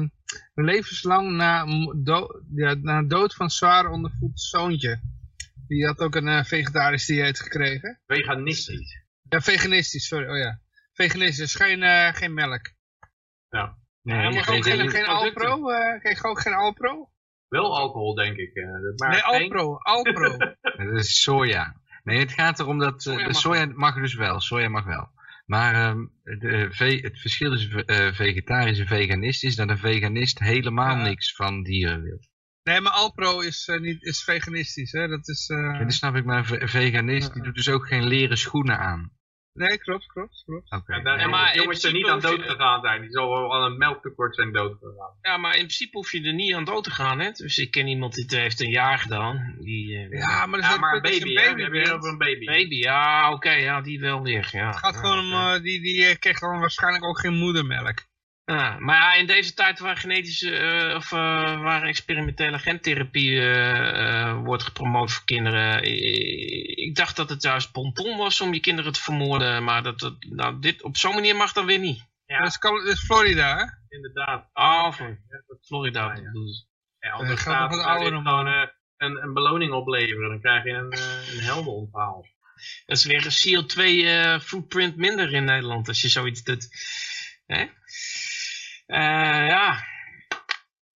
[0.54, 1.66] levenslang na,
[2.04, 5.02] do ja, na dood van zwaar ondervoed zoontje.
[5.68, 8.02] Die had ook een eh, vegetarisch dieet gekregen.
[8.06, 9.06] Veganistisch.
[9.30, 10.30] Ja, veganistisch, sorry.
[10.30, 10.60] Oh ja.
[10.94, 12.72] Veganistisch, geen, eh, geen melk.
[13.50, 13.78] Ja.
[14.02, 15.72] Nee, mag ook geen, geen- Alpro?
[16.02, 17.12] je ook geen Alpro?
[17.48, 18.54] Wel alcohol, denk ik.
[18.54, 19.76] dat- maar nee, Alpro.
[19.78, 20.38] Alpro.
[20.62, 21.82] Dat is soja.
[22.04, 23.06] Nee, het gaat erom dat...
[23.06, 24.40] eh, Soja mag soja mag dus wel.
[24.40, 25.10] Soja mag wel.
[25.46, 30.40] Maar ehm, de ve- het verschil tussen eh, vegetarisch en veganist is dat een veganist
[30.40, 31.04] helemaal Ja.
[31.04, 32.20] niks van dieren wil.
[32.64, 34.92] nee, maar Alpro is, eh, niet, is veganistisch.
[34.92, 35.08] Hè?
[35.08, 37.88] Dat is, eh, Ja, dat snap ik, maar een ve- veganist die doet dus ook
[37.88, 39.12] geen leren schoenen aan.
[39.54, 40.70] Nee, klopt, klopt, klopt.
[40.70, 43.02] Daar Ja, zijn maar jongens in er niet aan dood gegaan zijn.
[43.02, 45.12] Die zal wel aan een melktekort zijn dood gegaan.
[45.22, 47.32] Ja, maar in principe hoef je er niet aan dood te gaan, hè.
[47.32, 49.56] Dus ik ken iemand die het heeft een jaar gedaan.
[49.60, 51.54] Die, eh, Ja, maar, dat is Ja, maar een baby, hè?
[51.54, 52.46] We hebben bent, hier over een baby.
[52.46, 54.50] Baby, ja, oké, ja, die wel weer.
[54.52, 57.34] Ja, Het gaat Ja, gewoon om, eh, die, die eh, krijgt dan waarschijnlijk ook geen
[57.38, 58.12] moedermelk.
[58.46, 64.42] Ja, maar ja, in deze tijd waar genetische eh, of eh, waar experimentele gentherapie eh,
[64.44, 65.84] wordt gepromoot voor kinderen.
[66.78, 70.16] ik dacht dat het juist bonton was om je kinderen te vermoorden, maar dat, dat,
[70.30, 72.12] nou, dit op zo'n manier mag dan weer niet.
[72.26, 72.38] Ja.
[72.38, 73.96] Dat, is, Cal- dat is Florida, hè?
[73.96, 74.50] Inderdaad.
[74.54, 75.18] Ah, van
[75.62, 76.06] Florida.
[76.06, 76.32] Ja, ja.
[76.32, 76.68] Dus-
[77.00, 77.28] Ja, ouder
[78.10, 78.26] dit om.
[78.26, 78.48] gewoon
[78.98, 80.30] een, een beloning opleveren.
[80.30, 80.94] Dan krijg je een,
[81.38, 82.26] een helmenonthaal.
[82.86, 86.68] Dat is weer een CO2 eh, footprint minder in Nederland als je zoiets doet.
[87.46, 87.66] Hè?
[88.94, 89.84] Eh, ja,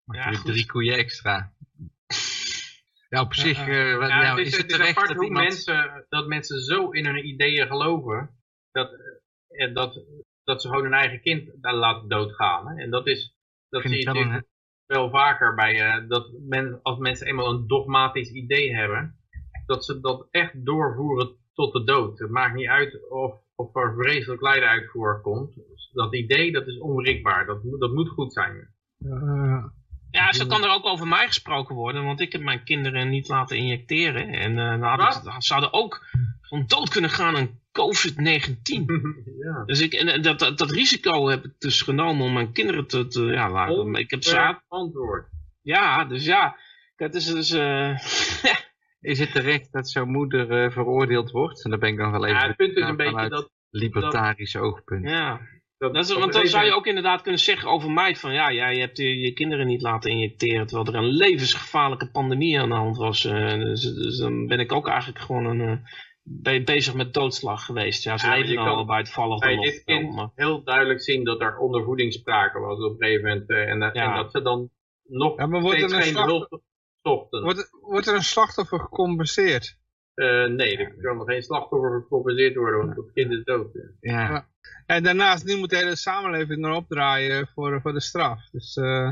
[0.06, 1.54] Ja, drie koeien extra.
[3.10, 3.98] Ja, op zich ja.
[3.98, 5.48] wat- Ja, nou, het is, is het terecht apart dat iemand...
[5.48, 8.30] mensen, dat mensen zo in hun ideeën geloven.
[8.72, 8.92] Dat,
[9.48, 10.06] eh, dat,
[10.44, 12.68] dat ze gewoon hun eigen kind daar laten doodgaan.
[12.68, 12.82] Hè?
[12.84, 13.36] En dat is,
[13.70, 14.48] dat zie je wel natuurlijk
[14.86, 19.20] wel vaker bij, dat men, als mensen eenmaal een dogmatisch idee hebben,
[19.66, 22.20] dat ze dat echt doorvoeren tot de dood.
[22.20, 25.56] Het maakt niet uit of, of er vreselijk lijden uit voorkomt.
[25.92, 27.46] Dat idee, dat is onwrikbaar.
[27.46, 28.74] Dat, moet- dat moet goed zijn.
[28.98, 29.64] Eh,
[30.12, 33.28] Ja, zo kan er ook over mij gesproken worden, want ik heb mijn kinderen niet
[33.28, 34.28] laten injecteren.
[34.28, 36.06] En eh ze- dan zouden ook
[36.42, 38.86] van dood kunnen gaan aan COVID-19.
[39.46, 39.64] ja.
[39.66, 43.08] Dus ik, en dat, dat, dat risico heb ik dus genomen om mijn kinderen te,
[43.08, 43.94] te ja, laten.
[43.94, 44.64] Ik heb zaad.
[44.68, 45.28] antwoord.
[45.62, 46.56] Ja, dus ja.
[46.96, 47.90] Het is dus, eh,
[49.08, 51.64] Is het terecht dat zo'n moeder eh, veroordeeld wordt?
[51.64, 53.52] En daar ben ik dan wel even Ja, het punt is een beetje vanuit dat,
[53.70, 55.10] libertarisch oogpunt.
[55.10, 55.40] ja.
[55.78, 58.50] dat, Dat is, want dan zou je ook inderdaad kunnen zeggen over mij van ja,
[58.50, 62.70] ja je hebt je, je kinderen niet laten injecteren terwijl er een levensgevaarlijke pandemie aan
[62.70, 63.26] de hand was.
[63.26, 65.78] eh, dus, dus dan ben ik ook eigenlijk gewoon een, eh,
[66.24, 68.04] be- bezig met doodslag geweest.
[68.04, 70.30] Ja, ze Ja, leven kan al bij het vallen bij van dit kind maar...
[70.36, 73.50] heel duidelijk zien dat er ondervoeding sprake was op een gegeven moment.
[73.50, 73.92] en, Ja.
[73.92, 74.70] en dat ze dan
[75.04, 76.62] nog Ja, maar wordt steeds er een geen hulp
[77.30, 79.78] Wordt, wordt er een slachtoffer gecompenseerd?
[80.14, 83.68] Eh, nee, er kan nog geen slachtoffer gecompenseerd worden, want dat kind is dood.
[83.74, 84.22] ja.
[84.30, 84.48] Ja,
[84.86, 88.50] En daarnaast, nu moet de hele samenleving erop draaien voor, voor de straf.
[88.52, 89.10] Dus eh,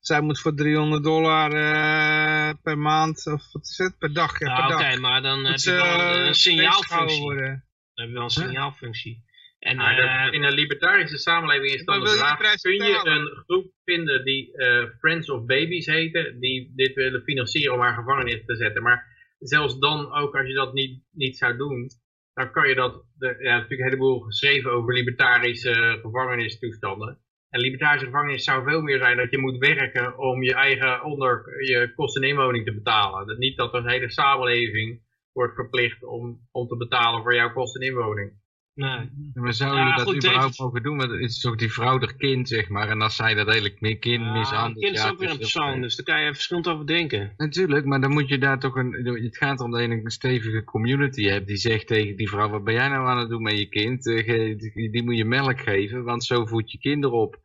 [0.00, 4.46] zij moet voor 300 dollar eh, per maand, of wat is het, per dag, ja,
[4.48, 4.98] Ja, per oké, dag.
[4.98, 7.08] maar dan heb Moet je ze, wel een, eh, signaalfunctie.
[7.16, 7.64] Dan worden.
[7.94, 9.24] heb je wel een signaalfunctie.
[9.58, 13.26] En Maar eh, dat- in een libertarische samenleving is dan de vraag, kun je een
[13.44, 18.44] groep vinden die eh, Friends of Babies heten, die dit willen financieren om haar gevangenis
[18.44, 18.82] te zetten.
[18.82, 21.90] Maar zelfs dan, ook als je dat niet, niet zou doen,
[22.34, 27.18] dan kan je dat, de, ja, er is natuurlijk een heleboel geschreven over libertarische gevangenistoestanden.
[27.50, 31.62] En libertarische gevangenis zou veel meer zijn dat je moet werken om je eigen onder
[31.64, 33.26] je kosten en inwoning te betalen.
[33.26, 35.02] Dat niet dat een hele samenleving
[35.32, 38.32] wordt verplicht om, om te betalen voor jouw kosten en inwoning.
[38.78, 39.10] Nee.
[39.34, 40.96] maar zouden Ja, dat goed, überhaupt mogen doen?
[40.96, 42.88] Want het is toch die vrouw der kind, zeg maar.
[42.88, 44.84] En als zij dat hele kind Ja, mishandelt...
[44.84, 47.32] kind is ja, ook weer een persoon, dus daar kan je verschillend over denken.
[47.36, 48.92] Natuurlijk, maar dan moet je daar toch een...
[49.22, 52.48] Het gaat erom dat je een stevige community hebt die zegt tegen die vrouw...
[52.48, 54.06] Wat ben jij nou aan het doen met je kind?
[54.06, 54.58] Eh,
[54.90, 57.38] Die, moet je melk geven, want zo voed je kinderen op.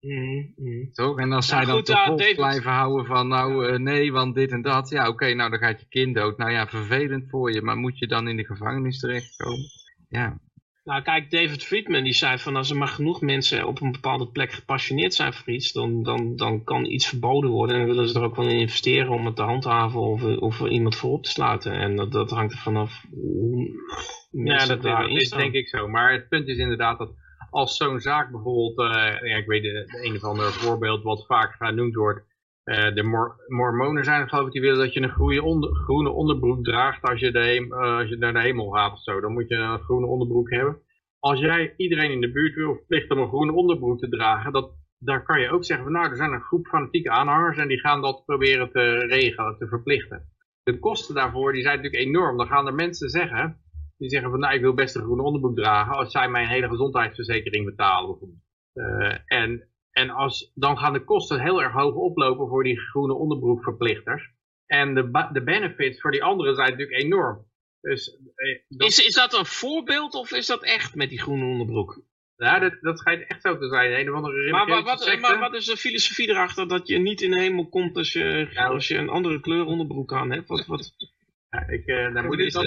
[0.00, 0.90] Mhm, mhm.
[0.92, 1.18] Toch?
[1.18, 3.28] En als Ja, zij dan goed, toch ja, blijven houden van...
[3.28, 4.88] Nou, eh, nee, want dit en dat.
[4.88, 6.38] Ja, oké, nou dan gaat je kind dood.
[6.38, 7.62] Nou ja, vervelend voor je.
[7.62, 9.84] Maar moet je dan in de gevangenis terechtkomen?
[10.16, 10.40] Ja,
[10.84, 14.28] Nou kijk, David Friedman die zei van als er maar genoeg mensen op een bepaalde
[14.28, 18.08] plek gepassioneerd zijn voor iets, dan, dan, dan kan iets verboden worden en dan willen
[18.08, 21.12] ze er ook wel in investeren om het te handhaven of, of er iemand voor
[21.12, 21.72] op te sluiten.
[21.72, 23.64] En dat, dat hangt er vanaf hoe
[24.30, 25.88] Ja, mensen dat, daarin dat is denk ik zo.
[25.88, 27.14] Maar het punt is inderdaad dat
[27.50, 31.26] als zo'n zaak bijvoorbeeld, eh, ja, ik weet de, de een of ander voorbeeld wat
[31.26, 32.24] vaak genoemd wordt,
[32.66, 36.10] eh, de mor mormonen zijn het geloof ik die willen dat je een groene, groene
[36.10, 39.20] onderbroek draagt als je, de eh, als je naar de hemel gaat of zo.
[39.20, 40.80] Dan moet je een groene onderbroek hebben.
[41.18, 44.70] Als jij iedereen in de buurt wil verplichten om een groene onderbroek te dragen, dat,
[44.98, 47.80] daar kan je ook zeggen van nou, er zijn een groep fanatieke aanhangers en die
[47.80, 50.32] gaan dat proberen te regelen, te verplichten.
[50.62, 52.36] De kosten daarvoor die zijn natuurlijk enorm.
[52.36, 53.60] Dan gaan er mensen zeggen,
[53.96, 56.68] die zeggen van nou ik wil best een groene onderbroek dragen als zij mijn hele
[56.68, 58.42] gezondheidsverzekering betalen.
[58.72, 63.14] Eh, en en als, dan gaan de kosten heel erg hoog oplopen voor die groene
[63.14, 64.30] onderbroekverplichters.
[64.66, 67.46] En de, de benefits voor die anderen zijn natuurlijk enorm.
[67.80, 71.44] Dus eh, dat, Is, is dat een voorbeeld of is dat echt met die groene
[71.44, 72.00] onderbroek?
[72.36, 73.92] ja, dat, dat schijnt echt zo te zijn.
[73.92, 77.20] Een of andere Maar, religieuze wat, maar wat is de filosofie erachter dat je niet
[77.20, 80.48] in de hemel komt als je, Nou, als je een andere kleur onderbroek aan hebt?
[80.48, 80.94] Wat, wat,
[81.50, 82.66] Ja, ik, eh, daar moet ik, nou,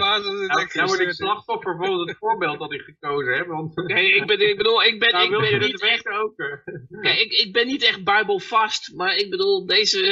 [0.73, 3.47] nou word ik slachtoffer van het voorbeeld dat ik gekozen heb.
[3.47, 6.07] Want Nee, ik, ben, ik bedoel, ik ben, nou, ik wil je ben niet echt
[6.07, 6.37] ook.
[6.39, 6.75] eh.
[7.01, 9.99] Kijk, ik, ik ben niet echt bijbelvast, maar ik bedoel, deze...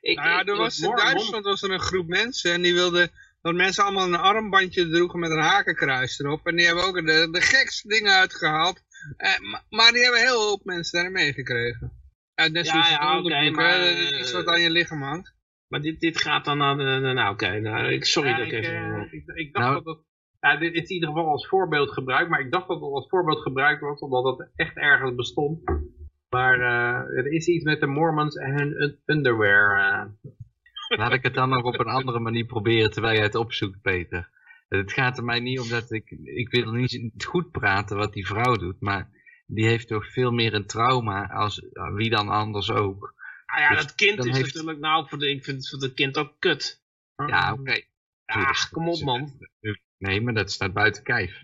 [0.00, 3.10] ik, Nou ja, er was, in Duitsland was er een groep mensen en die wilden
[3.42, 6.46] dat mensen allemaal een armbandje droegen met een hakenkruis erop.
[6.46, 8.80] En die hebben ook de, de gekste dingen uitgehaald.
[9.16, 11.92] Eh, ma- maar die hebben heel hoop mensen daarin meegekregen.
[12.34, 15.02] Ja, net Ja, zoals het ja, oké, onderbroek, maar, is iets wat aan je lichaam
[15.02, 15.34] hangt.
[15.74, 16.84] Maar dit, dit gaat dan naar de...
[16.84, 18.94] de- nou, oké, nou, ik, sorry Ja, dat ik ik, even...
[18.94, 20.04] eh, ik, ik dacht Nou- dat het...
[20.40, 23.08] Ja, dit is in ieder geval als voorbeeld gebruikt, maar ik dacht dat het als
[23.08, 25.62] voorbeeld gebruikt was, omdat het echt ergens bestond.
[26.30, 29.78] Maar eh, er is iets met de Mormons en hun un- underwear.
[29.92, 30.30] eh.
[30.98, 34.30] Laat ik het dan nog op een andere manier proberen terwijl jij het opzoekt, Peter.
[34.68, 36.10] Het gaat er mij niet om dat ik...
[36.24, 39.08] Ik wil niet goed praten wat die vrouw doet, maar
[39.46, 43.14] die heeft toch veel meer een trauma als wie dan anders ook.
[43.54, 44.78] Nou ja, Dus dat kind is heeft- natuurlijk...
[44.78, 46.82] Nou, voor de, ik vind het voor dat kind ook kut.
[47.26, 47.80] Ja, oké.
[48.24, 49.30] Ach, kom op, man.
[49.98, 51.42] Nee, maar dat staat buiten kijf.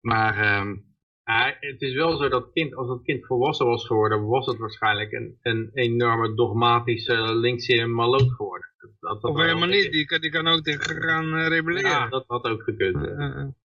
[0.00, 0.76] Maar ehm,
[1.24, 4.58] Ja, het is wel zo dat kind, als dat kind volwassen was geworden, was het
[4.58, 8.68] waarschijnlijk een, een enorme dogmatische linkse maloot geworden.
[8.78, 11.90] Dat, dat, of helemaal niet, die, kan- die kan ook tegen gaan eh, rebelleren.
[11.90, 13.06] Ja, dat had ook gekund.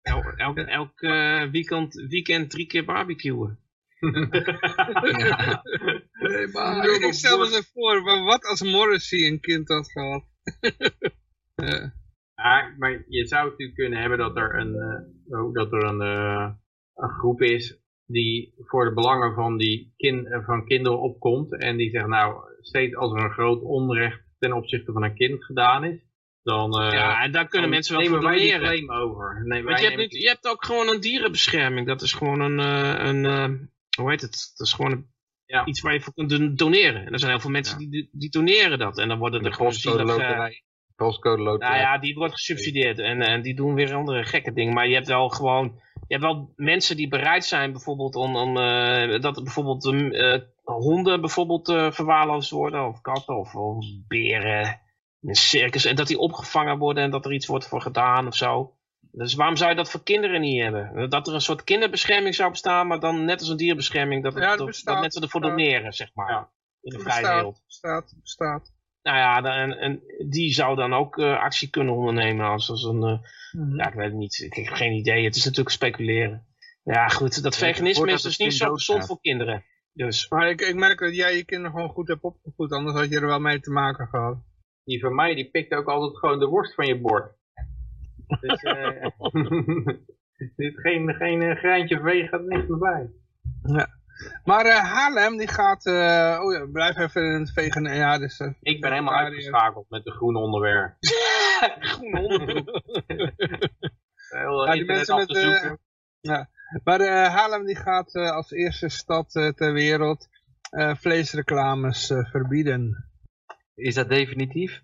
[0.02, 3.60] El, elk elk eh, weekend, weekend drie keer barbecuen.
[5.18, 5.64] ja,
[6.20, 10.24] Nee, maar ik stel me zo voor, maar wat als Morrissey een kind had gehad?
[11.56, 11.86] Eh,
[12.36, 14.76] Ja, maar je zou natuurlijk kunnen hebben dat er een,
[15.30, 16.50] eh, ook dat er een, eh,
[16.96, 21.60] een groep is die voor de belangen van, die kin, van kinderen opkomt.
[21.62, 25.44] En die zegt nou, steeds als er een groot onrecht ten opzichte van een kind
[25.46, 26.00] gedaan is,
[26.44, 29.42] dan, eh, ja, en daar kunnen mensen wel nemen voor wij over.
[29.46, 31.88] Nee, Want je hebt, je hebt ook gewoon een dierenbescherming.
[31.88, 33.50] Dat is gewoon een, eh, een eh,
[34.02, 34.54] hoe heet het?
[34.58, 35.16] Dat is gewoon een-
[35.48, 35.66] Ja.
[35.66, 37.06] iets waar je voor kunt don- doneren.
[37.06, 38.98] En er zijn heel veel mensen die, die doneren dat.
[38.98, 39.98] En dan worden de er gewoon zielig...
[40.96, 41.70] Postcode loterij.
[41.70, 43.00] nou ja, die wordt gesubsidieerd.
[43.00, 44.74] En, en die doen weer andere gekke dingen.
[44.74, 45.82] Maar je hebt wel gewoon...
[46.08, 48.36] Je hebt wel mensen die bereid zijn bijvoorbeeld om...
[48.36, 52.88] om eh, dat bijvoorbeeld eh, honden bijvoorbeeld eh, verwaarloosd worden.
[52.88, 54.82] Of katten of, of beren.
[55.22, 58.28] in een circus en dat die opgevangen worden en dat er iets wordt voor gedaan
[58.28, 58.77] of zo.
[59.18, 61.10] Dus waarom zou je dat voor kinderen niet hebben?
[61.10, 64.44] Dat er een soort kinderbescherming zou bestaan, maar dan net als een dierbescherming, dat, het,
[64.44, 65.58] Ja, dat dat, bestaat, mensen ervoor bestaat.
[65.60, 66.32] doneren, zeg maar.
[66.32, 66.52] Ja.
[66.82, 67.62] In de vrije bestaat, wereld.
[67.66, 68.74] bestaat, bestaat.
[69.02, 72.84] Nou ja, dan- en, en die zou dan ook eh, actie kunnen ondernemen als, als
[72.84, 73.04] een...
[73.04, 73.20] eh,
[73.52, 73.76] Mhm.
[73.76, 74.40] ja, ik weet het niet.
[74.40, 75.24] Ik heb geen idee.
[75.24, 76.48] Het is natuurlijk speculeren.
[76.84, 77.44] Ja, goed.
[77.44, 79.64] Dat veganisme is dus niet zo gezond voor kinderen.
[79.94, 83.10] Dus Maar ik, ik merk dat jij je kinderen gewoon goed hebt opgevoed, anders had
[83.10, 84.38] je er wel mee te maken gehad.
[84.84, 87.36] Die van mij, die pikt ook altijd gewoon de worst van je bord.
[88.42, 89.06] Dus, eh
[90.58, 93.10] zit geen, geen eh, greintje veeg, gaat niks meer bij.
[94.44, 98.40] Maar eh, Haarlem, die gaat, eh, oh ja, blijf even in het vegan, ja, dus...
[98.40, 99.44] eh, Ik ben helemaal vegetariër.
[99.44, 100.96] uitgeschakeld met de groene onderwerp.
[101.80, 102.82] groen onderbroek.
[104.28, 106.50] Heel Ja, die internet mensen met, te eh, zoeken.
[106.84, 110.28] Maar eh, Haarlem die gaat eh, als eerste stad ter wereld
[110.70, 113.10] eh, vleesreclames eh, verbieden.
[113.76, 114.82] Is dat definitief?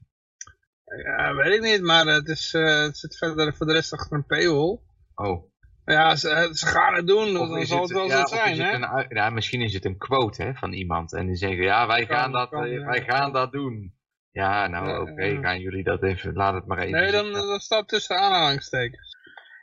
[1.04, 4.18] Ja, weet ik niet, maar het, is, eh, het zit verder voor de rest achter
[4.18, 4.80] een paywall.
[5.16, 5.52] Oh.
[5.86, 8.60] Ja, ze, ze gaan het doen, Of dan is zal het wel ja, zo zijn,
[8.60, 8.74] hè?
[8.74, 11.14] een ja, misschien is het een quote hè, van iemand.
[11.14, 12.86] En die zeggen, ja, wij gaan dat, kan, eh, ja.
[12.86, 13.94] wij gaan dat doen.
[14.32, 17.60] Ja, nou Ja, oké, gaan jullie dat even, laat het maar even Nee, dan, dan
[17.60, 19.18] staat tussen aanhalingstekens.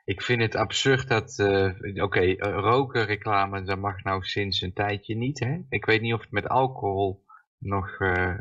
[0.05, 5.17] Ik vind het absurd dat, eh, oké, eh, rokenreclame, dat mag nou sinds een tijdje
[5.17, 5.59] niet, hè.
[5.69, 7.25] Ik weet niet of het met alcohol
[7.59, 8.35] nog, eh,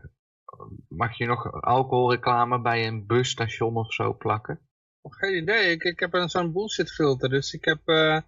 [0.88, 4.59] mag je nog alcoholreclame bij een busstation of zo plakken?
[5.01, 8.19] Geen idee, ik, ik heb een zo'n bullshit filter, dus ik heb, eh,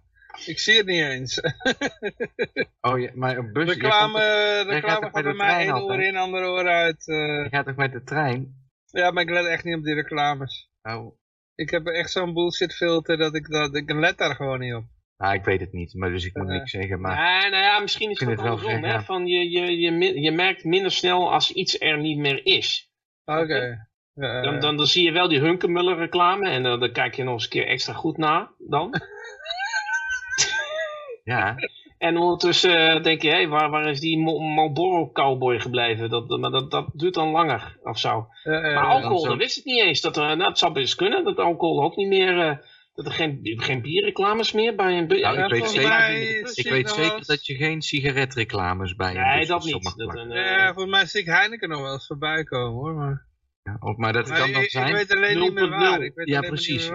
[0.46, 1.40] ik zie het niet eens.
[2.80, 6.68] Oh ja, maar een bus, reclame gaat reclame bij mij één oor in, ander oor
[6.68, 7.08] uit.
[7.08, 7.16] eh.
[7.16, 8.60] je gaat toch met de trein?
[8.86, 10.70] ja, maar ik let echt niet op die reclames.
[10.82, 11.16] Oh,
[11.54, 14.84] Ik heb echt zo'n bullshit filter dat ik, dat ik let daar gewoon niet op.
[15.22, 17.16] nou, ik weet het niet, maar dus ik moet Eh, niks zeggen, maar...
[17.16, 18.98] Ja, nou ja, misschien is Ik het vind ook het wel andersom.
[19.00, 19.04] Hè?
[19.06, 22.90] Van je, je, je, je merkt minder snel als iets er niet meer is.
[23.24, 23.90] Oké.
[24.14, 27.22] Ja, Dan, dan, dan zie je wel die Hunkemuller reclame en dan, dan kijk je
[27.22, 28.90] nog eens een keer extra goed na dan.
[31.24, 31.54] Ja,
[31.98, 36.10] En ondertussen eh, denk je, hé, waar, waar is die Marlboro cowboy gebleven?
[36.10, 38.26] Dat, dat- maar dat, dat duurt dan langer of zo.
[38.42, 40.00] ja, ja, Maar alcohol, zo- dat wist ik niet eens.
[40.00, 42.40] Dat, er, nou, het zou best kunnen dat alcohol ook niet meer...
[42.40, 42.56] eh,
[42.94, 45.06] dat er geen, geen bierreclames meer bij een...
[45.06, 49.14] Nou, ja, ik weet volgens zeker- mij- ik weet zeker dat je geen sigaretreclames bij
[49.16, 49.82] een Nee, dat niet.
[49.82, 52.72] mag Dat, een, eh, Ja, volgens mij zie ik Heineken nog wel eens voorbij komen
[52.72, 52.94] hoor.
[52.94, 53.26] Maar,
[53.62, 55.70] Ja, of- maar dat maar kan ik, dan ik zijn, weet alleen niet meer 0.0.
[55.70, 56.02] waar.
[56.02, 56.90] Ik weet Ja, precies.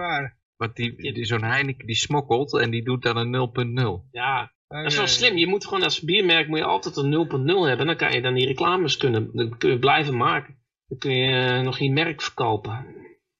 [0.56, 4.08] want die, die, zo'n Heineken die smokkelt en die doet dan een 0.0.
[4.10, 5.36] ja, dat is wel slim.
[5.36, 7.86] Je moet gewoon als biermerk moet je altijd een 0.0 hebben.
[7.86, 10.56] Dan kan je dan die reclames kunnen, dan kun je blijven maken.
[10.88, 12.86] Dan kun je eh, nog je merk verkopen.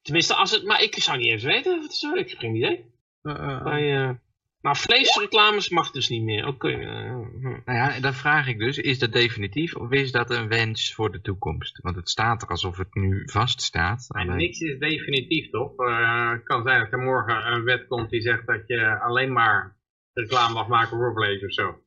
[0.08, 2.20] Tenminste, als het, maar ik zou niet eens weten of het zo is.
[2.20, 2.84] Ik heb geen idee.
[3.22, 4.10] Uh, uh, Bij, eh,
[4.60, 6.46] maar vleesreclames mag dus niet meer.
[6.46, 6.68] Oké.
[6.68, 7.10] eh,
[7.40, 7.42] hm.
[7.64, 10.94] Nou ja, en dan vraag ik dus, is dat definitief of is dat een wens
[10.94, 11.78] voor de toekomst?
[11.82, 14.06] Want het staat er alsof het nu vaststaat.
[14.08, 15.76] En alleen- niks is definitief, toch?
[15.76, 19.32] Eh, het kan zijn dat er morgen een wet komt die zegt dat je alleen
[19.32, 19.76] maar
[20.12, 21.78] reclame mag maken voor vlees of zo.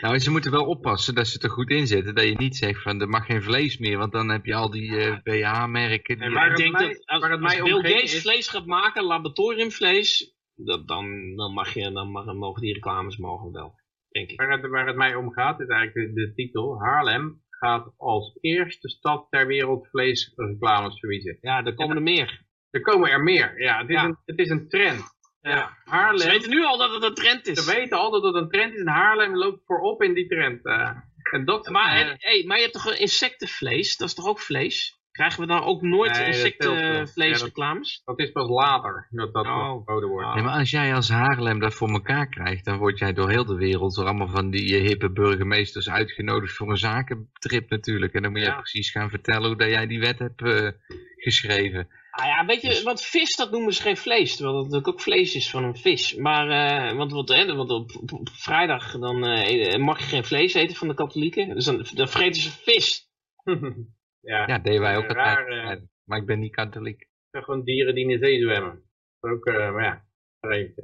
[0.00, 2.14] Nou, ze moeten wel oppassen dat ze het er goed in zetten.
[2.14, 4.70] Dat je niet zegt van, er mag geen vlees meer, want dan heb je al
[4.70, 6.18] die eh BH-merken.
[6.18, 8.20] Nee, die- maar ik het denk mij- dat als, het als mij Bill Gates is-
[8.22, 13.52] vlees gaat maken, laboratoriumvlees, dat, dan, dan, mag je, dan mag, mogen die reclames mogen
[13.52, 13.74] wel.
[14.08, 14.40] Denk ik.
[14.40, 16.80] Waar het, waar het mij om gaat is eigenlijk de, de titel.
[16.82, 21.38] Haarlem gaat als eerste stad ter wereld vleesreclames verbieden.
[21.40, 22.44] Ja, er komen er meer.
[22.70, 23.60] Er komen er meer.
[23.62, 24.04] Ja, het is, Ja.
[24.04, 25.15] Een, het is een trend.
[25.46, 25.56] Ja.
[25.84, 27.64] Eh, Haarlem, Ze weten nu al dat het een trend is.
[27.64, 30.64] ze weten al dat het een trend is en Haarlem loopt voorop in die trend.
[30.66, 30.90] eh.
[31.32, 33.96] en dat, Maar, eh, en- hey, maar je hebt toch insectenvlees?
[33.96, 34.94] Dat is toch ook vlees?
[35.12, 38.02] Krijgen we dan ook nooit Nee, dat insectenvleesreclames?
[38.04, 39.86] dat is pas later dat dat Oh.
[39.86, 40.34] wordt.
[40.34, 43.44] Nee, maar als jij als Haarlem dat voor elkaar krijgt, dan word jij door heel
[43.44, 48.12] de wereld, door allemaal van die eh, hippe burgemeesters uitgenodigd voor een zakentrip natuurlijk.
[48.12, 48.56] En dan moet jij Ja.
[48.56, 50.68] precies gaan vertellen hoe dat jij die wet hebt eh,
[51.16, 51.88] geschreven.
[52.18, 54.92] Ah ja, weet je, Dus- want vis dat noemen ze geen vlees, terwijl dat natuurlijk
[54.92, 56.14] ook vlees is van een vis.
[56.14, 60.24] Maar, eh, want, want, hè, want op, op- op vrijdag dan, eh, mag je geen
[60.24, 63.10] vlees eten van de katholieken, dus dan, dan vreten ze vis.
[64.32, 65.48] ja, Ja, deden wij ook altijd.
[65.48, 65.84] eh.
[66.04, 67.08] Maar ik ben niet katholiek.
[67.30, 68.82] zijn gewoon dieren die in de zee zwemmen.
[69.20, 70.04] Ook, eh, maar ja,
[70.40, 70.74] vreemd.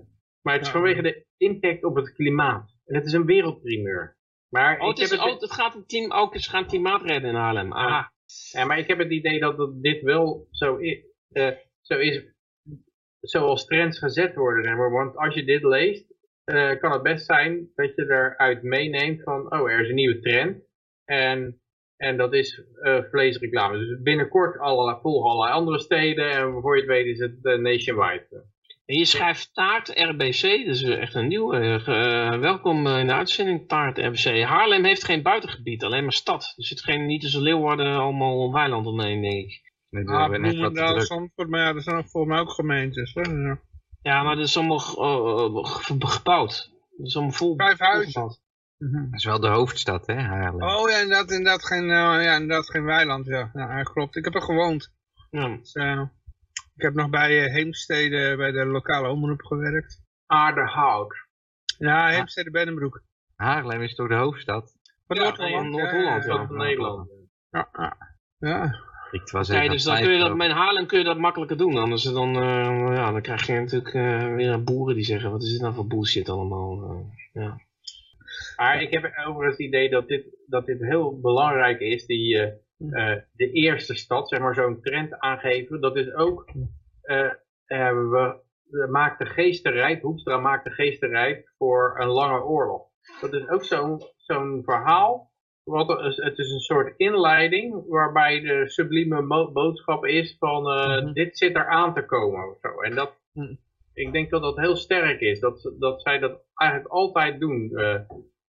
[0.42, 0.72] Maar het is Ja.
[0.74, 2.70] vanwege de impact op het klimaat.
[2.84, 4.16] En het is een wereldprimeur.
[4.48, 6.66] Maar, Oh, ik het, is, heb het, oh, het gaat om team, ook, ze gaan
[6.66, 7.72] klimaat redden in Haarlem.
[7.72, 8.12] Aha.
[8.50, 10.98] ja, maar ik heb het idee dat dit wel zo is,
[11.80, 12.24] zo is
[13.20, 14.90] zoals trends gezet worden.
[14.90, 16.14] Want als je dit leest,
[16.44, 20.20] eh, kan het best zijn dat je eruit meeneemt van, oh, er is een nieuwe
[20.20, 20.62] trend.
[21.04, 21.60] En,
[21.96, 23.78] en dat is eh, vleesreclame.
[23.78, 26.30] Dus binnenkort alle, volgen allerlei andere steden.
[26.30, 28.44] En voor je het weet is het eh, nationwide.
[28.86, 31.58] En je schrijft taart RBC, is echt een nieuwe.
[31.58, 34.42] eh, welkom eh, in de uitzending taart RBC.
[34.42, 36.54] Haarlem heeft geen buitengebied, alleen maar stad.
[36.56, 39.71] Er zit geen, niet tussen Leeuwarden allemaal weiland omheen, denk ik.
[39.92, 41.00] Nee, Ah, Bloemendaal.
[41.00, 43.14] Zandvoort, maar ja, er zijn ook volgens mij ook gemeentes.
[43.14, 43.20] Hè?
[43.30, 43.58] Ja.
[44.02, 46.70] Ja, maar dat is allemaal eh, eh, ge- gebouwd.
[46.96, 47.56] Dat is allemaal vol.
[47.56, 48.12] Vijf huizen.
[48.12, 48.40] volgebouwd.
[49.10, 50.62] Dat is wel de hoofdstad, hè, Haarlem.
[50.62, 53.26] Oh ja, inderdaad, inderdaad, geen, eh, ja, inderdaad geen weiland.
[53.26, 53.50] Ja.
[53.52, 54.16] Ja, klopt.
[54.16, 54.92] Ik heb er gewoond.
[55.30, 55.56] Ja.
[55.56, 55.74] Dus,
[56.74, 60.02] ik heb nog bij eh, Heemstede bij de lokale omroep gewerkt.
[60.26, 61.14] Aardehout.
[61.78, 63.02] Ja, Heemstede Bennenbroek.
[63.36, 64.76] Haarlem is toch de hoofdstad?
[65.06, 65.70] Van Ja, Noord-Holland.
[65.70, 66.34] Noord-Holland, ja.
[66.34, 66.46] ja.
[66.46, 67.10] Van Nederland.
[67.50, 67.68] Ja,
[68.38, 68.90] ja.
[69.12, 71.76] Ik was Kijk, dus dan kun je dat, met Haarlem kun je dat makkelijker doen.
[71.76, 75.52] Anders dan, eh, ja, dan krijg je natuurlijk eh, weer boeren die zeggen, wat is
[75.52, 76.82] dit nou voor bullshit allemaal.
[76.82, 77.60] eh, ja.
[78.56, 82.52] Maar ik heb overigens het idee dat dit, dat dit heel belangrijk is, die, eh,
[82.90, 85.80] eh, de eerste stad, zeg maar zo'n trend aangeven.
[85.80, 86.50] Dat is ook,
[87.02, 87.24] eh,
[87.64, 88.40] eh, we,
[88.70, 92.82] we maakt de geesten Hoekstra maakt de geesten rijp voor een lange oorlog.
[93.20, 95.31] Dat is ook zo'n zo'n verhaal,
[95.64, 101.12] wat, het is een soort inleiding, waarbij de sublieme boodschap is van, eh, Mhm.
[101.12, 102.80] dit zit er aan te komen of zo.
[102.80, 103.54] En dat, Mhm.
[103.94, 107.70] ik denk dat dat heel sterk is, dat, dat zij dat eigenlijk altijd doen.
[107.76, 107.94] eh,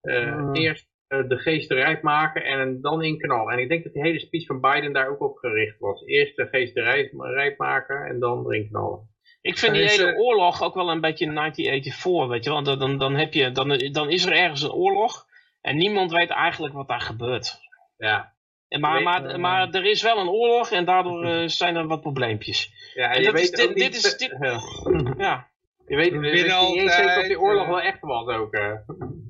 [0.02, 0.56] eh, Mhm.
[0.56, 3.52] Eerst de geesten rijp maken en dan in knal.
[3.52, 6.06] En ik denk dat die hele speech van Biden daar ook op gericht was.
[6.06, 9.10] Eerst de geesten rijp, maken en dan erin knallen.
[9.42, 12.64] Ik vind die hele oorlog ook wel een beetje 1984, weet je wel.
[12.64, 15.26] Dan, dan, dan, heb je, dan, dan is er ergens een oorlog
[15.62, 17.60] en niemand weet eigenlijk wat daar gebeurt.
[17.98, 18.34] Ja,
[18.68, 21.76] En maar, weet, maar, eh, maar er is wel een oorlog en daardoor eh, zijn
[21.76, 22.72] er wat probleempjes.
[22.94, 24.36] ja En je dat is weet dit- is dit-
[25.18, 25.50] ja.
[25.88, 27.70] Je weet, je niet eens zeker of die oorlog eh.
[27.70, 28.54] wel echt was ook.
[28.54, 28.72] eh.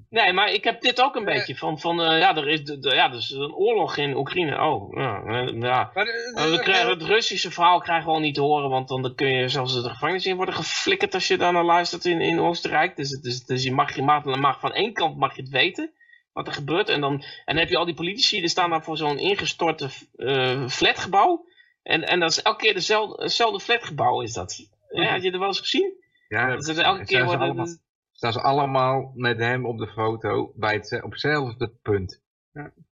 [0.10, 2.80] Nee, maar ik heb dit ook een beetje van, van eh, ja, er is, de,
[2.80, 4.62] de- ja, er is een oorlog in Oekraïne.
[4.64, 5.22] Oh, ja.
[5.60, 5.92] ja.
[5.94, 6.06] Maar,
[6.50, 9.48] we krijgen het Russische verhaal krijgen we al niet te horen, want dan kun je
[9.50, 12.96] zelfs de gevangenis in worden geflikkerd als je daar naar luistert in, in Oostenrijk.
[12.96, 15.52] Dus, het is- dus je mag, je mag, mag van één kant mag je het
[15.52, 15.92] weten
[16.34, 16.90] wat er gebeurt.
[16.90, 19.90] En dan, en dan heb je al die politici, die staan daar voor zo'n ingestorte
[20.16, 21.46] eh, flatgebouw.
[21.84, 24.70] En, en dat is elke keer dezelfde, hetzelfde flatgebouw is dat.
[24.90, 25.94] Ja, had je er wel eens gezien?
[26.28, 27.40] Ja, Dat is elke keer staan ze worden...
[27.48, 27.76] allemaal,
[28.12, 32.22] staan ze allemaal met hem op de foto bij het, op hetzelfde punt.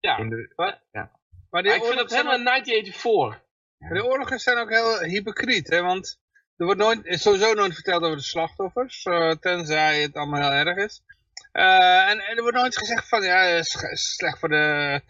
[0.01, 0.81] Ja, In de, maar
[1.51, 3.13] maar die ik vind zijn helemaal 1984.
[3.15, 3.47] ook-
[3.95, 6.21] de oorlogen zijn ook heel hypocriet, hè, want
[6.57, 10.67] er wordt nooit, is sowieso nooit verteld over de slachtoffers, eh, tenzij het allemaal heel
[10.67, 11.03] erg is.
[11.53, 15.01] Eh, en, en er wordt nooit gezegd van, ja, het is slecht voor, de,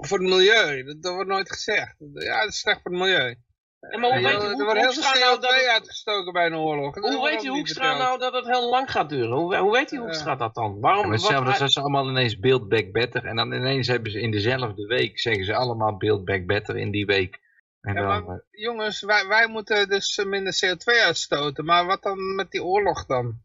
[0.00, 0.82] voor het milieu.
[0.84, 1.94] Dat, dat wordt nooit gezegd.
[2.14, 3.36] Ja, het is slecht voor het milieu.
[3.80, 5.66] En maar hoe Eh, weet er je, hoe, wordt heel veel nou CO2 dat het-
[5.68, 6.94] uitgestoken bij een oorlog.
[6.94, 9.36] Dat Hoe weet die Hoekstra nou dat het heel lang gaat duren?
[9.36, 10.80] Hoe, hoe weet die Hoekstra dat dan?
[10.80, 11.04] Waarom?
[11.06, 13.24] Ja, hetzelfde als ze allemaal ineens Build Back Better.
[13.24, 16.90] En dan ineens hebben ze in dezelfde week, zeggen ze allemaal Build Back Better in
[16.90, 17.38] die week.
[17.80, 21.64] En Ja, dan, maar jongens, wij, wij moeten dus minder CO2 uitstoten.
[21.64, 23.40] Maar wat dan met die oorlog dan?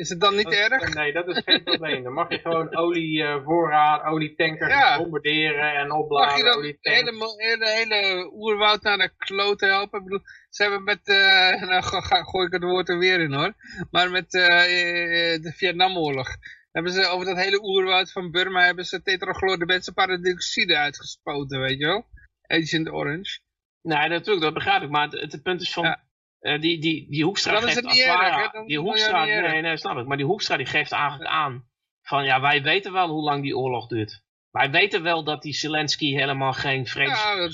[0.00, 0.94] Is het dan niet Dat- erg?
[0.94, 2.02] Nee, dat is geen probleem.
[2.02, 4.96] Dan mag je gewoon olievoorraad, olietankers Ja.
[4.98, 7.36] bombarderen en Mag je dan het olietanks.
[7.36, 9.98] hele, hele, oerwoud naar de klote helpen?
[9.98, 11.82] Ik bedoel, ze hebben met, eh, nou
[12.24, 13.52] gooi ik het woord er weer in hoor.
[13.90, 16.28] Maar met eh, eh, de Vietnamoorlog.
[16.72, 22.06] Hebben ze over dat hele oerwoud van Burma hebben ze tetrachloordebenzoparadioxide uitgespoten, weet je wel?
[22.46, 23.40] Agent Orange.
[23.82, 24.90] Nee, natuurlijk, dat begrijp ik.
[24.90, 25.84] Maar het, het punt is van...
[25.84, 26.08] Ja.
[26.40, 28.50] Eh, die, die, die Hoekstra Dan is geeft erg?
[28.52, 29.50] Dan die Hoekstra, erg.
[29.52, 30.06] nee, nee, snap ik.
[30.06, 31.68] Maar die Hoekstra die geeft eigenlijk aan
[32.02, 34.22] van ja, wij weten wel hoe lang die oorlog duurt.
[34.50, 37.48] Wij weten wel dat die Zelensky helemaal geen Ja,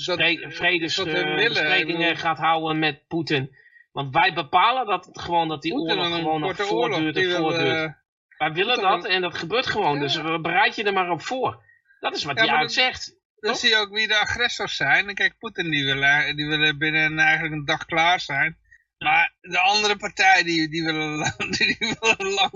[0.49, 3.55] vredesbesprekingen bedoel- gaat houden met Poetin.
[3.91, 7.29] Want wij bepalen dat het gewoon dat die Poetin oorlog gewoon nog voortduurt die en
[7.29, 7.85] wil, voortduurt.
[7.85, 7.91] eh,
[8.37, 9.93] wij willen dat wil- en dat gebeurt gewoon.
[9.95, 9.99] Ja.
[9.99, 11.63] Dus bereid je er maar op voor.
[11.99, 13.15] Dat is wat Ja, hij maar uit zegt.
[13.39, 15.07] Dan zie je ook wie de agressors zijn.
[15.09, 18.57] En kijk, Poetin die willen, die willen binnen eigenlijk een dag klaar zijn.
[18.97, 22.51] Maar de andere partij die, die, willen, lang- die, willen lang,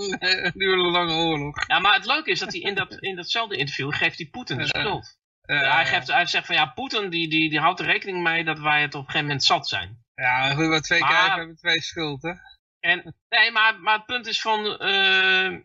[0.53, 1.67] die willen een lange oorlog.
[1.67, 4.57] Ja, maar het leuke is dat hij in, dat, in datzelfde interview geeft hij Poetin
[4.57, 5.19] de schuld.
[5.41, 8.43] Ja, hij, geeft, hij zegt van ja, Poetin die, die, die houdt er rekening mee
[8.43, 10.03] dat wij het op een gegeven moment zat zijn.
[10.15, 12.31] Ja, goed, wat twee Maar- kijken hebben twee schuld, hè?
[12.79, 15.57] En, nee, maar, maar het punt is van, eh,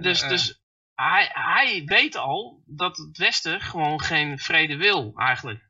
[0.00, 0.60] dus, dus
[0.94, 5.67] hij, hij weet al dat het Westen gewoon geen vrede wil eigenlijk.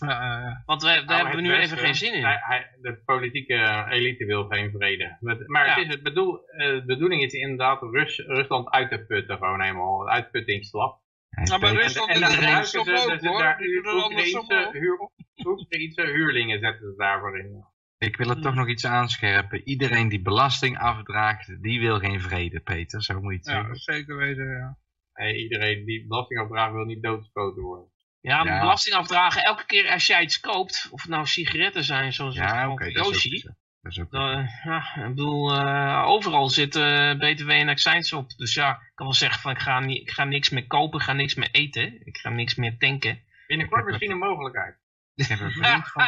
[0.00, 2.24] Eh, Want we, daar Nou, hebben we nu even geen zin in.
[2.24, 5.16] hij- hij- de politieke elite wil geen vrede.
[5.20, 5.74] Met- maar Ja.
[5.74, 9.36] het is het bedoel, eh, de bedoeling is inderdaad Rus, Rusland uit te putten.
[9.38, 10.00] Gewoon helemaal.
[10.00, 10.98] Een uitputtingsslag.
[11.44, 13.38] Ja, maar Rusland en doet dan andersom ze, ook, ze hoor.
[13.38, 13.58] daar
[13.94, 17.64] Oekraïnse, huur, huurlingen zetten ze daarvoor in.
[17.98, 19.68] Ik wil het toch nog iets aanscherpen.
[19.68, 23.02] Iedereen die belasting afdraagt, die wil geen vrede, Peter.
[23.02, 23.76] Zo moet je het ja, zeggen.
[23.76, 24.78] zeker weten, ja.
[25.12, 27.89] Hey, iedereen die belasting afdraagt wil niet doodgeschoten worden.
[28.20, 28.60] Ja, Ja.
[28.60, 29.44] belasting afdragen.
[29.44, 32.84] Elke keer als jij iets koopt, of het nou sigaretten zijn, zoals Ja, geval oké,
[32.84, 33.38] van dat is ook Yoshi.
[33.38, 33.48] zo.
[33.82, 38.30] Dat is ook Dan, eh, ja, ik bedoel, eh, overal zitten BTW en accijns op.
[38.36, 40.98] Dus ja, ik kan wel zeggen van ik ga, niet, ik ga niks meer kopen,
[40.98, 42.06] ik ga niks meer eten.
[42.06, 43.22] Ik ga niks meer tanken.
[43.46, 44.78] Binnenkort misschien een mogelijkheid.
[45.14, 46.02] Ik heb een vriend van,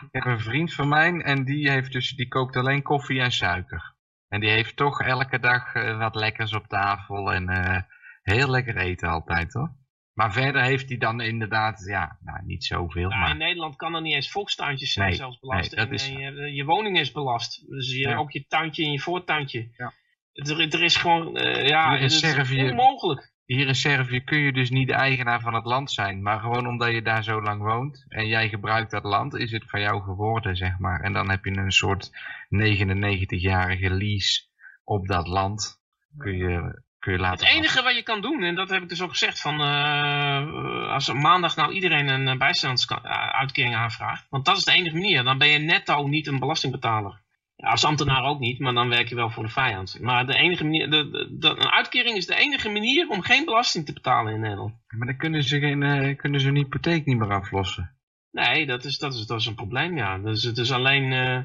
[0.00, 3.32] ik heb een vriend van mij en die, heeft dus, die kookt alleen koffie en
[3.32, 3.94] suiker.
[4.28, 7.82] En die heeft toch elke dag eh, wat lekkers op tafel en eh,
[8.22, 9.80] heel lekker eten altijd hoor.
[10.12, 13.10] Maar verder heeft hij dan inderdaad, ja, nou, niet zoveel.
[13.10, 13.30] Ja, maar...
[13.30, 15.76] in Nederland kan er niet eens volkstuintjes zijn Nee, zelfs belast.
[15.76, 17.68] nee, en, is en je, je woning is belast.
[17.68, 18.16] Dus je, Ja.
[18.16, 19.68] ook je tuintje en je voortuintje.
[19.76, 19.92] Ja.
[20.32, 23.30] Er, er is gewoon, eh, ja, in Servië- onmogelijk.
[23.44, 26.22] Hier in Servië kun je dus niet de eigenaar van het land zijn.
[26.22, 29.64] Maar gewoon omdat je daar zo lang woont en jij gebruikt dat land, is het
[29.70, 31.00] van jou geworden, zeg maar.
[31.00, 32.10] En dan heb je een soort
[32.48, 34.42] 99-jarige lease
[34.84, 35.80] op dat land.
[36.16, 38.88] Kun je, kun je laten Het enige wat je kan doen, en dat heb ik
[38.88, 44.44] dus ook gezegd, van eh, als er maandag nou iedereen een eh, bijstandsuitkering aanvraagt, want
[44.44, 47.20] dat is de enige manier, dan ben je netto niet een belastingbetaler.
[47.56, 49.98] Ja, als ambtenaar ook niet, maar dan werk je wel voor de vijand.
[50.00, 53.44] Maar de enige manier, de, de- de- een uitkering is de enige manier om geen
[53.44, 54.74] belasting te betalen in Nederland.
[54.88, 57.96] Maar dan kunnen ze, geen, eh, kunnen ze hun hypotheek niet meer aflossen.
[58.30, 60.18] Nee, dat is, dat is, dat is een probleem, ja.
[60.18, 61.38] Dus het is alleen eh,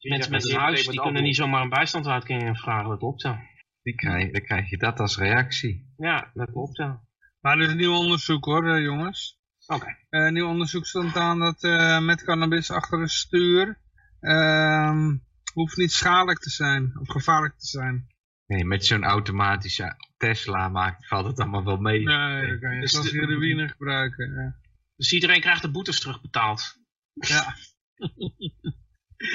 [0.00, 3.40] mensen met een huis, die kunnen niet zomaar een bijstandsuitkering vragen, dat klopt ja.
[3.84, 5.92] Die krijg, dan krijg je dat als reactie.
[5.96, 7.02] Ja, dat klopt ja.
[7.40, 9.38] Maar er is een nieuw onderzoek hoor, eh, jongens.
[9.66, 9.96] Oké.
[10.08, 13.78] Eh, nieuw onderzoek stond aan dat eh, met cannabis achter een stuur
[14.20, 15.16] ehm,
[15.52, 18.06] hoeft niet schadelijk te zijn of gevaarlijk te zijn.
[18.46, 22.02] Nee, met zo'n automatische Tesla maakt, valt het allemaal wel mee.
[22.02, 24.32] Nee, dan kan je Dus zoals de- heroïne gebruiken.
[24.34, 24.56] Ja.
[24.96, 26.76] Dus iedereen krijgt de boetes terugbetaald.
[27.12, 27.54] ja.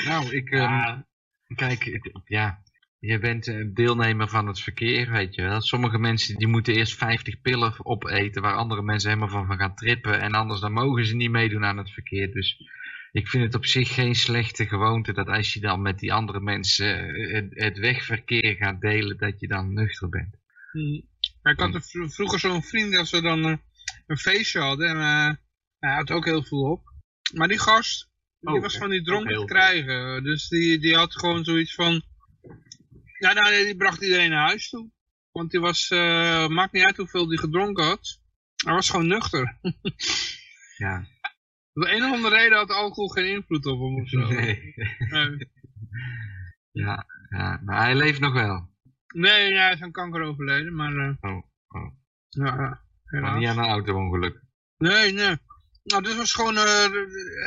[0.05, 1.05] Nou, ik, ehm, Ja,
[1.55, 2.61] kijk, ja,
[2.99, 5.61] je bent een deelnemer van het verkeer, weet je wel.
[5.61, 9.75] Sommige mensen die moeten eerst 50 pillen opeten, waar andere mensen helemaal van, van gaan
[9.75, 10.21] trippen.
[10.21, 12.31] En anders dan mogen ze niet meedoen aan het verkeer.
[12.31, 12.57] Dus
[13.11, 16.39] ik vind het op zich geen slechte gewoonte dat als je dan met die andere
[16.39, 20.35] mensen eh, het, het wegverkeer gaat delen, dat je dan nuchter bent.
[21.41, 23.57] Maar Ik had er vro- vroeger zo'n vriend als we dan eh,
[24.07, 24.87] een feestje hadden.
[24.89, 25.33] En eh,
[25.79, 26.81] hij had ook heel veel op.
[27.33, 28.09] Maar die gast,
[28.39, 30.23] die Oh, was van die dronken te krijgen.
[30.23, 32.01] Dus die, die had gewoon zoiets van...
[33.19, 34.91] Ja, nou, nee, die bracht iedereen naar huis toe.
[35.31, 38.21] Want die was, eh, maakt niet uit hoeveel die gedronken had.
[38.65, 39.57] Hij was gewoon nuchter.
[40.77, 41.05] Ja,
[41.73, 44.17] De een of andere reden had alcohol geen invloed op hem of zo.
[44.19, 44.73] nee.
[45.09, 45.37] Nee,
[46.85, 48.69] ja, ja, maar hij leeft nog wel.
[49.13, 50.95] nee hij is aan kanker overleden, maar...
[50.95, 51.93] eh, Oh, oh.
[52.29, 52.81] ja,
[53.11, 54.41] ja, Maar niet aan een auto-ongeluk.
[54.77, 55.37] Nee, nee.
[55.83, 56.89] Nou, dit was gewoon, eh,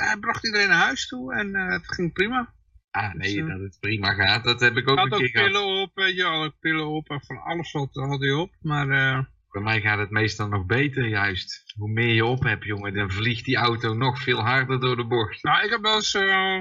[0.07, 2.55] hij bracht iedereen naar huis toe en het ging prima.
[2.93, 5.27] Ah, nee, Dus, eh, dat het prima gaat, dat heb ik ook een had keer
[5.27, 5.51] ook gehad.
[5.51, 8.51] pillen op, weet je, had ook pillen op en van alles wat had hij op.
[8.61, 11.63] Maar eh, Bij mij gaat het meestal nog beter juist.
[11.77, 15.05] Hoe meer je op hebt, jongen, dan vliegt die auto nog veel harder door de
[15.05, 15.43] bocht.
[15.43, 16.59] nou, ik heb wel eens, eh,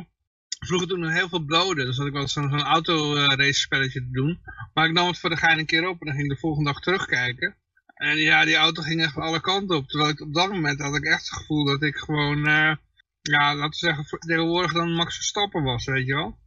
[0.60, 4.00] vroeger toen nog heel veel bloden, dus had ik wel eens zo'n zo'n auto-race spelletje
[4.00, 4.40] te doen.
[4.74, 6.40] Maar ik nam het voor de gein een keer op en dan ging ik de
[6.40, 7.56] volgende dag terugkijken.
[7.94, 9.88] En ja, die auto ging echt alle kanten op.
[9.88, 12.76] Terwijl ik op dat moment had ik echt het gevoel dat ik gewoon, eh,
[13.22, 16.40] ja, laten we zeggen, voor- tegenwoordig dan Max Verstappen was, weet je wel.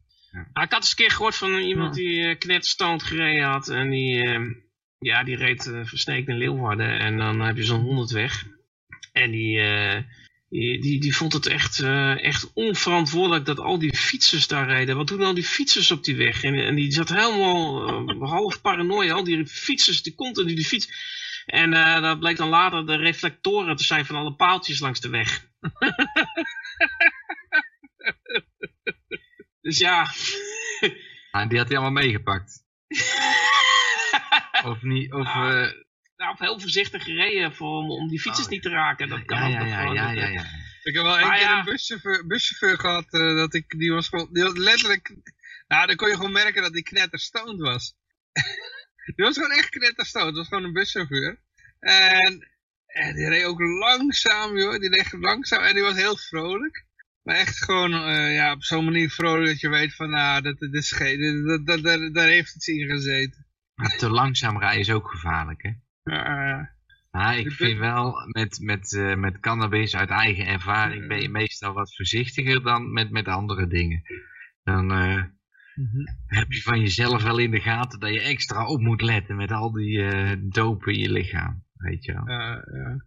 [0.53, 2.03] Ah, ik had eens een keer gehoord van iemand Ja.
[2.03, 3.69] die uh, knetterstoond gereden had.
[3.69, 4.41] En die, eh,
[4.99, 6.99] ja, die reed uh, versneken in Leeuwarden.
[6.99, 8.45] En dan heb je zo'n 100 weg.
[9.13, 10.03] En die, eh,
[10.49, 14.97] die, die, die vond het echt, eh, echt onverantwoordelijk dat al die fietsers daar reden.
[14.97, 16.43] Wat doen al die fietsers op die weg?
[16.43, 19.13] En, en die zat helemaal eh, half paranoia.
[19.15, 20.89] Al die fietsers, die continu die fiets.
[21.47, 25.09] En eh, dat bleek dan later de reflectoren te zijn van alle paaltjes langs de
[25.09, 25.47] weg.
[29.61, 30.11] dus ja...
[31.31, 32.63] Ah, die had hij allemaal meegepakt.
[34.65, 35.27] Of niet, of...
[35.27, 35.73] Ah,
[36.17, 39.09] nou, of heel voorzichtig gereden voor, om, om die fietsers Oh, niet te raken.
[39.09, 40.45] Dat kan ja, ook ja, nog ja, ja, ja.
[40.83, 41.59] Ik heb wel één keer ja.
[41.59, 45.17] een buschauffeur, buschauffeur gehad, eh, dat ik, die was gewoon, die had letterlijk,
[45.69, 47.97] nou dan kon je gewoon merken dat die knetterstoned was.
[49.15, 51.41] die was gewoon echt knetterstoned, dat was gewoon een buschauffeur.
[51.81, 52.49] En,
[52.95, 56.87] en die reed ook langzaam joh, die reed langzaam en die was heel vrolijk.
[57.23, 60.59] Maar echt gewoon, eh, ja, op zo'n manier vrolijk dat je weet van, nou, dat,
[60.59, 63.47] dat is geen, dat, dat, dat, daar- daar heeft iets in gezeten.
[63.75, 65.71] Maar te langzaam rijden is ook gevaarlijk, hè?
[66.15, 66.73] Ja, ja.
[67.11, 71.73] Maar ik vind wel, met, met, eh, met cannabis uit eigen ervaring ben je meestal
[71.73, 74.03] wat voorzichtiger dan met, met andere dingen.
[74.63, 75.23] Dan eh,
[75.75, 76.07] Mhm.
[76.27, 79.51] heb je van jezelf wel in de gaten dat je extra op moet letten met
[79.51, 81.65] al die eh dopen in je lichaam.
[81.75, 82.29] Weet je wel.
[82.29, 83.05] Ja, ja.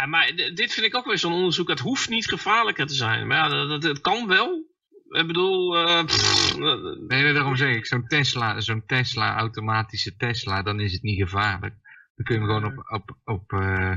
[0.00, 1.68] Ja, maar dit vind ik ook weer zo'n onderzoek.
[1.68, 3.26] Het hoeft niet gevaarlijker te zijn.
[3.26, 4.64] Maar ja, dat, dat- het kan wel.
[5.08, 6.74] Ik bedoel, eh, pff, eh,
[7.08, 11.74] Nee, daarom zeg ik, zo'n Tesla, zo'n Tesla, automatische Tesla, dan is het niet gevaarlijk.
[12.14, 13.94] Dan kun je hem gewoon op, op, op eh,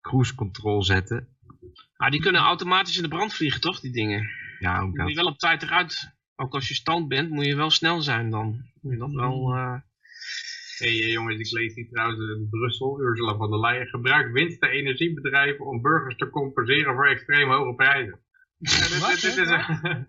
[0.00, 1.28] cruise control zetten.
[1.96, 4.28] ah, die kunnen automatisch in de brand vliegen, toch, die dingen?
[4.58, 5.24] Ja, ook Moet je dat.
[5.24, 6.12] wel op tijd eruit.
[6.36, 8.64] Ook als je stand bent, moet je wel snel zijn dan.
[8.80, 9.54] Moet je dat wel...
[9.54, 9.74] eh,
[10.82, 14.60] hey, eh, jongens, ik lees hier trouwens in Brussel, Ursula von der Leyen gebruikt winst
[14.60, 18.20] de energiebedrijven om burgers te compenseren voor extreem hoge prijzen.
[18.56, 20.06] Ja, dit, dit, dit is een...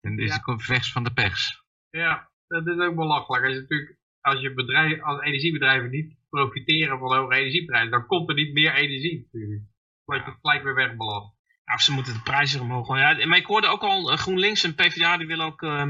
[0.00, 0.38] En deze Ja.
[0.38, 1.64] komt vers van de pers.
[1.90, 3.44] ja, dat is ook belachelijk.
[3.44, 8.06] Als je, natuurlijk, als je bedrijf, als energiebedrijven niet profiteren van de hoge energieprijzen, dan
[8.06, 9.62] komt er niet meer energie natuurlijk.
[10.04, 11.34] Wordt het gelijk weer wegbelast.
[11.64, 13.18] Ja, of ze moeten de prijzen omhoog gooien.
[13.18, 15.86] Ja, maar ik hoorde ook al eh, GroenLinks en PvdA die willen ook eh,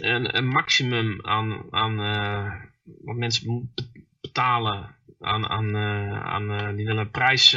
[0.00, 2.52] een, een maximum aan, aan eh,
[3.04, 7.52] wat mensen moeten betalen aan, aan, eh, aan eh, die willen prijs,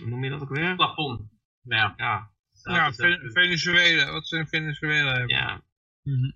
[0.00, 0.74] hoe noem je dat ook weer?
[0.74, 1.20] Plafond.
[1.62, 2.30] Ja, Ja,
[2.62, 2.92] Ja,
[3.32, 5.36] Venezuela, wat ze in Venezuela hebben.
[5.36, 5.62] ja.
[6.02, 6.30] Mhm.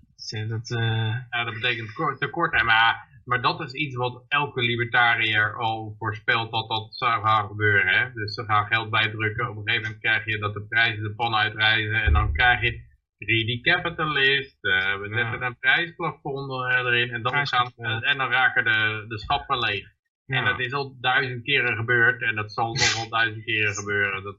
[0.47, 2.53] Dat, eh, Ja, dat betekent kort- tekort.
[2.59, 7.47] hè, Maar, maar dat is iets wat elke libertariër al voorspelt dat dat zou gaan
[7.47, 7.97] gebeuren.
[7.99, 8.13] Hè?
[8.13, 9.49] Dus ze gaan geld bijdrukken.
[9.49, 12.03] Op een gegeven moment krijg je dat de prijzen de pan uitreizen.
[12.03, 12.81] En dan krijg je
[13.25, 14.57] greedy capitalist.
[14.61, 15.15] eh, we Ja.
[15.31, 17.09] zetten een prijsplafond erin.
[17.13, 17.71] En dan, gaan,
[18.03, 19.93] en dan raken de, de schappen leeg.
[20.25, 20.49] En ja.
[20.51, 22.21] dat is al duizend keren gebeurd.
[22.21, 24.23] En dat zal nog wel duizend keren gebeuren.
[24.23, 24.37] Dat,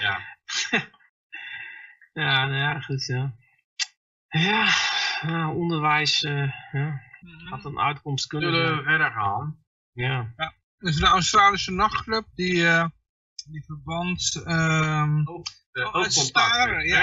[0.00, 0.20] ja.
[2.12, 3.34] Ja, nou ja, goed, ja.
[4.28, 4.68] Ja,
[5.22, 7.00] nou, onderwijs eh, ja,
[7.50, 8.84] had een uitkomst kunnen Zullen we zijn.
[8.84, 9.58] verder gaan?
[9.92, 10.32] Ja.
[10.36, 12.86] Er is een Australische nachtclub die, eh,
[13.50, 17.02] die verband ehm De Oh, het oogcontact staren, ja.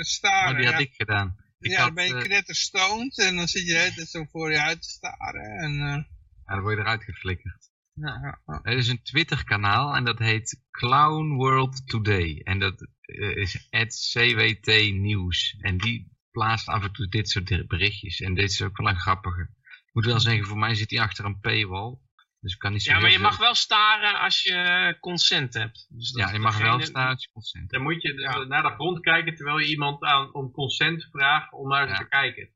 [0.00, 0.50] Het staren.
[0.50, 1.36] Oh, die had ik gedaan.
[1.58, 4.50] Ik ja, had, dan ben je eh, knetterstoned en dan zit je tijd zo voor
[4.50, 5.42] je uit te staren.
[5.42, 6.04] En, eh,
[6.46, 7.70] ja, dan word je eruit geflikkerd.
[7.94, 8.40] ja.
[8.62, 12.40] Er is een Twitter kanaal en dat heet Clown World Today.
[12.44, 15.56] En dat eh, is CWT Nieuws.
[15.60, 18.20] En die plaatst af en toe dit soort berichtjes.
[18.20, 19.42] En dit is ook wel een grappige.
[19.86, 21.98] Ik moet wel zeggen, voor mij zit hij achter een paywall.
[22.40, 25.86] Dus ik kan niet zo ja, maar je mag wel staren als je consent hebt.
[25.88, 27.70] Dus Ja, je mag wel staan als je consent.
[27.70, 28.44] Dan moet je Ja.
[28.44, 31.96] naar de grond kijken terwijl je iemand aan, om consent vraagt om naar Ja.
[31.96, 32.48] te kijken.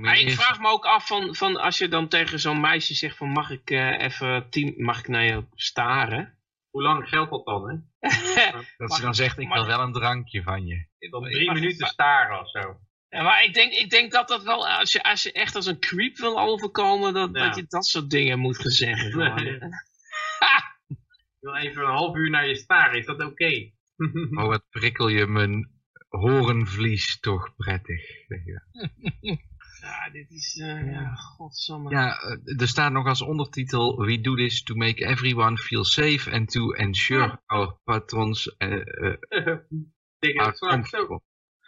[0.00, 2.94] Maar ik eerst- vraag me ook af van, van als je dan tegen zo'n meisje
[2.94, 6.38] zegt van mag ik eh, even tien, mag ik naar je staren?
[6.70, 7.68] Hoe lang geldt dat dan?
[7.68, 7.76] Hè?
[8.76, 10.86] Dat ze dan zegt, ik wil wel een drankje van je.
[11.10, 12.78] Dan drie minuten staren of zo.
[13.08, 15.66] Ja, maar ik denk, ik denk dat dat wel, als je, als je echt als
[15.66, 17.46] een creep wil overkomen, dat, Ja.
[17.46, 19.16] dat je dat soort dingen moet gaan zeggen.
[19.18, 19.58] Nee.
[21.40, 23.70] Ik wil even een half uur naar je staren, is dat oké?
[24.40, 25.70] Oh, wat prikkel je mijn
[26.08, 28.02] horenvlies toch prettig.
[29.80, 31.90] Ja, dit is, eh ja, godsamme.
[31.90, 36.30] Ja, eh, er staat nog als ondertitel We do this to make everyone feel safe
[36.30, 39.16] and to ensure our patrons uh, uh,
[40.36, 40.82] are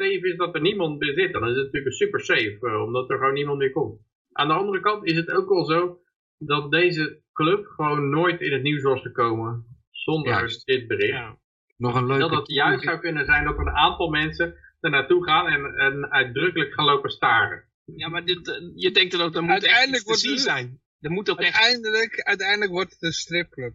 [0.05, 1.33] safe is dat er niemand meer zit.
[1.33, 4.01] Dan is het natuurlijk super safe, eh, omdat er gewoon niemand meer komt.
[4.33, 6.01] Aan de andere kant is het ook wel zo
[6.39, 10.67] dat deze club gewoon nooit in het nieuws was gekomen zonder Juist.
[10.67, 11.13] dit bericht.
[11.19, 11.39] Ja.
[11.77, 14.91] Nog een leuke Dat het juist zou kunnen zijn dat er een aantal mensen er
[14.91, 17.65] naartoe gaan en, en uitdrukkelijk gaan lopen staren.
[17.85, 20.41] Ja, maar dit, eh, je denkt dan ook, dat moet echt Uiteindelijk iets te wordt
[20.45, 20.81] het- zijn.
[21.01, 21.55] Er moet ook echt...
[21.57, 23.73] Uiteindelijk, uiteindelijk wordt het een stripclub.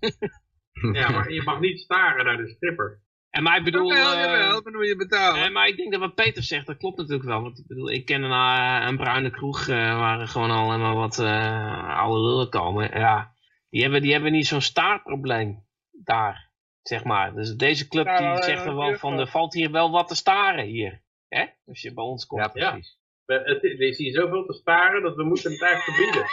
[0.92, 3.02] Ja, maar je mag niet staren naar de stripper.
[3.34, 3.88] En maar ik bedoel...
[3.94, 5.42] Jawel, eh, jawel, dan moet je betalen.
[5.44, 7.42] eh, maar ik denk dat wat Peter zegt, dat klopt natuurlijk wel.
[7.42, 8.30] Want ik bedoel, ik ken een,
[8.80, 12.98] eh, een bruine kroeg eh, waar gewoon al helemaal wat eh, oude lullen komen.
[12.98, 13.32] Ja,
[13.70, 16.50] die hebben, die hebben niet zo'n staartprobleem daar,
[16.82, 17.34] zeg maar.
[17.34, 19.18] Dus deze club Ja, die zegt er wel van, gewoon.
[19.18, 21.02] er valt hier wel wat te staren hier.
[21.28, 21.44] Hè?
[21.66, 22.42] Als je bij ons komt.
[22.42, 22.98] Ja, precies.
[23.24, 26.30] We- Het, er is hier zoveel te staren dat we moeten het eigenlijk verbieden.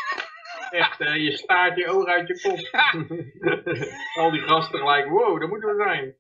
[0.70, 2.60] Echt, eh, je staart je ogen uit je kop.
[4.24, 6.16] Al die gasten gelijk, wow, daar moeten we zijn.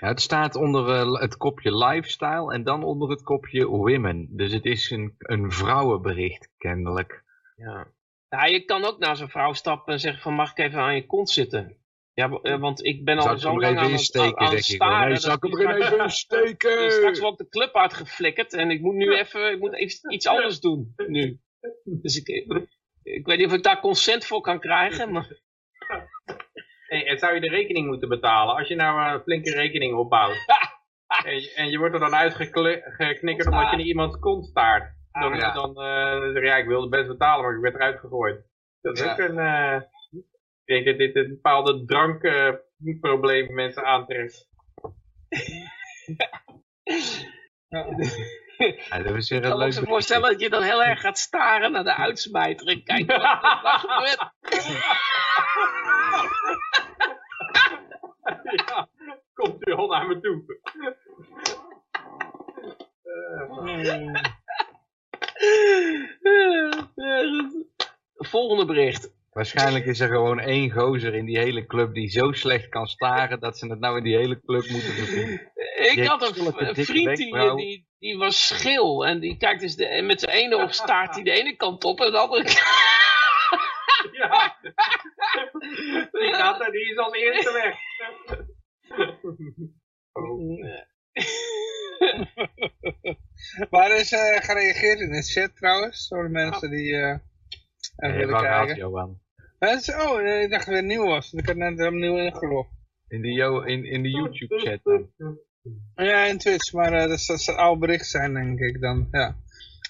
[0.00, 4.28] Ja, het staat onder eh, het kopje lifestyle en dan onder het kopje women.
[4.30, 7.24] Dus het is een, een vrouwenbericht, kennelijk.
[7.56, 7.92] Ja.
[8.28, 10.94] ja, je kan ook naar zo'n vrouw stappen en zeggen van mag ik even aan
[10.94, 11.76] je kont zitten?
[12.12, 14.48] Ja, eh, want ik ben al ik zo lang even aan het, aan, insteken, aan
[14.48, 15.08] zeg ik staren.
[15.08, 16.84] Nee, zal ik hem er even insteken?
[16.86, 20.04] is straks wel op de club uitgeflikkerd en ik moet nu even ik moet iets,
[20.04, 21.40] iets anders doen nu.
[21.84, 22.28] Dus ik,
[23.02, 25.28] ik weet niet of ik daar consent voor kan krijgen, maar
[26.88, 28.54] en zou je de rekening moeten betalen?
[28.56, 30.44] Als je nou een flinke rekening opbouwt.
[31.24, 34.94] en, je, en je wordt er dan uitgeknikkerd omdat je niet iemands kont staart.
[35.12, 35.52] Dan, Ja.
[35.52, 38.44] dan eh, je, ja, ik wilde best betalen, maar ik werd eruit gegooid.
[38.80, 39.12] Dat is Ja.
[39.12, 39.38] ook een...
[39.38, 39.80] eh,
[40.64, 44.48] ik denk dat dit een bepaalde drankprobleem mensen aantrekt.
[47.68, 47.86] Ja,
[49.04, 51.18] dat is weer ik een kan me leuk voorstellen dat je dan heel erg gaat
[51.18, 54.30] staren naar de uitsmijter en kijken wat er gebeurt.
[58.66, 58.88] ja,
[59.34, 60.44] komt u al naar me toe.
[68.14, 69.15] Volgende bericht.
[69.36, 73.40] Waarschijnlijk is er gewoon één gozer in die hele club die zo slecht kan staren
[73.40, 75.52] dat ze het nou in die hele club moeten verbieden.
[75.76, 76.34] Ik had een,
[76.84, 79.06] vriend die, die, die was schil.
[79.06, 82.00] En die kijkt dus de, met zijn ene op staart hij de ene kant op
[82.00, 82.62] en de andere kant.
[84.12, 84.56] Ja.
[86.10, 87.76] Die gaat later, die is als eerste weg.
[93.70, 97.18] Maar er is eh, gereageerd in de chat trouwens, door de mensen die eh
[97.96, 98.82] even Nee, willen waar gaat kijken.
[98.82, 99.24] Johan?
[99.58, 101.32] Mensen, oh, nee, ik dacht dat het weer nieuw was.
[101.32, 102.70] Ik had net opnieuw ingelogd.
[103.08, 105.38] In de, in, in de YouTube chat dan.
[105.94, 109.08] Ja, in Twitch, maar eh, dat, zou oude bericht zijn, denk ik dan.
[109.10, 109.36] Ja.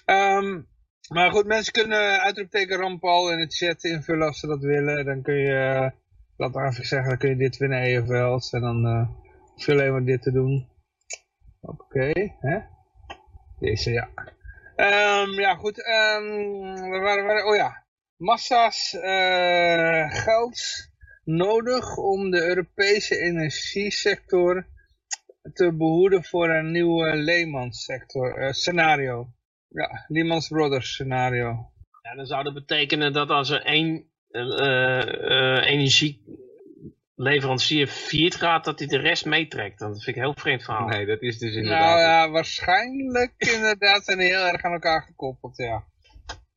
[0.05, 0.61] Ehm,
[1.09, 5.05] maar goed, mensen kunnen uitroepteken Rampal in de chat invullen als ze dat willen.
[5.05, 5.91] Dan kun je, eh,
[6.37, 8.53] laat maar even zeggen, dan kun je dit winnen EFL's.
[8.53, 9.09] En dan uh,
[9.53, 10.69] hoef je alleen maar dit te doen.
[11.61, 12.59] Oké, hè?
[13.59, 14.09] Deze, ja.
[14.77, 15.85] Ehm, ja, goed.
[15.85, 17.45] ehm waar waren we?
[17.45, 17.86] Oh ja.
[18.17, 20.91] Massa's eh, geld
[21.25, 24.67] nodig om de Europese energiesector
[25.53, 29.29] te behoeden voor een nieuw uh, Lehman sector uh, scenario.
[29.69, 31.71] Ja, Lehman Brothers scenario.
[32.03, 38.89] Ja, dan zou dat betekenen dat als er één uh, energieleverancier failliet gaat, dat hij
[38.89, 39.79] de rest meetrekt.
[39.79, 40.87] Dat vind ik een heel vreemd verhaal.
[40.87, 41.81] Nee, dat is dus inderdaad...
[41.81, 45.85] Nou ja, waarschijnlijk inderdaad zijn die heel erg aan elkaar gekoppeld, ja.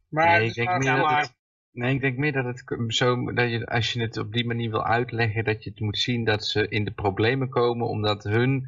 [0.09, 1.37] Maar, nee, ik denk meer dat het,
[1.79, 4.69] nee, ik denk meer dat het zo, dat je, als je het op die manier
[4.69, 8.65] wil uitleggen, dat je het moet zien dat ze in de problemen komen omdat hun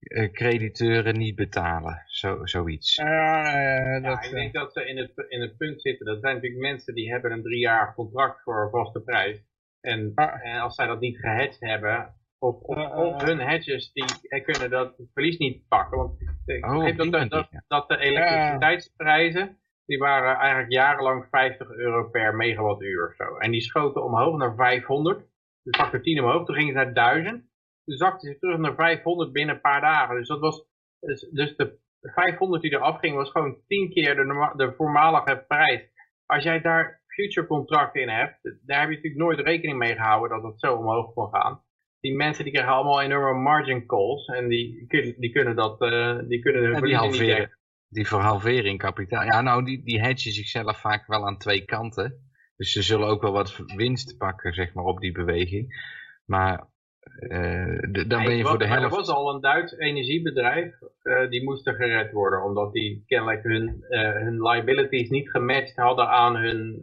[0.00, 2.02] uh, crediteuren niet betalen.
[2.06, 2.94] Zo, zoiets.
[2.94, 6.06] Ja, uh, dat, ja, ik denk dat ze in het, in het punt zitten.
[6.06, 9.42] Dat zijn natuurlijk mensen die hebben een drie jaar contract voor een vaste prijs.
[9.80, 14.42] En, uh, en als zij dat niet gehedged hebben, of, of, of hun hedges, die
[14.42, 15.98] kunnen dat verlies niet pakken.
[15.98, 16.18] Want
[16.60, 19.58] oh, geef dat, dat, dat, dat de elektriciteitsprijzen,
[19.90, 23.36] die waren eigenlijk jarenlang 50 euro per megawattuur of zo.
[23.36, 25.18] En die schoten omhoog naar 500.
[25.62, 27.48] Dus factor 10 omhoog, toen gingen ze naar 1000.
[27.84, 30.16] Toen zakte ze terug naar 500 binnen een paar dagen.
[30.16, 30.66] Dus dat was,
[31.00, 35.88] dus, dus de 500 die eraf ging, was gewoon 10 keer de, de voormalige prijs.
[36.26, 40.42] Als jij daar future contracten in hebt, daar heb je natuurlijk nooit rekening mee gehouden
[40.42, 41.62] dat het zo omhoog kon gaan.
[42.00, 44.86] Die mensen die krijgen allemaal enorme margin calls en die,
[45.18, 47.58] die kunnen dat, uh, die kunnen hun halveren,
[47.90, 49.24] die verhalvering kapitaal.
[49.24, 52.28] Ja, nou, die, die hedgen zichzelf vaak wel aan twee kanten.
[52.56, 55.88] Dus ze zullen ook wel wat winst pakken, zeg maar, op die beweging.
[56.26, 56.68] Maar
[57.18, 58.82] uh, dan ben je voor de helft...
[58.82, 63.84] Er was al een Duits energiebedrijf, uh, die moesten gered worden, omdat die kennelijk hun,
[63.88, 66.78] uh, hun liabilities niet gematcht hadden aan hun,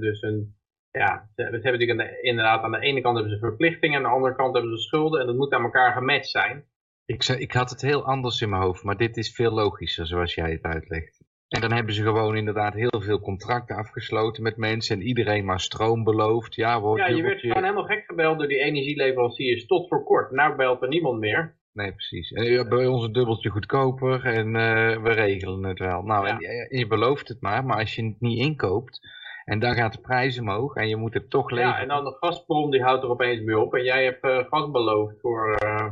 [0.00, 0.54] dus hun,
[0.90, 4.34] ja, ze, hebben natuurlijk inderdaad aan de ene kant hebben ze verplichtingen, aan de andere
[4.34, 6.64] kant hebben ze schulden en dat moet aan elkaar gematcht zijn.
[7.08, 10.06] Ik, zei, ik had het heel anders in mijn hoofd, maar dit is veel logischer
[10.06, 11.20] zoals jij het uitlegt.
[11.48, 15.60] En dan hebben ze gewoon inderdaad heel veel contracten afgesloten met mensen en iedereen maar
[15.60, 16.54] stroom beloofd.
[16.54, 17.46] Ja, wordt, ja je werd je...
[17.46, 20.30] gewoon helemaal gek gebeld door die energieleveranciers tot voor kort.
[20.30, 21.56] Nou belt er niemand meer.
[21.72, 22.30] Nee, precies.
[22.30, 26.02] En bij ons een dubbeltje goedkoper en uh, we regelen het wel.
[26.02, 26.38] Nou, ja.
[26.38, 29.00] en, je belooft het maar, maar als je het niet inkoopt
[29.44, 31.74] en dan gaat de prijs omhoog en je moet het toch leveren.
[31.74, 34.44] Ja, en dan de Gazprom die houdt er opeens mee op en jij hebt uh,
[34.48, 35.87] gas beloofd voor, uh,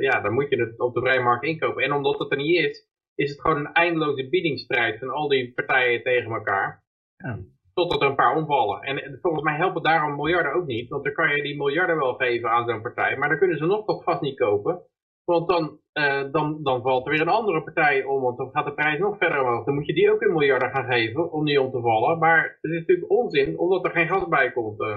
[0.00, 1.82] ja, dan moet je het op de vrije markt inkopen.
[1.82, 5.52] En omdat het er niet is, is het gewoon een eindeloze biedingsstrijd van al die
[5.52, 6.84] partijen tegen elkaar.
[7.16, 7.38] Ja.
[7.74, 8.80] Totdat er een paar omvallen.
[8.80, 10.88] En volgens mij helpen daarom miljarden ook niet.
[10.88, 13.16] Want dan kan je die miljarden wel geven aan zo'n partij.
[13.16, 14.82] Maar dan kunnen ze nog dat gas niet kopen.
[15.24, 18.22] Want dan, uh, dan, dan valt er weer een andere partij om.
[18.22, 19.64] Want dan gaat de prijs nog verder omhoog.
[19.64, 22.18] Dan moet je die ook in miljarden gaan geven om niet om te vallen.
[22.18, 24.80] Maar het is natuurlijk onzin omdat er geen gas bij komt.
[24.80, 24.96] Uh.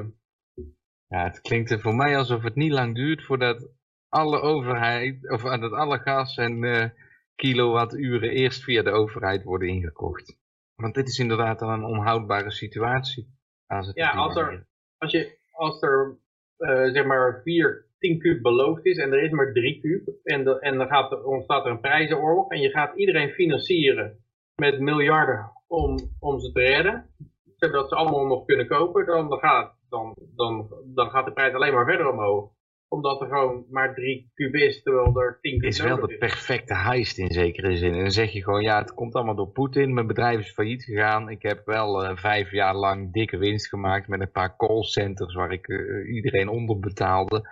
[1.07, 3.69] Ja, het klinkt er voor mij alsof het niet lang duurt voordat
[4.14, 6.64] alle overheid, of dat alle gas en...
[6.64, 6.85] Uh,
[7.35, 10.38] kilowatturen eerst via de overheid worden ingekocht.
[10.76, 13.27] Want dit is inderdaad dan een onhoudbare situatie.
[13.68, 14.68] Als het ja, als er,
[14.98, 16.18] als, je, als er
[16.57, 20.44] uh, zeg maar 4, 10 kub beloofd is en er is maar 3 kub en,
[20.44, 24.23] de, en dan gaat er, ontstaat er een prijzenoorlog en je gaat iedereen financieren
[24.56, 27.10] met miljarden om, om ze te redden,
[27.56, 31.53] zodat ze allemaal nog kunnen kopen, dan, dan, gaat, dan, dan, dan gaat de prijs
[31.53, 32.52] alleen maar verder omhoog
[32.93, 35.77] omdat er gewoon maar drie is, terwijl er tien is.
[35.77, 37.93] Het is wel de perfecte heist in zekere zin.
[37.93, 39.93] En dan zeg je gewoon, ja, het komt allemaal door Poetin.
[39.93, 41.29] Mijn bedrijf is failliet gegaan.
[41.29, 45.51] Ik heb wel uh, vijf jaar lang dikke winst gemaakt met een paar callcenters waar
[45.51, 47.49] ik uh, iedereen onderbetaalde.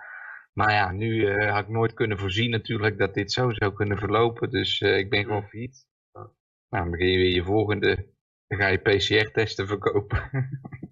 [0.52, 3.98] Maar ja, nu uh, had ik nooit kunnen voorzien natuurlijk dat dit zo zou kunnen
[3.98, 4.50] verlopen.
[4.50, 5.86] Dus ik ben gewoon failliet.
[6.12, 6.28] Nou,
[6.68, 8.06] dan begin je weer je volgende,
[8.46, 10.30] dan ga je PCR-testen verkopen.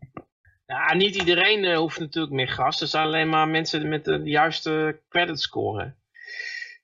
[0.70, 2.80] Ja, niet iedereen uh, hoeft natuurlijk meer gas.
[2.80, 5.94] Er zijn alleen maar mensen met de, de juiste credit score.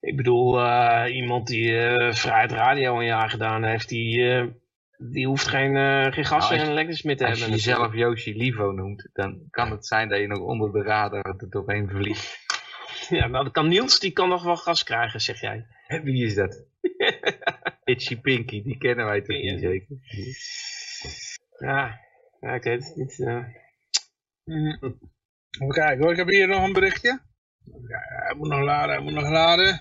[0.01, 4.55] Ik bedoel, uh, iemand die uh, Vrijheid Radio een jaar gedaan heeft, die,
[4.99, 5.75] die hoeft geen,
[6.13, 7.55] geen gas nou, en elektrisch meer te als hebben.
[7.55, 10.83] Als je jezelf Yoshi Livo noemt, dan kan het zijn dat je nog onder de
[10.83, 12.45] radar er doorheen vliegt.
[13.09, 15.67] Ja, nou, dat kan Niels, die kan nog wel gas krijgen, zeg jij.
[15.87, 16.65] En wie is dat?
[17.85, 19.97] Itchy Pinky, die kennen wij toch niet zeker?
[21.59, 22.01] Ja,
[22.41, 23.19] ja ik weet het niet.
[24.47, 24.99] Even
[25.69, 27.21] kijken hoor, ik heb hier nog een berichtje.
[27.89, 29.81] Ja, hij moet nog laden, hij moet nog laden.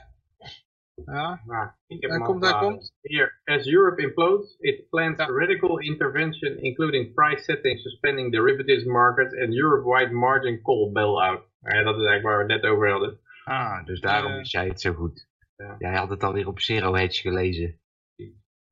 [1.05, 2.93] Ja, Nou, ik heb Hij komt, hij komt.
[3.01, 5.25] Hier, as Europe implodes, it plans Ja.
[5.25, 11.43] radical intervention including price setting, suspending derivatives markets and Europe-wide margin call bailout.
[11.59, 13.19] Nou ja, dat is eigenlijk waar we het net over hadden.
[13.43, 15.27] Ah, dus daarom Eh, is jij het zo goed.
[15.55, 15.75] ja.
[15.79, 17.79] Jij had het alweer op Zero Hedge gelezen.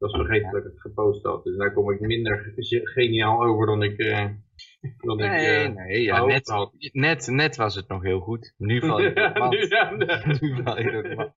[0.04, 3.66] Was vergeten dat ik het gepost had, dus daar kom ik minder ge- geniaal over
[3.66, 4.26] dan ik, eh,
[5.08, 6.74] dan ik Nee, eh, nee, ja, net, had.
[6.92, 8.54] net, net was het nog heel goed.
[8.58, 10.38] Nu val je Ja, nu, ja, nee.
[10.42, 11.34] Nu val je door de mand.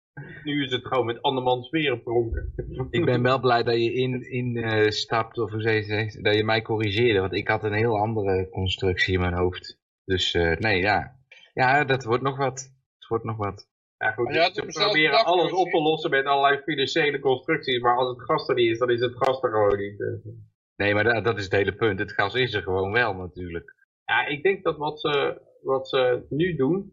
[0.45, 2.53] nu is het gewoon met andermans veren pronken.
[2.91, 6.25] Ik ben wel blij dat je in, in eh, stapt, of hoe zeg je zegt,
[6.25, 7.21] dat je mij corrigeerde.
[7.21, 9.79] Want ik had een heel andere constructie in mijn hoofd.
[10.05, 11.17] Dus nee, ja.
[11.55, 12.61] Ja, dat wordt nog wat.
[12.99, 13.69] Het wordt nog wat.
[14.05, 18.25] Ja, goed, ze proberen alles op te lossen met allerlei financiële constructies, maar als het
[18.25, 20.01] gas er niet is, dan is het gas er gewoon niet.
[20.01, 20.33] eh.
[20.77, 21.99] Nee, maar dat, dat is het hele punt.
[21.99, 23.75] Het gas is er gewoon wel natuurlijk.
[24.05, 26.93] Ja, ik denk dat wat ze, wat ze nu doen,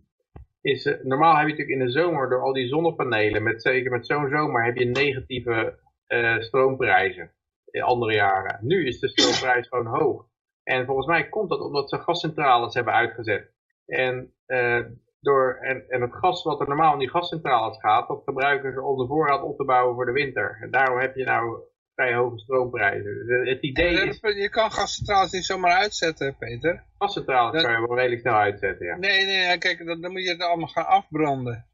[0.62, 3.92] is, eh, normaal heb je natuurlijk in de zomer door al die zonnepanelen, met, zeker
[3.92, 7.32] met zo'n zomer, heb je negatieve eh, stroomprijzen
[7.72, 8.60] in andere jaren.
[8.62, 10.26] Nu is de stroomprijs gewoon hoog.
[10.64, 13.52] En volgens mij komt dat omdat ze gascentrales hebben uitgezet.
[13.86, 14.80] En, eh,
[15.22, 18.82] door, en, en het gas wat er normaal in die gascentrales gaat, dat gebruiken ze
[18.82, 20.58] om de voorraad op te bouwen voor de winter.
[20.62, 21.60] En daarom heb je nou
[21.96, 23.26] vrij hoge stroomprijzen.
[23.28, 26.84] Dus het idee is, Je kan gascentrales niet zomaar uitzetten, Peter.
[26.98, 28.98] gascentrales Dat- kan je wel redelijk snel uitzetten, ja.
[28.98, 31.66] Nee, nee, kijk, dan, dan moet je het allemaal gaan afbranden.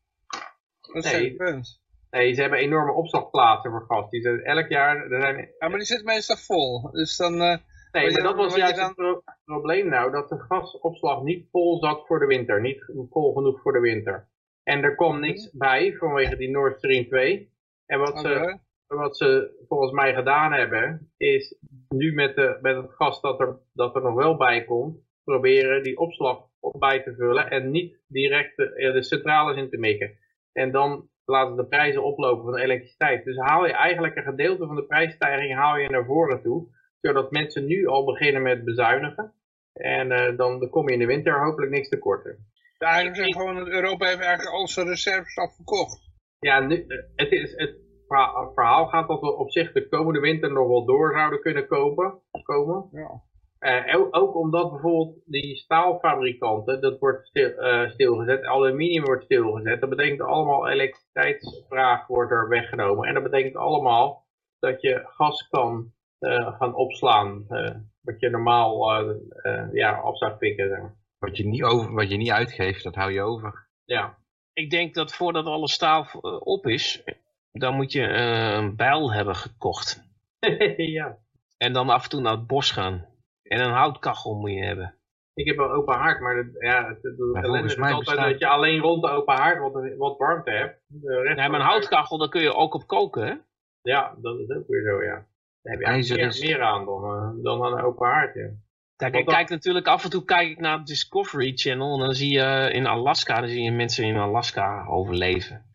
[0.93, 1.23] Dat is Nee.
[1.27, 1.81] het punt.
[2.11, 4.09] Nee, ze hebben enorme opslagplaatsen voor gas.
[4.09, 6.91] Die zijn elk jaar, er zijn, Ja, maar die zit meestal vol.
[6.91, 7.41] Dus dan...
[7.41, 7.57] eh,
[7.91, 11.77] nee, maar dat was juist dan- het pro- probleem nou, dat de gasopslag niet vol
[11.79, 12.61] zat voor de winter.
[12.61, 14.27] Niet vol genoeg voor de winter.
[14.63, 17.51] En er kwam niks bij vanwege die Nord Stream 2.
[17.85, 21.57] En wat ze, wat ze volgens mij gedaan hebben, is
[21.89, 25.83] nu met, de, met het gas dat er, dat er nog wel bij komt, proberen
[25.83, 29.77] die opslag op bij te vullen en niet direct de, eh, de centrales in te
[29.77, 30.17] mikken.
[30.51, 33.23] En dan laten de prijzen oplopen van de elektriciteit.
[33.23, 36.67] Dus haal je eigenlijk een gedeelte van de prijsstijging haal je naar voren toe,
[37.01, 39.33] zodat mensen nu al beginnen met bezuinigen.
[39.73, 42.45] En eh, dan, kom je in de winter hopelijk niks tekorten.
[42.77, 46.09] Ja, eigenlijk zeggen gewoon dat Europa heeft eigenlijk al zijn reserves al verkocht.
[46.39, 47.75] Ja, nu, eh, het, is, het
[48.07, 51.67] verha- verhaal gaat dat we op zich de komende winter nog wel door zouden kunnen
[51.67, 52.89] kopen, komen.
[52.91, 53.21] Ja.
[53.59, 57.51] Eh, ook- omdat bijvoorbeeld die staalfabrikanten, dat wordt stil,
[57.89, 59.79] stilgezet, aluminium wordt stilgezet.
[59.81, 63.07] Dat betekent allemaal elektriciteitsvraag wordt er weggenomen.
[63.07, 64.25] En dat betekent allemaal
[64.59, 67.45] dat je gas kan gaan opslaan.
[67.49, 70.69] eh, wat je normaal eh, eh, ja, af zou pikken.
[70.69, 70.95] Zeg maar.
[71.17, 73.67] Wat je, niet over, wat je niet uitgeeft, dat hou je over.
[73.85, 74.17] Ja.
[74.53, 77.03] Ik denk dat voordat alle staal eh, op is,
[77.51, 80.03] dan moet je eh, een bijl hebben gekocht.
[80.77, 81.17] ja.
[81.57, 83.05] En dan af en toe naar het bos gaan.
[83.43, 84.95] En een houtkachel moet je hebben.
[85.33, 87.15] Ik heb wel open haard, maar dat, ja, het, het,
[87.45, 90.81] volgens mij altijd bestaat- dat je alleen rond de open haard wat, wat warmte hebt.
[90.87, 93.33] Nee, maar een houtkachel, daar kun je ook op koken, hè?
[93.81, 95.25] Ja, dat is ook weer zo, ja.
[95.67, 98.35] Heb je IJzer eigenlijk meer, is- meer aan dan, eh, dan aan een open haard,
[98.35, 98.49] ja.
[98.95, 102.31] Kijk, ik kijk natuurlijk af en toe kijk ik naar Discovery Channel en dan zie
[102.31, 105.65] je in Alaska, dan zie je mensen in Alaska overleven.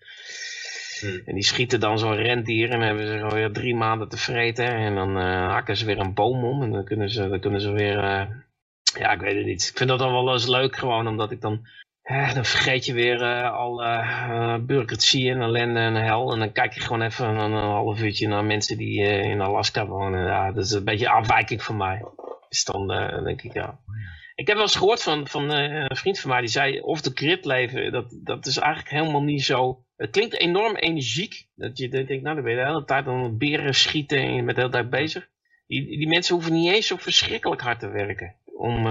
[1.01, 1.23] Hmm.
[1.25, 4.67] En die schieten dan zo'n rendier en dan hebben ze weer drie maanden te vreten
[4.67, 7.61] en dan eh, hakken ze weer een boom om en dan kunnen ze, dan kunnen
[7.61, 8.27] ze weer, eh,
[8.99, 9.69] ja ik weet het niet.
[9.71, 11.67] Ik vind dat dan wel eens leuk gewoon omdat ik dan,
[12.03, 16.53] eh, dan vergeet je weer eh, al eh bureaucratie en ellende en hel en dan
[16.53, 20.27] kijk je gewoon even een, een half uurtje naar mensen die eh, in Alaska wonen.
[20.27, 22.05] Ja, dat is een beetje afwijking van mij.
[22.49, 22.87] Dus dan
[23.25, 23.81] denk ik, ja.
[24.35, 27.11] Ik heb wel eens gehoord van, van een vriend van mij die zei, of de
[27.15, 29.85] grid leven, dat, dat is eigenlijk helemaal niet zo...
[29.97, 31.49] Het klinkt enorm energiek.
[31.55, 34.43] Dat je denkt, nou dan ben je de hele tijd aan beren schieten en je
[34.43, 35.29] bent de hele tijd bezig.
[35.67, 38.37] Die, die mensen hoeven niet eens zo verschrikkelijk hard te werken.
[38.45, 38.87] Om,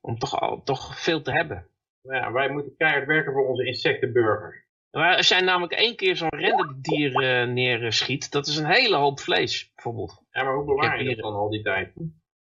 [0.00, 1.66] om toch, al, toch veel te hebben.
[2.06, 4.64] Nou ja, wij moeten keihard werken voor onze insectenburgers.
[4.90, 9.20] Maar als jij namelijk één keer zo'n renderdier eh neerschiet, dat is een hele hoop
[9.20, 10.22] vlees, bijvoorbeeld.
[10.30, 11.92] Ja, maar hoe bewaar Ik je heb dat hier- dan al die tijd?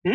[0.01, 0.09] Hm?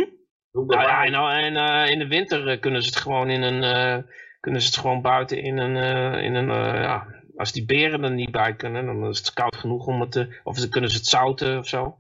[0.51, 2.97] Hoe Nou bewaar ja, je nou, en eh, in de winter eh, kunnen ze het
[2.99, 3.99] gewoon in een, eh,
[4.41, 7.07] kunnen ze het gewoon buiten in een, eh, in een eh, ja,
[7.37, 10.41] als die beren er niet bij kunnen, dan is het koud genoeg om het te,
[10.45, 11.97] of ze kunnen ze het zouten of zo.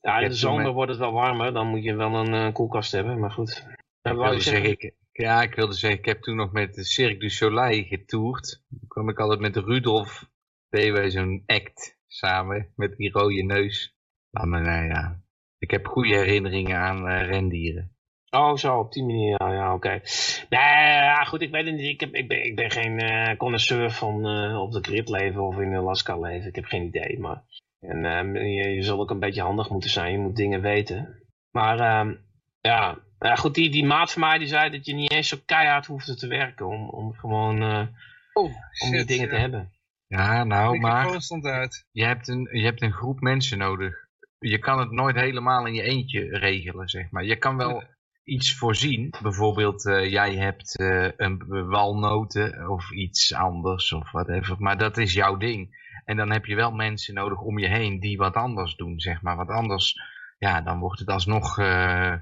[0.00, 3.18] Ja, in de zomer wordt het wel warmer, dan moet je wel een koelkast hebben,
[3.18, 3.50] maar goed.
[3.68, 4.40] Ik Dat zeggen?
[4.42, 8.62] zeggen, ik, ja, ik wilde zeggen, ik heb toen nog met Cirque du Soleil getoerd.
[8.68, 10.30] Toen kwam ik altijd met Rudolf,
[10.68, 13.96] deden wij zo'n act samen, met die rode neus.
[14.30, 15.20] Maar, maar nou ja,
[15.58, 17.96] ik heb goede herinneringen aan eh, rendieren.
[18.30, 20.00] Oh, zo, op die manier, ja, oké.
[20.48, 21.80] Nee, ja, goed, ik weet niet.
[21.80, 25.42] Ik, heb, ik, ben, ik ben geen eh connoisseur van eh, op de grid leven
[25.42, 26.48] of in Alaska leven.
[26.48, 27.44] Ik heb geen idee, maar...
[27.80, 30.12] En je, zal ook een beetje handig moeten zijn.
[30.12, 31.22] Je moet dingen weten.
[31.50, 32.14] Maar ehm,
[32.60, 35.36] ja, ja, goed, die, die maat van mij die zei dat je niet eens zo
[35.46, 37.86] keihard hoefde te werken om, om gewoon eh,
[38.34, 38.52] Oh,
[38.84, 39.34] om die dingen ja.
[39.34, 39.72] te hebben.
[40.06, 41.86] Ja, nou, maar uit.
[41.90, 43.94] je hebt, een, je hebt een groep mensen nodig.
[44.38, 47.24] Je kan het nooit helemaal in je eentje regelen, zeg maar.
[47.24, 47.82] Je kan wel
[48.24, 49.14] iets voorzien.
[49.22, 54.56] Bijvoorbeeld, eh, jij hebt eh, een walnoten of iets anders of whatever.
[54.58, 55.82] Maar dat is jouw ding.
[56.04, 59.22] En dan heb je wel mensen nodig om je heen die wat anders doen, zeg
[59.22, 59.36] maar.
[59.36, 59.94] Want anders,
[60.38, 61.58] ja, dan wordt het alsnog...
[61.58, 62.14] eh,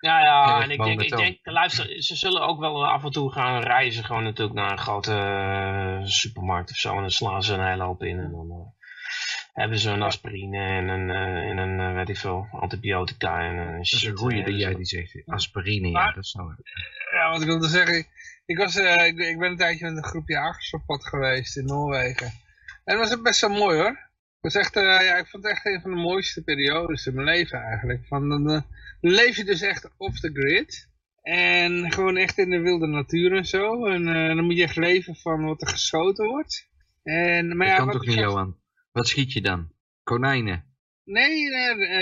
[0.00, 3.32] Ja, ja, en ik denk, ik denk, luister, ze zullen ook wel af en toe
[3.32, 7.54] gaan reizen, gewoon natuurlijk naar een grote eh, supermarkt of zo, en dan slaan ze
[7.54, 8.86] een hele hoop in, en dan eh,
[9.52, 13.76] hebben ze een aspirine en een, eh, en een weet ik veel, antibiotica en een
[13.76, 14.00] dat shit.
[14.00, 15.22] is een goeie die dus- jij die zegt.
[15.26, 16.54] Aspirine, ja, dat nou...
[17.12, 18.06] Ja, wat ik wilde zeggen.
[18.46, 21.56] ik- was, eh, ik, ik ben een tijdje met een groep jagers op pad geweest
[21.56, 22.26] in Noorwegen.
[22.84, 24.07] En dat was best wel mooi hoor.
[24.40, 27.26] Was echt, eh, ja, ik vond het echt een van de mooiste periodes in mijn
[27.26, 28.06] leven eigenlijk.
[28.06, 28.62] Van, dan, eh,
[29.00, 30.88] dan leef je dus echt off the grid.
[31.22, 33.86] En gewoon echt in de wilde natuur en zo.
[33.86, 36.68] En eh, dan moet je echt leven van wat er geschoten wordt.
[37.02, 38.56] En, maar Dat ja, kan toch niet, Johan?
[38.92, 39.72] Wat schiet je dan?
[40.02, 40.64] Konijnen?
[41.04, 41.48] Nee,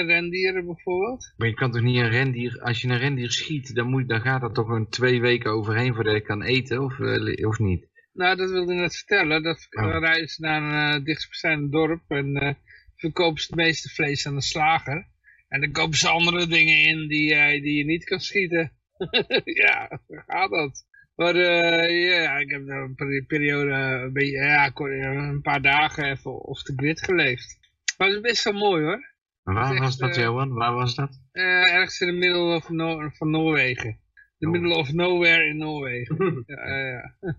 [0.04, 1.34] rendieren bijvoorbeeld.
[1.36, 4.20] Maar je kan toch niet een rendier, als je een rendier schiet, dan, moet, dan
[4.20, 6.98] gaat er toch een twee weken overheen voordat je kan eten, of,
[7.44, 7.88] of niet?
[8.16, 9.42] Nou, dat wilde ik net vertellen.
[9.42, 10.14] Dat Oh.
[10.24, 12.54] ze naar een uh, dichtstbijzijnde dorp en eh,
[12.96, 15.06] verkopen ze het meeste vlees aan de slager.
[15.48, 18.72] En dan kopen ze andere dingen in die, eh, die je niet kan schieten.
[19.62, 20.84] ja, zo gaat dat.
[21.14, 26.44] Maar eh, ja, ik heb een peri- periode, een, beetje, ja, een paar dagen even
[26.44, 27.58] off the grid geleefd.
[27.98, 29.14] Maar het is best wel mooi hoor.
[29.42, 30.52] Waar Dat was echt, dat, eh, Johan?
[30.52, 31.20] Waar was dat?
[31.32, 33.98] Eh, ergens in de middle of no van Noorwegen.
[34.38, 34.52] The Oh.
[34.52, 36.42] middle of nowhere in Noorwegen.
[36.46, 37.14] ja, ja,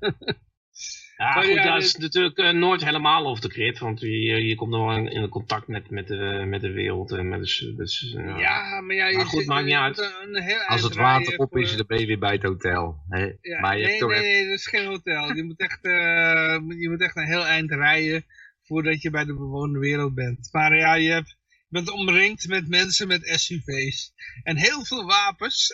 [1.17, 1.31] ja.
[1.31, 4.07] Goed, ja, dat dit- is natuurlijk eh, nooit helemaal off the grid, want je,
[4.45, 7.11] je komt dan wel in, in contact met, met, de, met de wereld.
[7.11, 8.37] En met de, dus, ja.
[8.39, 9.97] Ja, maar ja, je Maar goed, zit- maakt niet uit.
[9.97, 13.03] Een, een Als het water op is, dan ben je weer bij het hotel.
[13.09, 13.31] Hè?
[13.41, 15.33] Ja, maar je nee, hebt toch nee, nee, dat is geen hotel.
[15.35, 18.25] Je moet echt, eh, je moet echt een heel eind rijden
[18.63, 20.49] voordat je bij de bewoonde wereld bent.
[20.51, 24.13] Maar ja, je, hebt, je bent omringd met mensen met SUV's.
[24.43, 25.71] En heel veel wapens.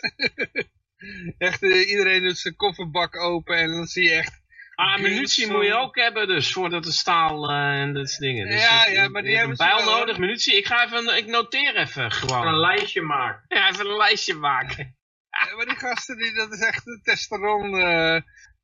[1.38, 4.42] echt, eh, iedereen doet zijn kofferbak open en dan zie je echt...
[4.74, 8.48] Ah, munitie moet je ook hebben dus, voordat de staal eh, en dat soort dingen.
[8.48, 10.56] Dus Ja, ja, maar die hebben een ze bijl nodig, munitie.
[10.56, 12.56] Ik ga even, ik noteer even Een gewoon.
[12.58, 13.44] lijstje maken.
[13.48, 14.96] Ja, even een lijstje maken.
[15.48, 17.70] Ja, maar die gasten, die, dat is echt een testosteron,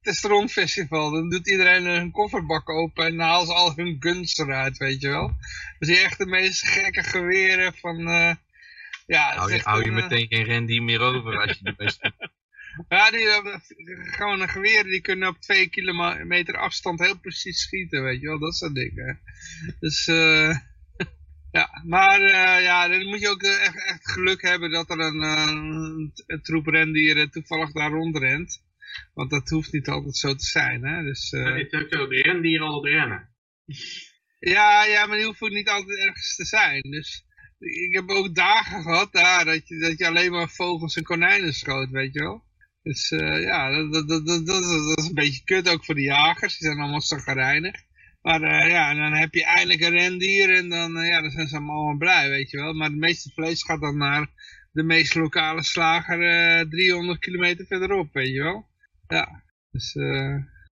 [0.00, 1.10] testosteron festival.
[1.10, 5.08] Dan doet iedereen hun kofferbak open en halen ze al hun guns eruit, weet je
[5.08, 5.30] wel.
[5.78, 8.08] Zie je echt de meest gekke geweren van...
[8.08, 8.34] eh,
[9.06, 12.12] ja, hou, je, hou je een, meteen geen rendier meer over als je de beste...
[12.88, 13.56] Ja, die, eh,
[14.02, 18.38] gewoon een geweren die kunnen op twee kilometer afstand heel precies schieten, weet je wel.
[18.38, 19.20] Dat soort dingen.
[19.80, 20.56] Dus, eh
[21.58, 25.22] ja, maar eh, ja, dan moet je ook echt, echt geluk hebben dat er een,
[25.22, 28.62] een, een troep rendieren toevallig daar rondrent.
[29.14, 31.02] Want dat hoeft niet altijd zo te zijn, hè.
[31.02, 33.28] Dus, eh, Dat is ook zo, de rendieren altijd rennen.
[34.54, 36.80] ja, ja, maar die hoeven ook niet altijd ergens te zijn.
[36.80, 37.24] Dus
[37.58, 41.54] ik heb ook dagen gehad daar dat je, dat je alleen maar vogels en konijnen
[41.54, 42.48] schoot, weet je wel.
[42.82, 44.62] Dus eh, ja, dat, dat, dat, dat, dat
[44.98, 46.58] is- een beetje kut ook voor de jagers.
[46.58, 47.74] Die zijn allemaal zagrijnig.
[48.22, 51.30] Maar eh, ja, en dan heb je eindelijk een rendier en dan, eh, ja, dan
[51.30, 52.72] zijn ze allemaal blij, weet je wel.
[52.72, 54.28] Maar het meeste vlees gaat dan naar
[54.72, 56.20] de meest lokale slager
[56.60, 58.68] eh 300 kilometer verderop, weet je wel.
[59.06, 59.94] Ja, dus...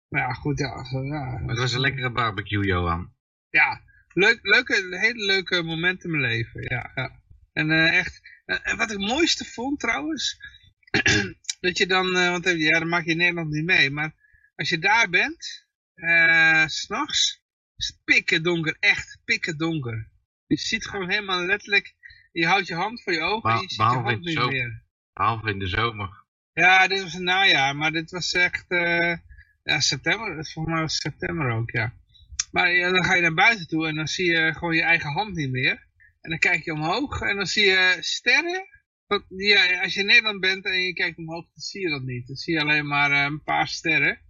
[0.08, 0.84] maar ja, goed, ja.
[0.84, 3.12] Zo, ja Maar het was een lekkere barbecue, Johan.
[3.50, 3.80] ja,
[4.12, 6.90] leuk, leuke, hele leuke momenten in mijn leven, ja.
[6.94, 7.20] ja.
[7.52, 10.38] En echt, en wat ik het mooiste vond trouwens,
[11.60, 14.14] dat je dan, eh, want ja, dat maak je in Nederland niet mee, maar
[14.56, 17.42] als je daar bent, eh, s s'nachts,
[17.76, 20.10] is het pikken donker, echt pikken donker.
[20.46, 21.94] Je ziet gewoon helemaal letterlijk,
[22.32, 24.82] je houdt je hand voor je ogen en je ziet je hand niet zo- meer.
[25.12, 26.24] Behalve in de zomer.
[26.52, 29.16] Ja, dit was een najaar, maar dit was echt, eh,
[29.62, 31.94] ja, september, volgens mij was het september ook, ja.
[32.52, 35.10] Maar ja, dan ga je naar buiten toe en dan zie je gewoon je eigen
[35.12, 35.86] hand niet meer.
[36.20, 38.66] En dan kijk je omhoog en dan zie je sterren.
[39.28, 42.26] Ja, als je in Nederland bent en je kijkt omhoog, dan zie je dat niet.
[42.26, 44.20] Dan zie je alleen maar eh, een paar sterren.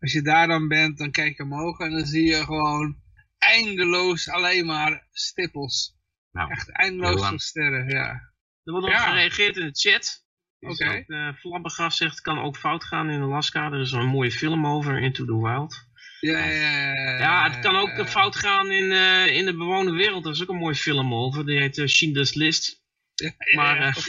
[0.00, 2.96] Als je daar dan bent, dan kijk je omhoog en dan zie je gewoon
[3.38, 5.96] eindeloos alleen maar stippels.
[6.32, 8.10] Nou, Echt eindeloos veel sterren, ja.
[8.64, 8.98] Er wordt Ja.
[9.08, 10.26] gereageerd in de chat.
[10.60, 11.04] Oké.
[11.06, 13.72] Uh, Flabbergast zegt, het kan ook fout gaan in Alaska.
[13.72, 15.86] Er is een mooie film over, Into the Wild.
[16.20, 18.06] Ja, ja, ja, ja, Ja, het kan ook ja.
[18.06, 20.24] fout gaan in, eh, in de bewoonde wereld.
[20.24, 21.46] Er is ook een mooie film over.
[21.46, 22.86] Die heet uh, Schindler's List.
[23.18, 23.86] Ja, Maar ja.
[23.86, 23.94] eh,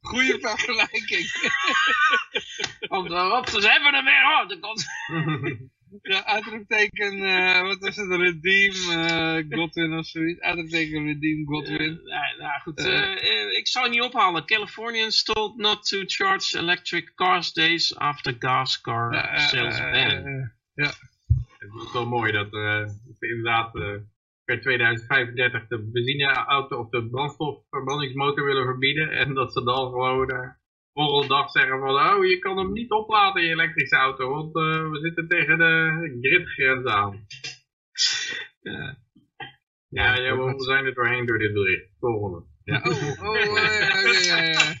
[0.00, 1.30] Goeie vergelijking.
[2.98, 3.14] op de
[3.68, 4.24] hebben er weer.
[4.24, 4.84] Oh, komt...
[6.02, 10.40] Ja, uitroepteken, eh wat was het, Redeem, eh Godwin of zoiets.
[10.40, 12.00] Uitroepteken, Redeem, Godwin.
[12.00, 12.80] Eh, nou, nou goed,
[13.56, 14.46] ik zou het niet ophalen.
[14.46, 20.26] Californians told not to charge electric cars days after gas car sales ban.
[20.74, 20.86] eh,
[21.58, 22.84] Het is wel mooi dat eh,
[23.18, 23.94] inderdaad eh,
[24.44, 29.10] per 2035 de benzineauto of de brandstofverbrandingsmotor willen verbieden.
[29.10, 30.50] En dat ze dan gewoon eh,
[30.92, 34.90] volgende dag zeggen van, oh je kan hem niet opladen je elektrische auto, want eh,
[34.90, 37.26] we zitten tegen de gridgrens aan.
[38.60, 39.00] Ja.
[39.88, 41.90] Ja, ja, we zijn er doorheen door dit bericht.
[41.98, 42.46] Volgende.
[42.64, 44.74] Ja, oh, oh, eh, ja, ja, ja.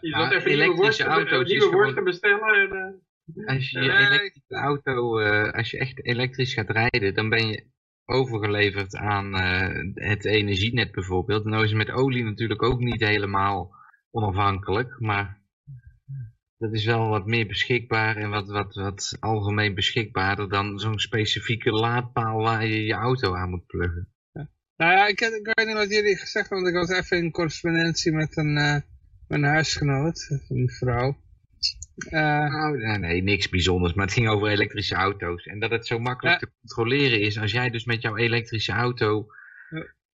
[0.00, 2.70] Je zat even elektrische worsten, auto's nieuwe worsten bestellen.
[2.70, 3.02] En,
[3.34, 5.20] eh, Als je elektrische auto,
[5.50, 7.66] als je echt elektrisch gaat rijden, dan ben je
[8.06, 11.44] overgeleverd aan eh, het energienet bijvoorbeeld.
[11.44, 13.74] Nou is het met olie natuurlijk ook niet helemaal
[14.10, 15.40] onafhankelijk, maar
[16.58, 21.70] dat is wel wat meer beschikbaar en wat, wat, wat algemeen beschikbaarder dan zo'n specifieke
[21.70, 24.10] laadpaal waar je je auto aan moet pluggen.
[24.76, 27.30] Nou ja, ik, ik weet niet wat jullie gezegd hebben, want ik was even in
[27.30, 28.76] correspondentie met een, eh,
[29.28, 31.16] mijn huisgenoot, een vrouw.
[31.96, 35.46] Eh, Nou, nee, niks bijzonders, maar het ging over elektrische auto's.
[35.46, 39.26] En dat het zo makkelijk te controleren is als jij dus met jouw elektrische auto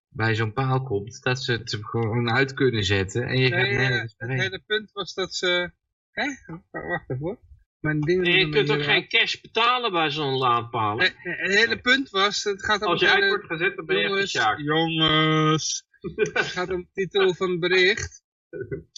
[0.09, 3.71] bij zo'n paal komt, dat ze het gewoon uit kunnen zetten en je gaat nee,
[3.71, 5.71] eh, nergens het hele punt was dat ze...
[6.11, 6.27] Hè?
[6.71, 7.39] Wacht even hoor.
[7.81, 10.99] Mijn je kunt ook geen cash betalen bij zo'n laadpaal.
[10.99, 14.03] Het hele punt was, het gaat om als je uit wordt gezet, dan ben je
[14.03, 15.87] jongens, jongens.
[16.33, 18.23] Het gaat om de titel van het bericht.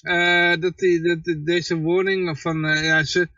[0.02, 3.28] Eh, dat, die, dat die- deze warning van, eh, ja, ze,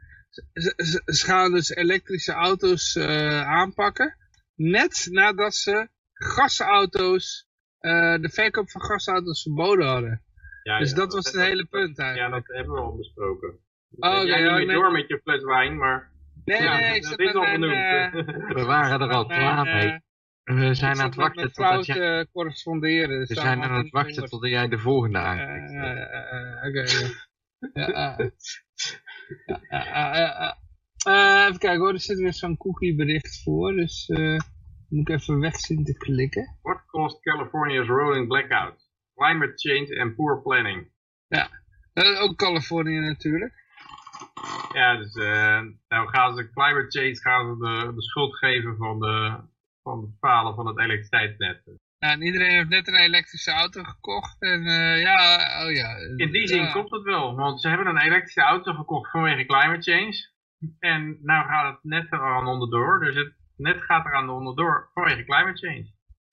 [0.53, 4.17] ze, ze- ze gaan dus elektrische auto's eh, aanpakken.
[4.55, 7.49] Net nadat ze gasauto's,
[7.79, 10.23] eh, de verkoop van gasauto's verboden hadden.
[10.63, 12.47] Ja, dus ja, dat was het hele punt Ja, eigenlijk.
[12.47, 13.59] dat hebben we al besproken.
[13.99, 14.77] Oh, Jij ja, niet nee.
[14.77, 16.11] door met je fles wijn, maar
[16.45, 17.73] Nee, ja, nee, ik dat is al genoemd.
[17.73, 18.13] eh,
[18.55, 20.01] We waren er al klaar mee.
[20.45, 22.27] Eh, We zijn aan zat het wachten mijn totdat jij...
[22.33, 23.19] corresponderen.
[23.19, 26.85] dus We zijn aan het wachten tot jij de volgende Eh, eh, eh, eh, Oké.
[27.73, 28.27] Ja, eh.
[29.47, 30.53] Ja, eh, eh, eh.
[31.05, 34.39] Eh, Even kijken hoor, er zit weer zo'n cookie bericht voor, dus eh,
[34.89, 36.59] moet ik even weg zien te klikken.
[36.63, 38.91] what caused California's rolling blackouts?
[39.15, 40.91] Climate change and poor planning.
[41.29, 43.53] Eh, ook Californië natuurlijk.
[44.73, 49.01] Ja, dus eh, nou gaan ze climate change gaan ze de, de schuld geven van,
[49.01, 49.41] de,
[49.83, 51.63] van het falen van het elektriciteitsnet.
[51.99, 55.17] Nou, en iedereen heeft net een elektrische auto gekocht en eh, ja,
[55.65, 55.97] oh ja.
[56.17, 56.73] In die zin ja.
[56.73, 60.31] klopt het wel, want ze hebben een elektrische auto gekocht vanwege climate change.
[60.79, 65.67] En nou gaat het net eraan onderdoor, dus het net gaat eraan onderdoor vanwege climate
[65.67, 65.91] change.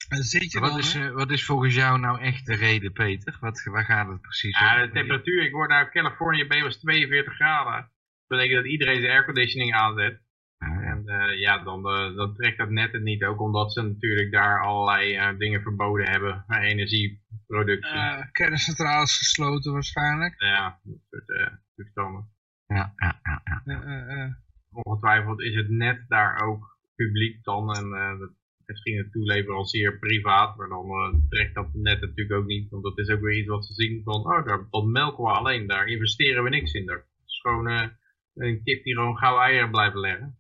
[0.10, 3.38] Zit je Wat dan, is, eh, wat is volgens jou nou echt de reden, Peter?
[3.40, 4.82] Wat, waar gaat het precies Ja, om?
[4.82, 7.74] de temperatuur, ik word nou Californië bij was 42 graden.
[7.74, 10.22] Dat betekent dat iedereen zijn airconditioning aanzet.
[10.58, 10.89] Ja,
[11.20, 13.24] Eh, ja, dan, eh, dan trekt dat net het niet.
[13.24, 16.46] Ook omdat ze natuurlijk daar allerlei eh, dingen verboden hebben.
[16.48, 17.92] energieproductie.
[17.92, 20.42] Eh, kerncentrales gesloten waarschijnlijk.
[20.42, 22.30] ja, dat soort eh, toestanden.
[22.68, 23.62] ja, ja, ja, ja.
[23.66, 24.32] Eh, eh, eh.
[24.72, 27.76] Ongetwijfeld is het net daar ook publiek dan.
[27.76, 28.32] En eh, dat,
[28.66, 30.58] misschien een toeleverancier privaat.
[30.58, 32.70] Maar dan eh, trekt dat net natuurlijk ook niet.
[32.70, 34.16] Want dat is ook weer iets wat ze zien van.
[34.26, 35.68] Oh, daar, dat melken we alleen.
[35.68, 36.86] Daar investeren we niks in.
[36.86, 37.88] Dat is gewoon eh,
[38.36, 40.39] een kip die gewoon gauw eieren blijven leggen.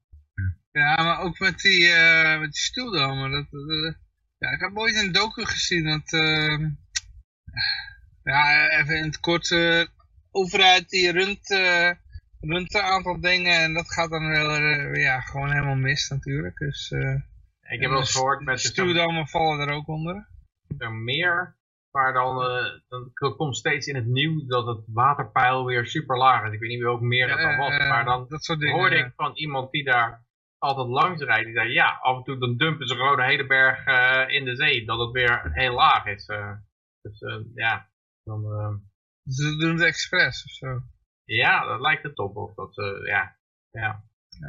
[0.79, 3.31] Ja, maar ook met die, eh met die stoeldomen.
[3.31, 3.95] Dat, dat-
[4.37, 6.11] ja, ik heb ooit een docu gezien dat...
[6.13, 6.59] eh,
[8.23, 9.51] ja, even in het kort.
[9.51, 9.83] eh,
[10.31, 11.91] overheid die runt, eh,
[12.39, 14.55] runt een aantal dingen en dat gaat dan wel
[14.95, 16.57] ja, gewoon helemaal mis natuurlijk.
[16.57, 18.61] Dus, Ik heb wel eens gehoord met
[19.29, 20.27] vallen er ook onder.
[20.77, 21.57] zo'n meer.
[21.91, 22.35] Maar dan,
[22.87, 26.53] dan komt steeds in het nieuws dat het waterpeil weer super laag is.
[26.53, 27.77] Ik weet niet welk meer dat dan was.
[27.77, 28.75] Maar dan dat soort dingen.
[28.75, 30.25] hoorde ik van iemand die daar
[30.59, 31.45] altijd langs rijdt.
[31.45, 34.45] Die zei ja, af en toe dan dumpen ze gewoon de hele berg eh, in
[34.45, 34.85] de zee.
[34.85, 36.25] Dat het weer heel laag is.
[36.27, 36.51] eh.
[37.01, 37.89] dus eh, ja,
[38.23, 38.75] dan, eh,
[39.33, 40.81] Ze doen het expres of zo.
[41.23, 42.35] ja, dat lijkt het op.
[42.35, 43.37] Of dat, ze ja,
[43.71, 44.03] ja.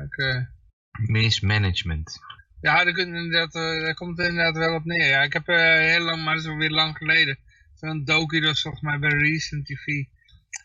[0.04, 0.52] Oké.
[1.06, 2.18] Mismanagement.
[2.60, 5.06] Ja, daar, inderdaad, eh, komt het inderdaad wel op neer.
[5.08, 7.38] Ja, ik heb eh, heel lang, maar dat is alweer lang geleden,
[7.74, 9.86] zo'n docu, dat was volgens mij bij Recent TV.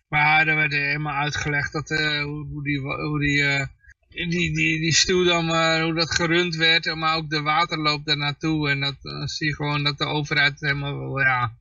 [0.09, 3.43] Maar daar werd helemaal uitgelegd dat, eh, hoe, hoe die, hoe die,
[4.15, 8.17] eh, die, die, die stuwdam, eh, hoe dat gerund werd, maar ook de waterloop daar
[8.17, 8.69] naartoe.
[8.69, 11.51] En dat, dan zie je gewoon dat de overheid er helemaal wel, ja,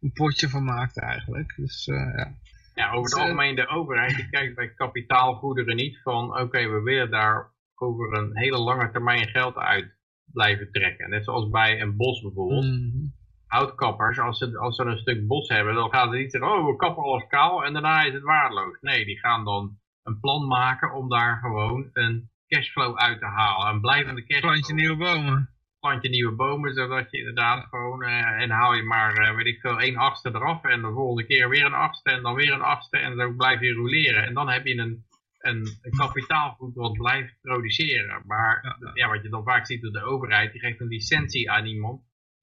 [0.00, 1.54] een potje van maakt eigenlijk.
[1.56, 2.34] Dus eh, ja.
[2.74, 6.68] Ja, over het Dus, eh, algemeen de overheid die kijkt bij kapitaalgoederen niet van oké,
[6.68, 9.94] we willen daar over een hele lange termijn geld uit
[10.32, 11.10] blijven trekken.
[11.10, 12.64] Net zoals bij een bos bijvoorbeeld.
[12.64, 13.04] Mhm.
[13.46, 16.66] Houtkappers, als ze, als ze een stuk bos hebben, dan gaan ze niet zeggen, oh
[16.66, 18.78] we kappen alles kaal en daarna is het waardeloos.
[18.80, 23.74] Nee, die gaan dan een plan maken om daar gewoon een cashflow uit te halen.
[23.74, 24.50] Een blijvende cashflow.
[24.50, 25.50] Plant je nieuwe bomen.
[25.80, 29.46] Plant je nieuwe bomen, zodat je inderdaad gewoon, eh, en haal je maar, eh, weet
[29.46, 30.64] ik veel, één achtste eraf.
[30.64, 32.98] En de volgende keer weer een achtste en dan weer een achtste.
[32.98, 34.26] En zo blijf je roleren.
[34.26, 35.04] En dan heb je een,
[35.38, 38.22] een, een kapitaalgoed wat blijft produceren.
[38.26, 41.66] Maar ja, wat je dan vaak ziet door de overheid, die geeft een licentie aan
[41.66, 42.00] iemand.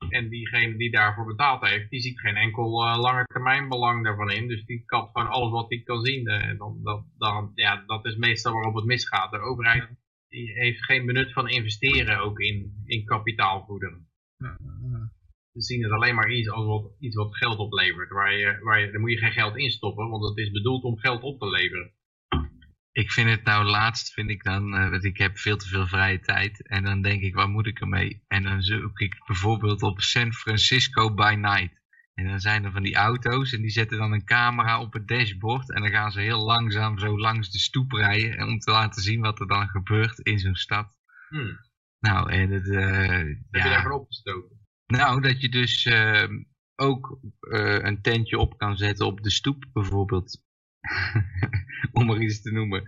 [0.09, 4.31] En diegene die daarvoor betaald heeft, die ziet geen enkel uh, lange termijn belang daarvan
[4.31, 4.47] in.
[4.47, 6.27] Dus die kapt gewoon alles wat hij kan zien.
[6.27, 9.31] Uh, dan, dat, dan, ja, dat is meestal waarop het misgaat.
[9.31, 9.89] De overheid
[10.33, 14.07] die heeft geen benut van investeren ook in, in kapitaalgoederen.
[15.51, 18.09] Ze zien het alleen maar iets als wat, iets wat geld oplevert.
[18.09, 20.83] Waar je, waar je, daar moet je geen geld in stoppen, want het is bedoeld
[20.83, 21.91] om geld op te leveren.
[22.93, 25.87] Ik vind het nou laatst, vind ik dan, uh, want ik heb veel te veel
[25.87, 26.67] vrije tijd.
[26.67, 28.23] En dan denk ik, wat moet ik ermee?
[28.27, 31.81] En dan zoek ik bijvoorbeeld op San Francisco by night.
[32.13, 35.07] En dan zijn er van die auto's en die zetten dan een camera op het
[35.07, 35.73] dashboard.
[35.73, 38.47] En dan gaan ze heel langzaam zo langs de stoep rijden.
[38.47, 40.97] Om te laten zien wat er dan gebeurt in zo'n stad.
[41.29, 41.59] Hmm.
[41.99, 42.67] Nou, en het...
[42.67, 44.59] Uh, Heb ja, je daarvan opgestoken?
[44.85, 46.29] Nou, dat je dus uh,
[46.75, 47.19] ook
[47.81, 50.41] een tentje op kan zetten op de stoep bijvoorbeeld.
[51.91, 52.83] Om maar iets te noemen.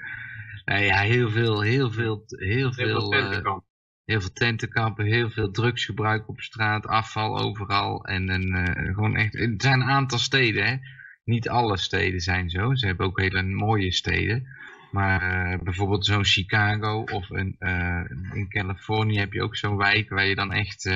[0.66, 3.58] Nou ja, heel veel, heel veel, heel veel, Heel veel uh,
[4.06, 8.06] heel veel tentenkampen, heel veel drugsgebruik op straat, afval overal.
[8.06, 10.76] En een, uh, gewoon echt, het zijn een aantal steden, hè.
[11.24, 12.76] Niet alle steden zijn zo.
[12.76, 14.48] Ze hebben ook hele mooie steden.
[14.92, 17.56] Maar uh, bijvoorbeeld zo'n Chicago of een,
[18.34, 20.90] in Californië heb je ook zo'n wijk waar je dan echt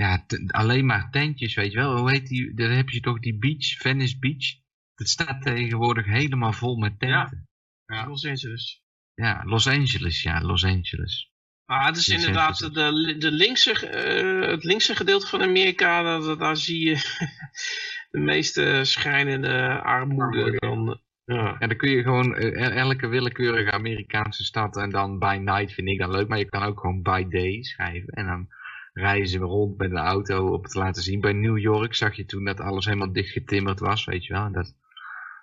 [0.00, 1.96] ja, alleen maar tentjes, weet je wel.
[1.96, 2.54] Hoe heet die?
[2.54, 4.59] Daar heb je toch die beach, Venice Beach.
[5.00, 7.48] Het staat tegenwoordig helemaal vol met tenten.
[7.86, 7.96] Ja.
[7.96, 8.06] ja.
[8.08, 8.82] Los Angeles.
[9.14, 11.30] Ja, Los Angeles, ja, Los Angeles.
[11.66, 13.06] Maar het is Los inderdaad Angeles.
[13.06, 16.94] de, de linkse, uh, het linkse gedeelte van Amerika, daar, daar zie je
[18.10, 20.56] de meeste schrijnende armoede.
[20.58, 21.56] Dan, ja.
[21.58, 25.88] En dan kun je gewoon uh, elke willekeurige Amerikaanse stad en dan by night vind
[25.88, 28.08] ik dan leuk, maar je kan ook gewoon by day schrijven.
[28.08, 28.48] En dan
[28.92, 31.20] rijden ze rond met een auto op te laten zien.
[31.20, 34.44] Bij New York zag je toen dat alles helemaal dichtgetimmerd was, weet je wel.
[34.44, 34.74] En dat,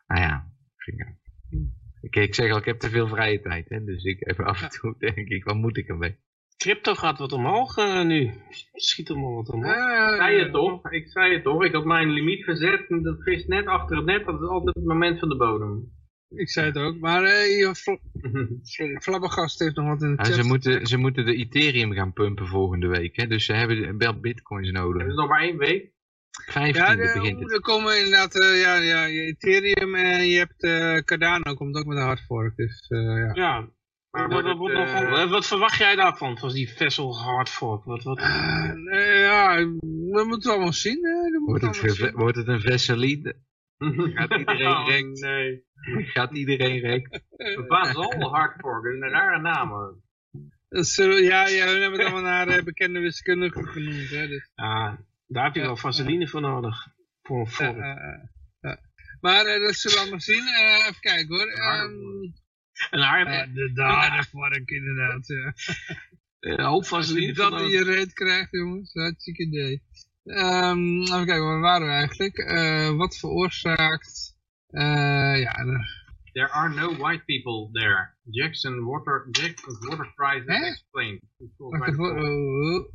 [0.08, 0.52] nou ja,
[2.02, 4.62] ik, ik zeg al, ik heb te veel vrije tijd, hè, dus ik even af
[4.62, 6.18] en toe denk ik, wat moet ik ermee?
[6.58, 8.32] Crypto gaat wat omhoog uh, nu.
[8.74, 9.76] Schiet allemaal wat omhoog.
[9.76, 11.64] Uh, ik zei het toch, ik zei het toch.
[11.64, 14.76] Ik had mijn limiet verzet en dat vis net achter het net, dat is altijd
[14.76, 15.92] het moment van de bodem.
[16.30, 17.72] Ik zei het ook, maar uh,
[19.04, 20.34] Flabbergast heeft nog wat in de ja, chat.
[20.34, 23.28] ze, moeten, ze moeten de Ethereum gaan pumpen volgende week, hè?
[23.28, 25.02] dus ze hebben wel bitcoins nodig.
[25.02, 25.92] Het is nog maar één week.
[26.46, 27.52] 15 ja, de, begint het.
[27.52, 31.98] Er komen inderdaad, uh, ja, ja, Ethereum en je hebt uh, Cardano, komt ook met
[31.98, 32.56] een hardfork.
[32.56, 33.32] Dus, uh, ja.
[33.34, 33.70] ja.
[34.12, 37.84] Maar wat, nog, wat verwacht jij daarvan, van die Vessel hardfork?
[37.84, 38.20] Wat, wat...
[38.20, 39.56] ja,
[40.12, 41.00] we moeten allemaal zien.
[41.06, 41.40] Hè.
[41.46, 42.12] Wordt, het zien.
[42.12, 43.36] wordt het een Vesseline?
[44.16, 45.22] Gaat iedereen oh, rekt?
[45.22, 45.64] Nee.
[46.14, 47.22] Gaat iedereen rekt?
[47.68, 50.02] Basal hardfork, dat is een rare naam.
[50.70, 54.10] Dus, ja, ja, hun hebben het allemaal naar bekende wiskundigen genoemd.
[54.10, 54.52] Hè, dus.
[54.56, 54.94] Ah.
[55.28, 56.88] Daar heb je wel vaseline voor nodig.
[57.22, 57.78] Voor een vork.
[57.78, 57.86] Uh,
[58.62, 58.76] uh,
[59.22, 60.44] maar dat zullen we allemaal zien.
[60.88, 61.52] even kijken hoor.
[62.90, 63.52] Een harde.
[63.54, 65.28] de, de harde vork inderdaad.
[65.28, 65.54] Ja.
[66.40, 68.94] Een hoop vaseline dat in je reet krijgt jongens.
[68.94, 69.84] Hartstikke idee.
[70.24, 72.38] Um, even kijken, waar waren we eigenlijk?
[72.98, 74.36] wat veroorzaakt...
[74.68, 75.66] ja,
[76.38, 78.14] There are no white people there.
[78.30, 81.20] Jackson water, Jackson's water price is explained.
[81.58, 82.86] Wacht even, oh,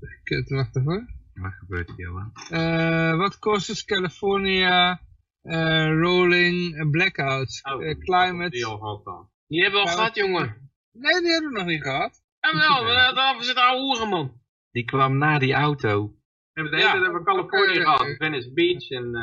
[0.49, 1.22] wacht even.
[1.35, 2.33] Wat gebeurt er, Johan?
[2.51, 5.01] Uh, wat kost California
[5.43, 7.63] uh, rolling blackouts?
[7.63, 8.51] Oh, uh, climate...
[8.51, 9.29] Die al gehad dan.
[9.47, 10.71] Die hebben we al gehad, jongen.
[10.93, 12.23] Nee, die hebben we nog niet gehad.
[12.41, 12.85] En wel,
[13.15, 14.41] daar zit oude hoeren, man.
[14.71, 16.07] Die kwam na die auto.
[16.07, 18.01] We hebben de hele tijd over Californië okay, gehad.
[18.01, 18.17] okay.
[18.17, 19.17] Venice Beach en...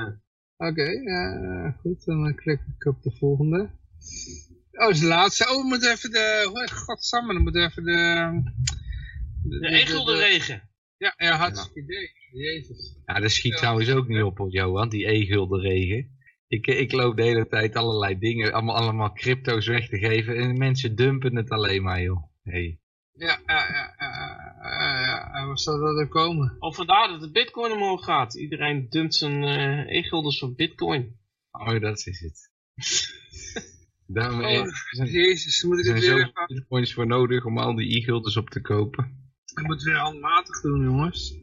[0.58, 2.06] Oké, okay, goed.
[2.06, 3.70] Dan klik ik op de volgende.
[4.72, 5.50] Oh, is de laatste.
[5.50, 6.50] Oh, we moeten even de...
[6.54, 8.42] Oh, godsamme, dan moeten we even de...
[9.44, 10.69] De, de egelde regen.
[11.00, 12.12] Ja, ja hartstikke idee.
[12.32, 12.96] Jezus.
[13.06, 13.58] Ja, dat schiet ja.
[13.58, 16.18] trouwens ook niet op, hoor, Johan, die e-gulden regen.
[16.48, 20.58] Ik, ik loop de hele tijd allerlei dingen, allemaal, allemaal crypto's weg te geven en
[20.58, 22.24] mensen dumpen het alleen maar, joh.
[22.44, 22.80] Hey.
[23.12, 26.56] Ja, ja, ja, ja, ja, waar zou dat er komen?
[26.60, 28.36] Of vandaar dat de bitcoin omhoog gaat.
[28.36, 31.20] Iedereen dumpt zijn uh, e-guldens voor bitcoin.
[31.52, 32.52] Oh, dat is het.
[34.16, 36.32] Daarom, oh, zijn, jezus, moet ik het zijn weer...
[36.34, 39.29] Er bitcoins voor nodig om al die e-guldens op te kopen.
[39.60, 41.38] Ik moet het weer handmatig doen, jongens.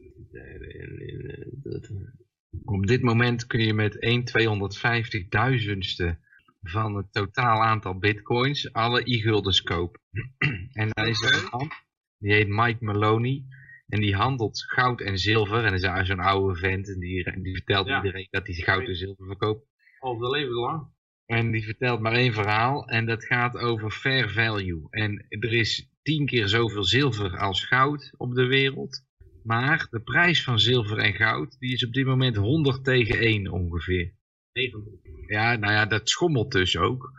[2.63, 6.25] Op dit moment kun je met 1 250.000ste
[6.61, 10.01] van het totaal aantal bitcoins alle e-guldens kopen.
[10.81, 11.71] en dan is er een man,
[12.17, 13.45] die heet Mike Maloney.
[13.87, 15.63] En die handelt goud en zilver.
[15.65, 16.87] En dat is zo'n oude vent.
[16.87, 17.95] En die, die vertelt ja.
[17.95, 19.65] iedereen dat hij goud en zilver verkoopt.
[19.99, 20.95] Al de leven lang.
[21.27, 22.87] En die vertelt maar één verhaal.
[22.87, 24.87] En dat gaat over fair value.
[24.89, 29.05] En er is tien keer zoveel zilver als goud op de wereld.
[29.43, 33.51] Maar de prijs van zilver en goud, die is op dit moment 100 tegen 1
[33.51, 34.13] ongeveer.
[34.53, 34.93] 90.
[35.27, 37.11] Ja, nou ja, dat schommelt dus ook.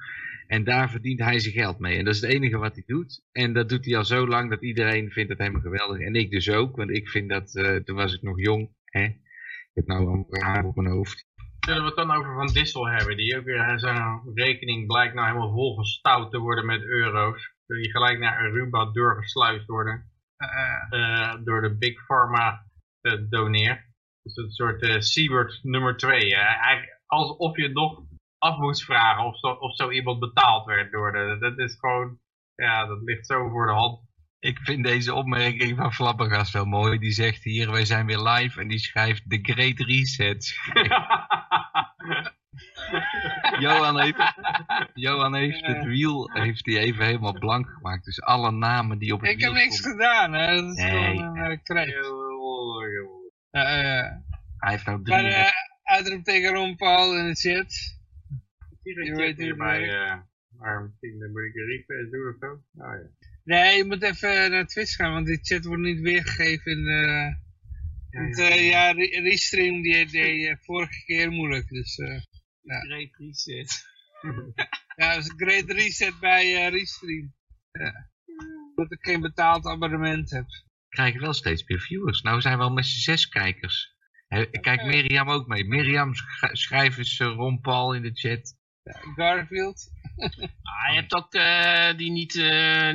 [0.47, 1.99] En daar verdient hij zijn geld mee.
[1.99, 3.23] En dat is het enige wat hij doet.
[3.33, 6.01] En dat doet hij al zo lang dat iedereen vindt het helemaal geweldig.
[6.01, 8.71] En ik dus ook, want ik vind dat, eh, toen was ik nog jong.
[8.85, 9.05] Hè?
[9.05, 11.28] Ik heb nou een haar op mijn hoofd.
[11.61, 13.17] Zullen we het dan over Van Dissel hebben?
[13.17, 17.53] Die ook weer eh, zijn rekening blijkt nou helemaal volgestouwd te worden met euro's.
[17.67, 20.11] Die gelijk naar Aruba doorgesluist worden.
[20.37, 22.65] eh, door de Big Pharma
[23.01, 23.85] te doneren.
[24.23, 26.35] Dus een soort eh Siebert nummer 2.
[26.35, 28.03] eigenlijk alsof je nog
[28.39, 31.37] af moest vragen of zo, of zo iemand betaald werd door de...
[31.41, 32.19] Dat is gewoon...
[32.55, 34.08] Ja, dat ligt zo voor de hand.
[34.41, 36.99] Ik vind deze opmerking van Flappergast wel mooi.
[36.99, 38.61] Die zegt hier, wij zijn weer live.
[38.61, 40.55] En die schrijft The Great Reset.
[43.61, 44.35] Johan heeft,
[44.95, 48.05] Johan heeft het wiel heeft hij even helemaal blank gemaakt.
[48.05, 50.55] Dus alle namen die op het Ik heb wiel niks stonden- gedaan, hè.
[50.55, 51.83] Dat is Nee, gewoon een uh.
[53.51, 54.13] Eh, eh,
[54.59, 55.23] Hij heeft nou drie...
[55.23, 55.51] maar uh,
[55.83, 57.97] uitroepteken Ron Paul in de chat.
[58.83, 60.17] Je weet hoe bij, het eh
[60.59, 62.51] maar misschien moet ik een request doen of zo.
[62.83, 63.28] Oh, ja.
[63.49, 67.37] Nee, je moet even naar Twitch gaan, want die chat wordt niet weergegeven in de...
[68.11, 71.99] Want eh, ja, Re- Restream die deed eh, vorige keer moeilijk, dus...
[71.99, 72.21] eh,
[72.63, 72.81] Ja.
[72.81, 73.85] Great reset.
[74.97, 77.35] ja, dat is een great reset bij eh Restream.
[77.73, 78.11] Ja.
[78.75, 80.47] Dat ik geen betaald abonnement heb.
[80.89, 82.23] krijgen wel steeds meer viewers.
[82.23, 83.97] Nou zijn we al met z'n zes kijkers.
[84.27, 85.65] Hè, Kijk Mirjam ook mee.
[85.65, 88.57] Mirjam, sch- schrijf eens eh, Ron Paul in de chat.
[88.83, 89.89] Ja, Garfield.
[90.63, 92.93] Ah, je hebt ook eh, die niet, eh,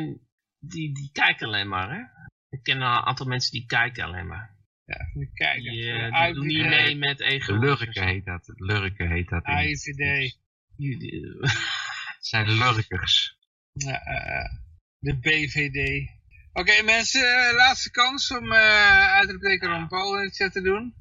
[0.65, 2.01] die, die kijken alleen maar, hè?
[2.49, 4.55] Ik ken een aantal mensen die kijken alleen maar.
[4.85, 5.71] Ja, even kijken.
[5.71, 7.53] Die, eh, die doen niet mee met ego.
[7.55, 8.51] Lurken heet dat.
[8.55, 9.45] Lurken heet dat.
[9.47, 10.37] in- IVD.
[10.77, 13.37] Die- die- Het zijn lurkers.
[13.71, 14.51] Ja, eh, eh,
[14.99, 16.09] de BVD.
[16.53, 20.93] Oké mensen, laatste kans om uh, uitroepteken Ron Paul in de chat te doen.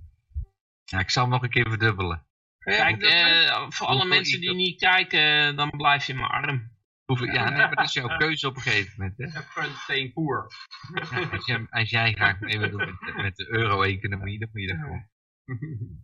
[0.84, 2.26] Ja, ik zal hem nog een keer verdubbelen.
[2.58, 6.70] Kijk, eh, voor alle mensen die niet kijken, dan blijf je maar arm.
[7.12, 9.18] Hoeveel, ja, nee, maar dat is jouw keuze op een gegeven moment.
[9.18, 9.24] Hè?
[9.24, 10.46] Even steen poer.
[11.10, 14.60] Ja, als, jij, als jij graag mee wil doen met, met de euro-economie, dan moet
[14.60, 15.08] je dat gewoon.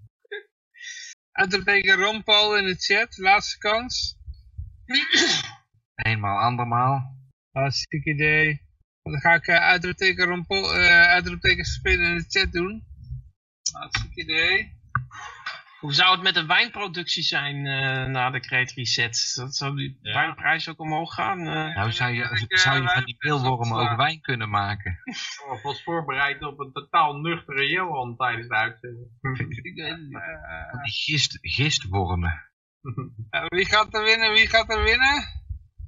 [1.33, 4.19] Uitroepteken Ron Paul in de chat, laatste kans.
[5.95, 7.17] Eenmaal, andermaal.
[7.51, 8.63] Hartstikke idee.
[9.03, 12.87] Dan ga ik uh, uitroepteken Ron Paul, uh, uitroepteken in de chat doen.
[13.73, 14.78] Hartstikke idee.
[15.81, 19.33] Hoe zou het met de wijnproductie zijn eh, na de Great Reset?
[19.35, 20.13] Dat zou die Ja.
[20.15, 21.39] wijnprijs ook omhoog gaan?
[21.39, 21.75] eh?
[21.75, 24.99] Nou, zou je, ik, eh, zou je van die best pilwormen ook wijn kunnen maken?
[25.55, 29.07] Ik was voorbereid op een totaal nuchtere Johan tijdens de uitzending.
[29.63, 30.19] Ik weet het niet.
[30.71, 32.51] Van die gist, gistwormen.
[33.49, 34.33] wie gaat er winnen?
[34.33, 35.25] Wie gaat er winnen?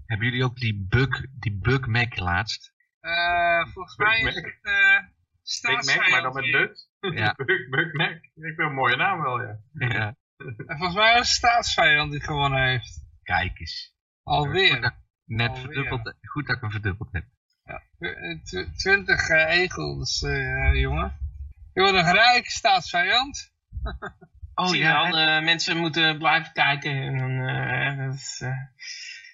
[0.07, 2.73] Hebben jullie ook die bug, die bug Mac laatst?
[3.01, 4.35] Eh, volgens mij is Mac.
[4.35, 4.99] het uh,
[5.61, 6.81] Big Mac, maar dan met Dutch.
[7.01, 7.35] Ja.
[7.47, 8.11] Bug, Bug Mac.
[8.13, 9.59] Ik vind een mooie naam wel, ja.
[9.73, 10.17] ja.
[10.67, 13.05] Volgens mij was het staatsvijand die gewonnen heeft.
[13.23, 13.95] Kijk eens.
[14.23, 14.95] Alweer.
[15.25, 15.63] net Alweer.
[15.65, 17.25] verdubbeld, goed dat ik hem verdubbeld heb.
[17.99, 21.17] Eh, tw- 20 eh, egels, eh, jongen.
[21.73, 23.53] Je wordt een rijk staatsvijand.
[24.55, 26.93] Oh ja, wel, eh, mensen moeten blijven kijken.
[26.93, 28.57] En, eh, dat eh,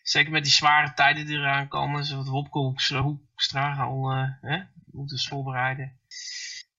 [0.02, 4.62] zeker met die zware tijden die eraan komen, zoals Wopke Hoekstra, al eh, hè,
[4.92, 6.00] moeten voorbereiden.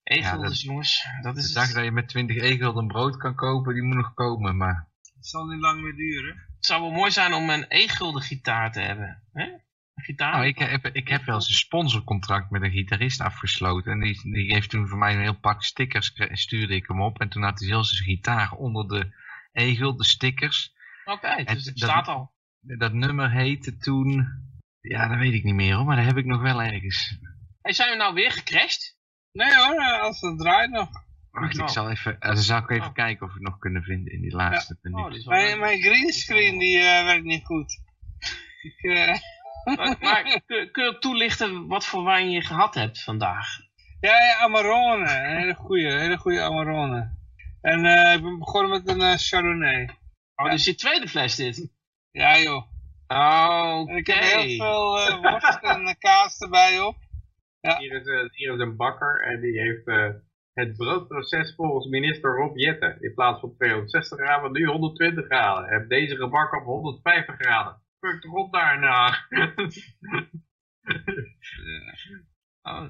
[0.04, 1.76] Egels, dat- jongens, dat is de dag het.
[1.76, 4.58] dat je met 20 egel een brood kan kopen, die moet nog komen.
[4.58, 6.36] Maar Het zal niet lang meer duren.
[6.56, 9.24] Het zou wel mooi zijn om een e-gulden gitaar te hebben.
[9.34, 9.44] Hè?
[9.44, 10.32] Een gitaar.
[10.32, 13.92] nou, ik, heb, ik heb wel eens een sponsorcontract met een gitarist afgesloten.
[13.92, 17.20] En die, die heeft toen voor mij een heel pak stickers, stuurde ik hem op.
[17.22, 19.16] En toen had hij zelfs zijn gitaar onder de
[19.52, 20.74] egel, de stickers.
[21.06, 22.34] Oké, dus het dat- staat al.
[22.60, 24.28] Dat nummer heette toen...
[24.82, 27.18] Ja, dat weet ik niet meer hoor, maar dat heb ik nog wel ergens.
[27.62, 28.97] Hey, zijn we nou weer gecrashed?
[29.38, 30.90] Nee hoor, eh, als het draait nog.
[31.32, 31.68] Wacht, ik Oh.
[31.68, 32.94] zal even, eh, dan zal ik even Oh.
[32.94, 35.82] kijken of we het nog kunnen vinden in die laatste Oh, die is wel Mijn,
[35.82, 37.72] greenscreen die eh, werkt niet goed.
[38.62, 39.16] Ik, eh,
[39.76, 43.48] Maar, maar kun, kun je toelichten wat voor wijn je gehad hebt vandaag?
[44.00, 45.10] ja, ja, Amarone.
[45.20, 47.16] Een hele goede, hele goede Amarone.
[47.62, 49.90] En eh, ik ben begonnen met een eh, Chardonnay.
[50.36, 51.70] Oh, dus je tweede fles dit?
[52.12, 52.64] Ja joh.
[53.08, 53.96] Oh, En oké.
[53.96, 56.96] ik heb heel veel eh, worst en kaas erbij op.
[57.62, 60.10] Hier is, eh, hier is een bakker en die heeft eh,
[60.54, 63.02] het broodproces volgens minister Rob Jetten.
[63.02, 65.70] In plaats van 260 graden, nu 120 graden.
[65.70, 67.82] Heb deze gebakken op 150 graden.
[68.00, 69.28] Fuck op daarna.
[72.62, 72.90] Oh,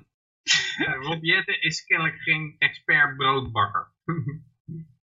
[0.77, 3.93] Ja, Rob Jetten is kennelijk geen expert broodbakker.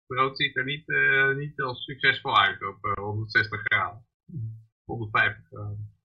[0.07, 4.05] Brood ziet er niet, eh, niet heel succesvol uit op eh, 160 graden.
[4.85, 5.96] 150 graden.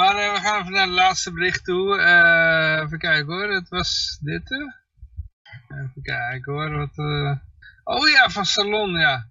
[0.00, 1.98] Maar uh, we gaan even naar het laatste bericht toe.
[1.98, 4.50] Uh, even kijken hoor, het was dit.
[4.50, 4.72] Uh.
[5.68, 6.98] Even kijken hoor, wat...
[7.84, 9.28] Oh ja, van Salon, ja.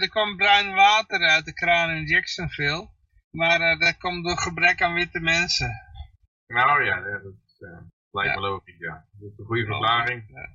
[0.00, 2.88] er kwam bruin water uit de kraan in Jacksonville.
[3.30, 5.70] Maar dat komt door gebrek aan witte mensen.
[6.46, 7.34] Nou ja, dat
[8.10, 9.06] lijkt me logisch, ja.
[9.12, 10.48] Dat is een goede verklaring.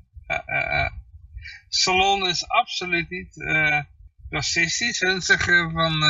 [1.68, 3.36] Salon is absoluut niet
[4.30, 5.00] racistisch.
[5.00, 6.04] Hun zeggen van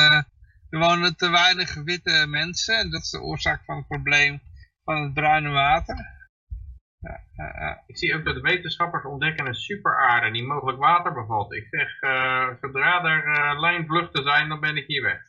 [0.70, 4.40] er wonen te weinig witte mensen en dat is de oorzaak van het probleem
[4.84, 6.16] van het bruine water.
[6.98, 11.52] Ja, ja, Ik zie ook dat de wetenschappers ontdekken een superaarde die mogelijk water bevat.
[11.52, 15.20] Ik zeg, uh, zodra er uh, lijnvluchten zijn, dan ben ik hier weg.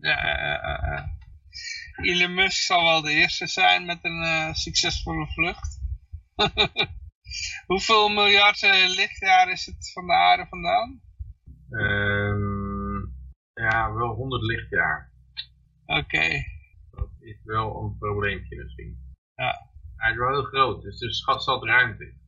[0.00, 1.08] Ja,
[1.96, 5.80] Elon Musk zal wel de eerste zijn met een uh, succesvolle vlucht.
[7.66, 8.60] Hoeveel miljard
[8.96, 11.00] lichtjaar is het van de aarde vandaan?
[11.70, 12.51] Um,
[13.70, 15.12] ja, wel 100 lichtjaar.
[15.86, 16.28] Oké.
[16.90, 19.14] Dat is wel een probleempje misschien.
[19.34, 19.70] Ja.
[19.96, 22.20] Hij is wel heel groot, dus er schat zat ruimte.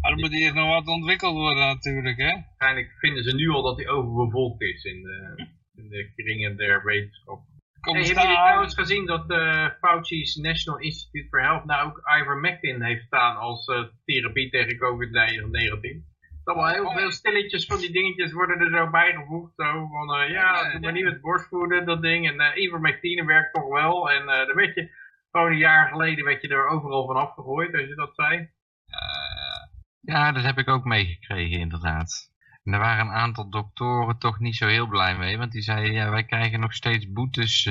[0.00, 2.32] Maar dan moet hier nog wat ontwikkeld worden natuurlijk, hè?
[2.32, 6.84] Waarschijnlijk vinden ze nu al dat hij overbevolkt is in de, in de kringen der
[6.84, 7.38] wetenschap.
[7.80, 12.82] Hey, hebben jullie trouwens gezien dat uh, Fauci's National Institute for Health nou ook ivermectin
[12.82, 16.13] heeft staan als uh, therapie tegen COVID-19?
[16.44, 19.52] Allemaal heel veel stilletjes van die dingetjes worden er zo bijgevoegd.
[19.56, 22.28] Zo van, uh, ja, doe maar niet met borstvoeden, dat ding.
[22.28, 24.10] En uh, ivermectine werkt toch wel.
[24.10, 24.90] En uh, dan werd je,
[25.30, 28.50] gewoon een jaar geleden werd je er overal van afgegooid, als je dat zei.
[30.00, 32.32] ja, dat heb ik ook meegekregen, inderdaad.
[32.62, 35.38] En daar waren een aantal doktoren toch niet zo heel blij mee.
[35.38, 37.66] Want die zeiden, ja, wij krijgen nog steeds boetes,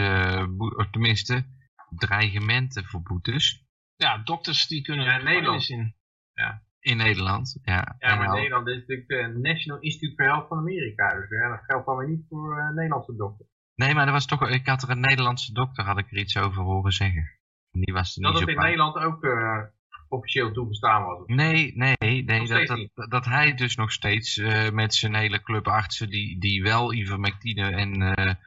[0.75, 1.45] of tenminste,
[1.89, 3.65] dreigementen voor boetes.
[3.95, 5.95] Ja, dokters die kunnen ja, Nederland in.
[6.33, 6.63] Ja.
[6.83, 7.95] In Nederland, ja.
[7.99, 11.15] Ja, maar Nederland is natuurlijk de National Institute for Health van Amerika.
[11.19, 13.45] Dus ja, dat geldt dan weer niet voor uh, Nederlandse dokter.
[13.75, 16.37] Nee, maar er was toch, ik had er een Nederlandse dokter, had ik er iets
[16.37, 17.39] over horen zeggen.
[17.71, 19.61] Die was er dat niet het in Nederland ook uh,
[20.07, 21.21] officieel toegestaan was?
[21.25, 25.67] Nee, nee, nee dat, dat, dat, hij dus nog steeds uh, met zijn hele club
[25.67, 28.37] artsen die, die wel ivermectine en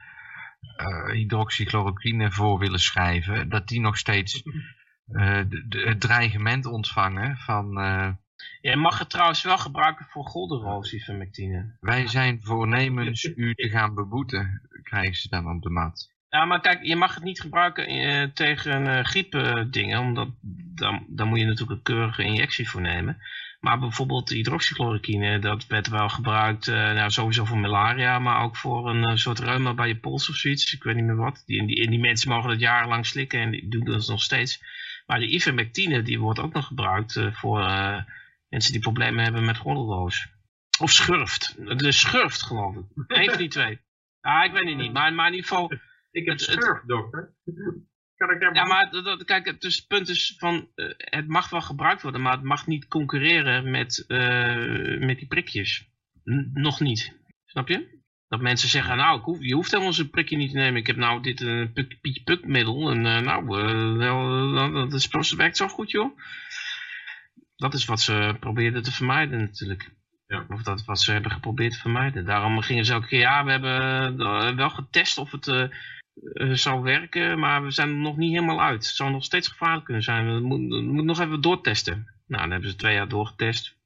[1.11, 4.43] hydroxychloroquine voor willen schrijven, dat die nog steeds
[5.69, 7.77] het dreigement ontvangen van
[8.61, 11.77] je mag het trouwens wel gebruiken voor goldenroos, ivermectine.
[11.79, 16.15] Wij zijn voornemens u te gaan beboeten, krijgen ze dan op de mat.
[16.29, 20.29] Ja, maar kijk, je mag het niet gebruiken uh, tegen uh, grieppdingen, omdat
[20.75, 23.17] dan, dan moet je natuurlijk een keurige injectie voor nemen.
[23.59, 28.89] Maar bijvoorbeeld hydroxychloroquine, dat werd wel gebruikt, uh, nou, sowieso voor malaria, maar ook voor
[28.89, 30.73] een soort reuma bij je pols of zoiets.
[30.73, 31.43] Ik weet niet meer wat.
[31.45, 34.63] Die, die, die mensen mogen het jarenlang slikken en die doen dat nog steeds.
[35.05, 37.59] Maar de ivermectine, die wordt ook nog gebruikt voor
[38.49, 40.27] Mensen die problemen hebben met gordelroos.
[40.79, 41.55] Of schurft.
[41.79, 42.85] De schurft geloof ik.
[43.07, 43.79] Eén van die twee.
[44.21, 44.93] Ah, ik weet het niet.
[44.93, 45.71] Maar, maar in ieder geval...
[46.11, 47.35] Ik heb schurft, dokter.
[48.15, 50.69] Kan ik ja, maar dat, kijk, het, dus het punt is van...
[50.75, 55.27] Uh, het mag wel gebruikt worden, maar het mag niet concurreren met, uh, met die
[55.27, 55.89] prikjes.
[56.23, 57.19] N nog niet.
[57.45, 57.95] Snap je?
[58.27, 60.79] Dat mensen zeggen, nou, hoef, je hoeft helemaal zo'n prikje niet te nemen.
[60.79, 61.67] Ik heb nou dit uh,
[62.01, 62.89] pietje puk middel.
[62.89, 63.61] En uh, nou,
[63.99, 66.17] uh, dat, is, dat werkt zo goed, joh
[67.57, 69.91] dat is wat ze probeerden te vermijden natuurlijk.
[70.27, 70.45] Ja.
[70.49, 72.25] Of dat wat ze hebben geprobeerd te vermijden.
[72.25, 76.81] Daarom gingen ze elke keer, ja, we hebben eh, wel getest of het uh, zou
[76.81, 78.85] werken, maar we zijn er nog niet helemaal uit.
[78.85, 80.33] Het zou nog steeds gevaarlijk kunnen zijn.
[80.33, 81.93] We moeten, we moeten nog even doortesten.
[82.27, 83.77] Nou, dan hebben ze twee jaar doorgetest.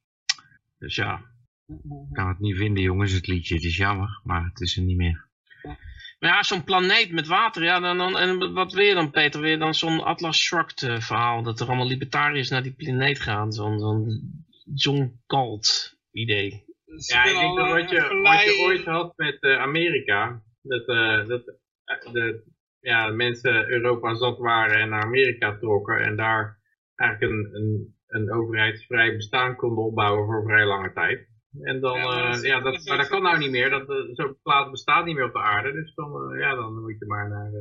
[0.77, 1.30] Dus ja.
[1.68, 3.56] Ik kan het niet vinden, jongens, het liedje.
[3.56, 5.30] Het is jammer, maar het is er niet meer.
[6.22, 9.41] Maar ja, zo'n planeet met water, ja, dan, dan, en wat wil je dan, Peter?
[9.41, 13.52] Weer dan zo'n Atlas Shrugged uh, verhaal, dat er allemaal libertariërs naar die planeet gaan,
[13.52, 14.22] zo'n zo'n
[14.73, 16.64] John Galt idee.
[17.07, 21.27] Ja, ik denk dat wat je, wat je ooit had met uh, Amerika, dat, uh,
[21.27, 21.43] dat
[22.11, 22.43] de
[22.80, 26.60] ja, mensen Europa zat waren en naar Amerika trokken en daar
[26.95, 31.30] eigenlijk een, een, een overheidsvrij bestaan konden opbouwen voor een vrij lange tijd.
[31.60, 33.69] En dan, ja, uh, ja dat, maar dat kan nou niet meer.
[33.69, 35.72] Dat, uh, Zo'n plaats bestaat niet meer op de aarde.
[35.72, 37.52] Dus dan, uh, ja, dan moet je maar naar...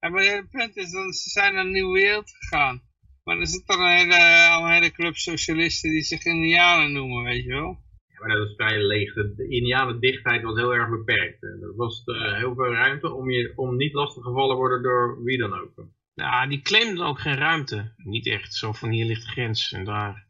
[0.00, 2.82] Ja, maar het punt is, dan, ze zijn naar een nieuwe wereld gegaan.
[3.24, 7.24] Maar er zit dan een hele, al een hele club socialisten die zich indianen noemen,
[7.24, 7.84] weet je wel.
[8.06, 9.14] Ja, maar dat is vrij leeg.
[9.14, 11.42] De indianendichtheid was heel erg beperkt.
[11.42, 12.02] Er was
[12.38, 15.86] heel veel ruimte om, je, om niet lastiggevallen worden door wie dan ook.
[16.16, 17.94] Ja, die claimden ook geen ruimte.
[17.96, 20.28] Niet echt zo van hier ligt de grens en daar.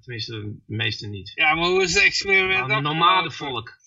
[0.00, 1.32] Tenminste, de meeste niet.
[1.34, 3.80] Ja, maar hoe is het experiment Een nomadenvolk.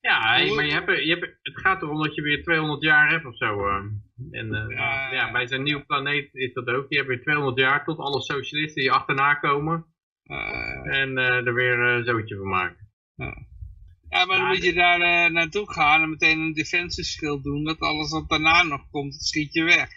[0.00, 0.20] Ja,
[0.54, 3.36] maar je hebt, je hebt, het gaat erom dat je weer 200 jaar hebt of
[3.36, 3.68] zo.
[3.68, 3.74] Uh.
[4.30, 6.86] En uh, ja, ja, bij zijn nieuwe planeet is dat ook.
[6.88, 9.86] Je hebt weer 200 jaar tot alle socialisten die achterna komen.
[10.24, 12.88] Uh, en er weer een zootje van maken.
[14.08, 17.64] Ja, maar dan moet je daar eh, naartoe gaan en meteen een defensieskill doen.
[17.64, 19.88] Dat alles wat daarna nog komt, schiet je weg.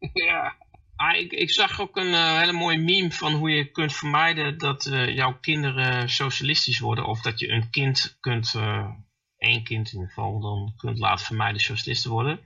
[0.28, 0.56] ja.
[0.96, 4.58] Ah, ik, ik zag ook een eh, hele mooie meme van hoe je kunt vermijden
[4.58, 7.06] dat eh, jouw kinderen socialistisch worden.
[7.06, 8.90] Of dat je een kind kunt, eh,
[9.36, 12.40] één kind in ieder geval, dan kunt laten vermijden socialist te worden.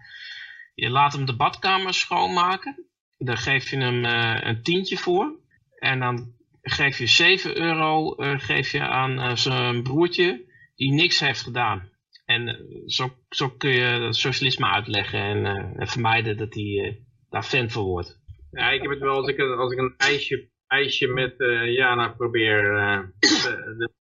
[0.75, 2.87] Je laat hem de badkamer schoonmaken.
[3.19, 4.05] Daar geef je hem
[4.45, 5.41] een tientje voor.
[5.79, 10.45] En dan geef je 7 euro geef je aan zijn broertje
[10.77, 11.93] die niks heeft gedaan.
[12.25, 15.47] En zo, zo kun je socialisme uitleggen en,
[15.77, 16.95] en vermijden dat eh,
[17.33, 18.21] daar fan van wordt.
[18.51, 21.75] Ja, ik heb het wel als ik, een- als ik een ijsje, ijsje met eh
[21.75, 22.77] Jana probeer.
[22.77, 23.01] eh,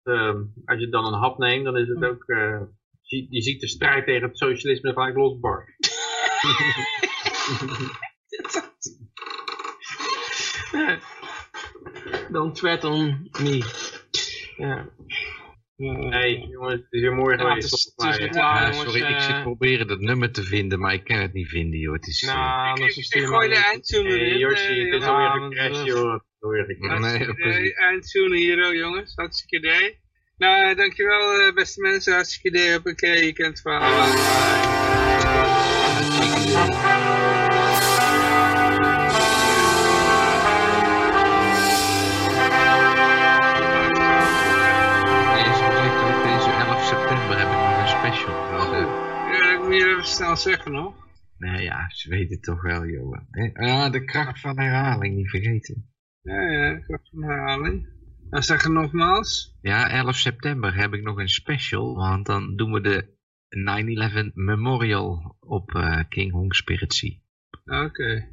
[0.66, 2.24] als je dan een hap neemt, dan is het ook.
[2.26, 2.62] eh,
[3.02, 5.70] je, je ziet de strijd tegen het socialisme gelijk losbarst.
[12.32, 13.64] Don't tread on me.
[14.58, 14.90] Ja.
[15.78, 17.70] Nee, jongens, het is weer mooi Ja, geweest.
[18.82, 21.80] sorry, ik eh, zit proberen dat nummer te vinden, maar ik kan het niet vinden,
[21.80, 21.94] joh.
[21.94, 22.24] Het is...
[22.24, 24.38] eh, Nou, Ik, anders ik, ik gooi de eindtune Hey, erin.
[24.38, 25.06] Yoshi, eh, het is jongens.
[25.06, 26.20] alweer gecrashed, dat- joh.
[26.80, 27.74] Hartstikke.
[27.76, 29.16] Eindtune hier, oh, jongens.
[29.16, 30.00] Hartstikke idee.
[30.38, 32.14] Nou, eh, dankjewel eh, beste mensen.
[32.14, 32.78] Hartstikke idee.
[32.78, 34.14] Oké, je kent het verhaal.
[50.06, 50.95] Even snel zeggen nog.
[51.38, 53.18] Nee, ja, ze weten het toch wel, joh.
[53.32, 53.65] Hè?
[53.65, 55.90] Ja, de kracht van herhaling, niet vergeten.
[56.22, 57.88] Ja, ja, ik heb een herhaling.
[58.30, 59.57] Dan zeggen nogmaals.
[59.61, 63.07] Ja, 11 september heb ik nog een special, want dan doen we de
[64.30, 67.14] 9-11 Memorial op eh, King Hong Spirit Sea.
[67.86, 68.27] Oké.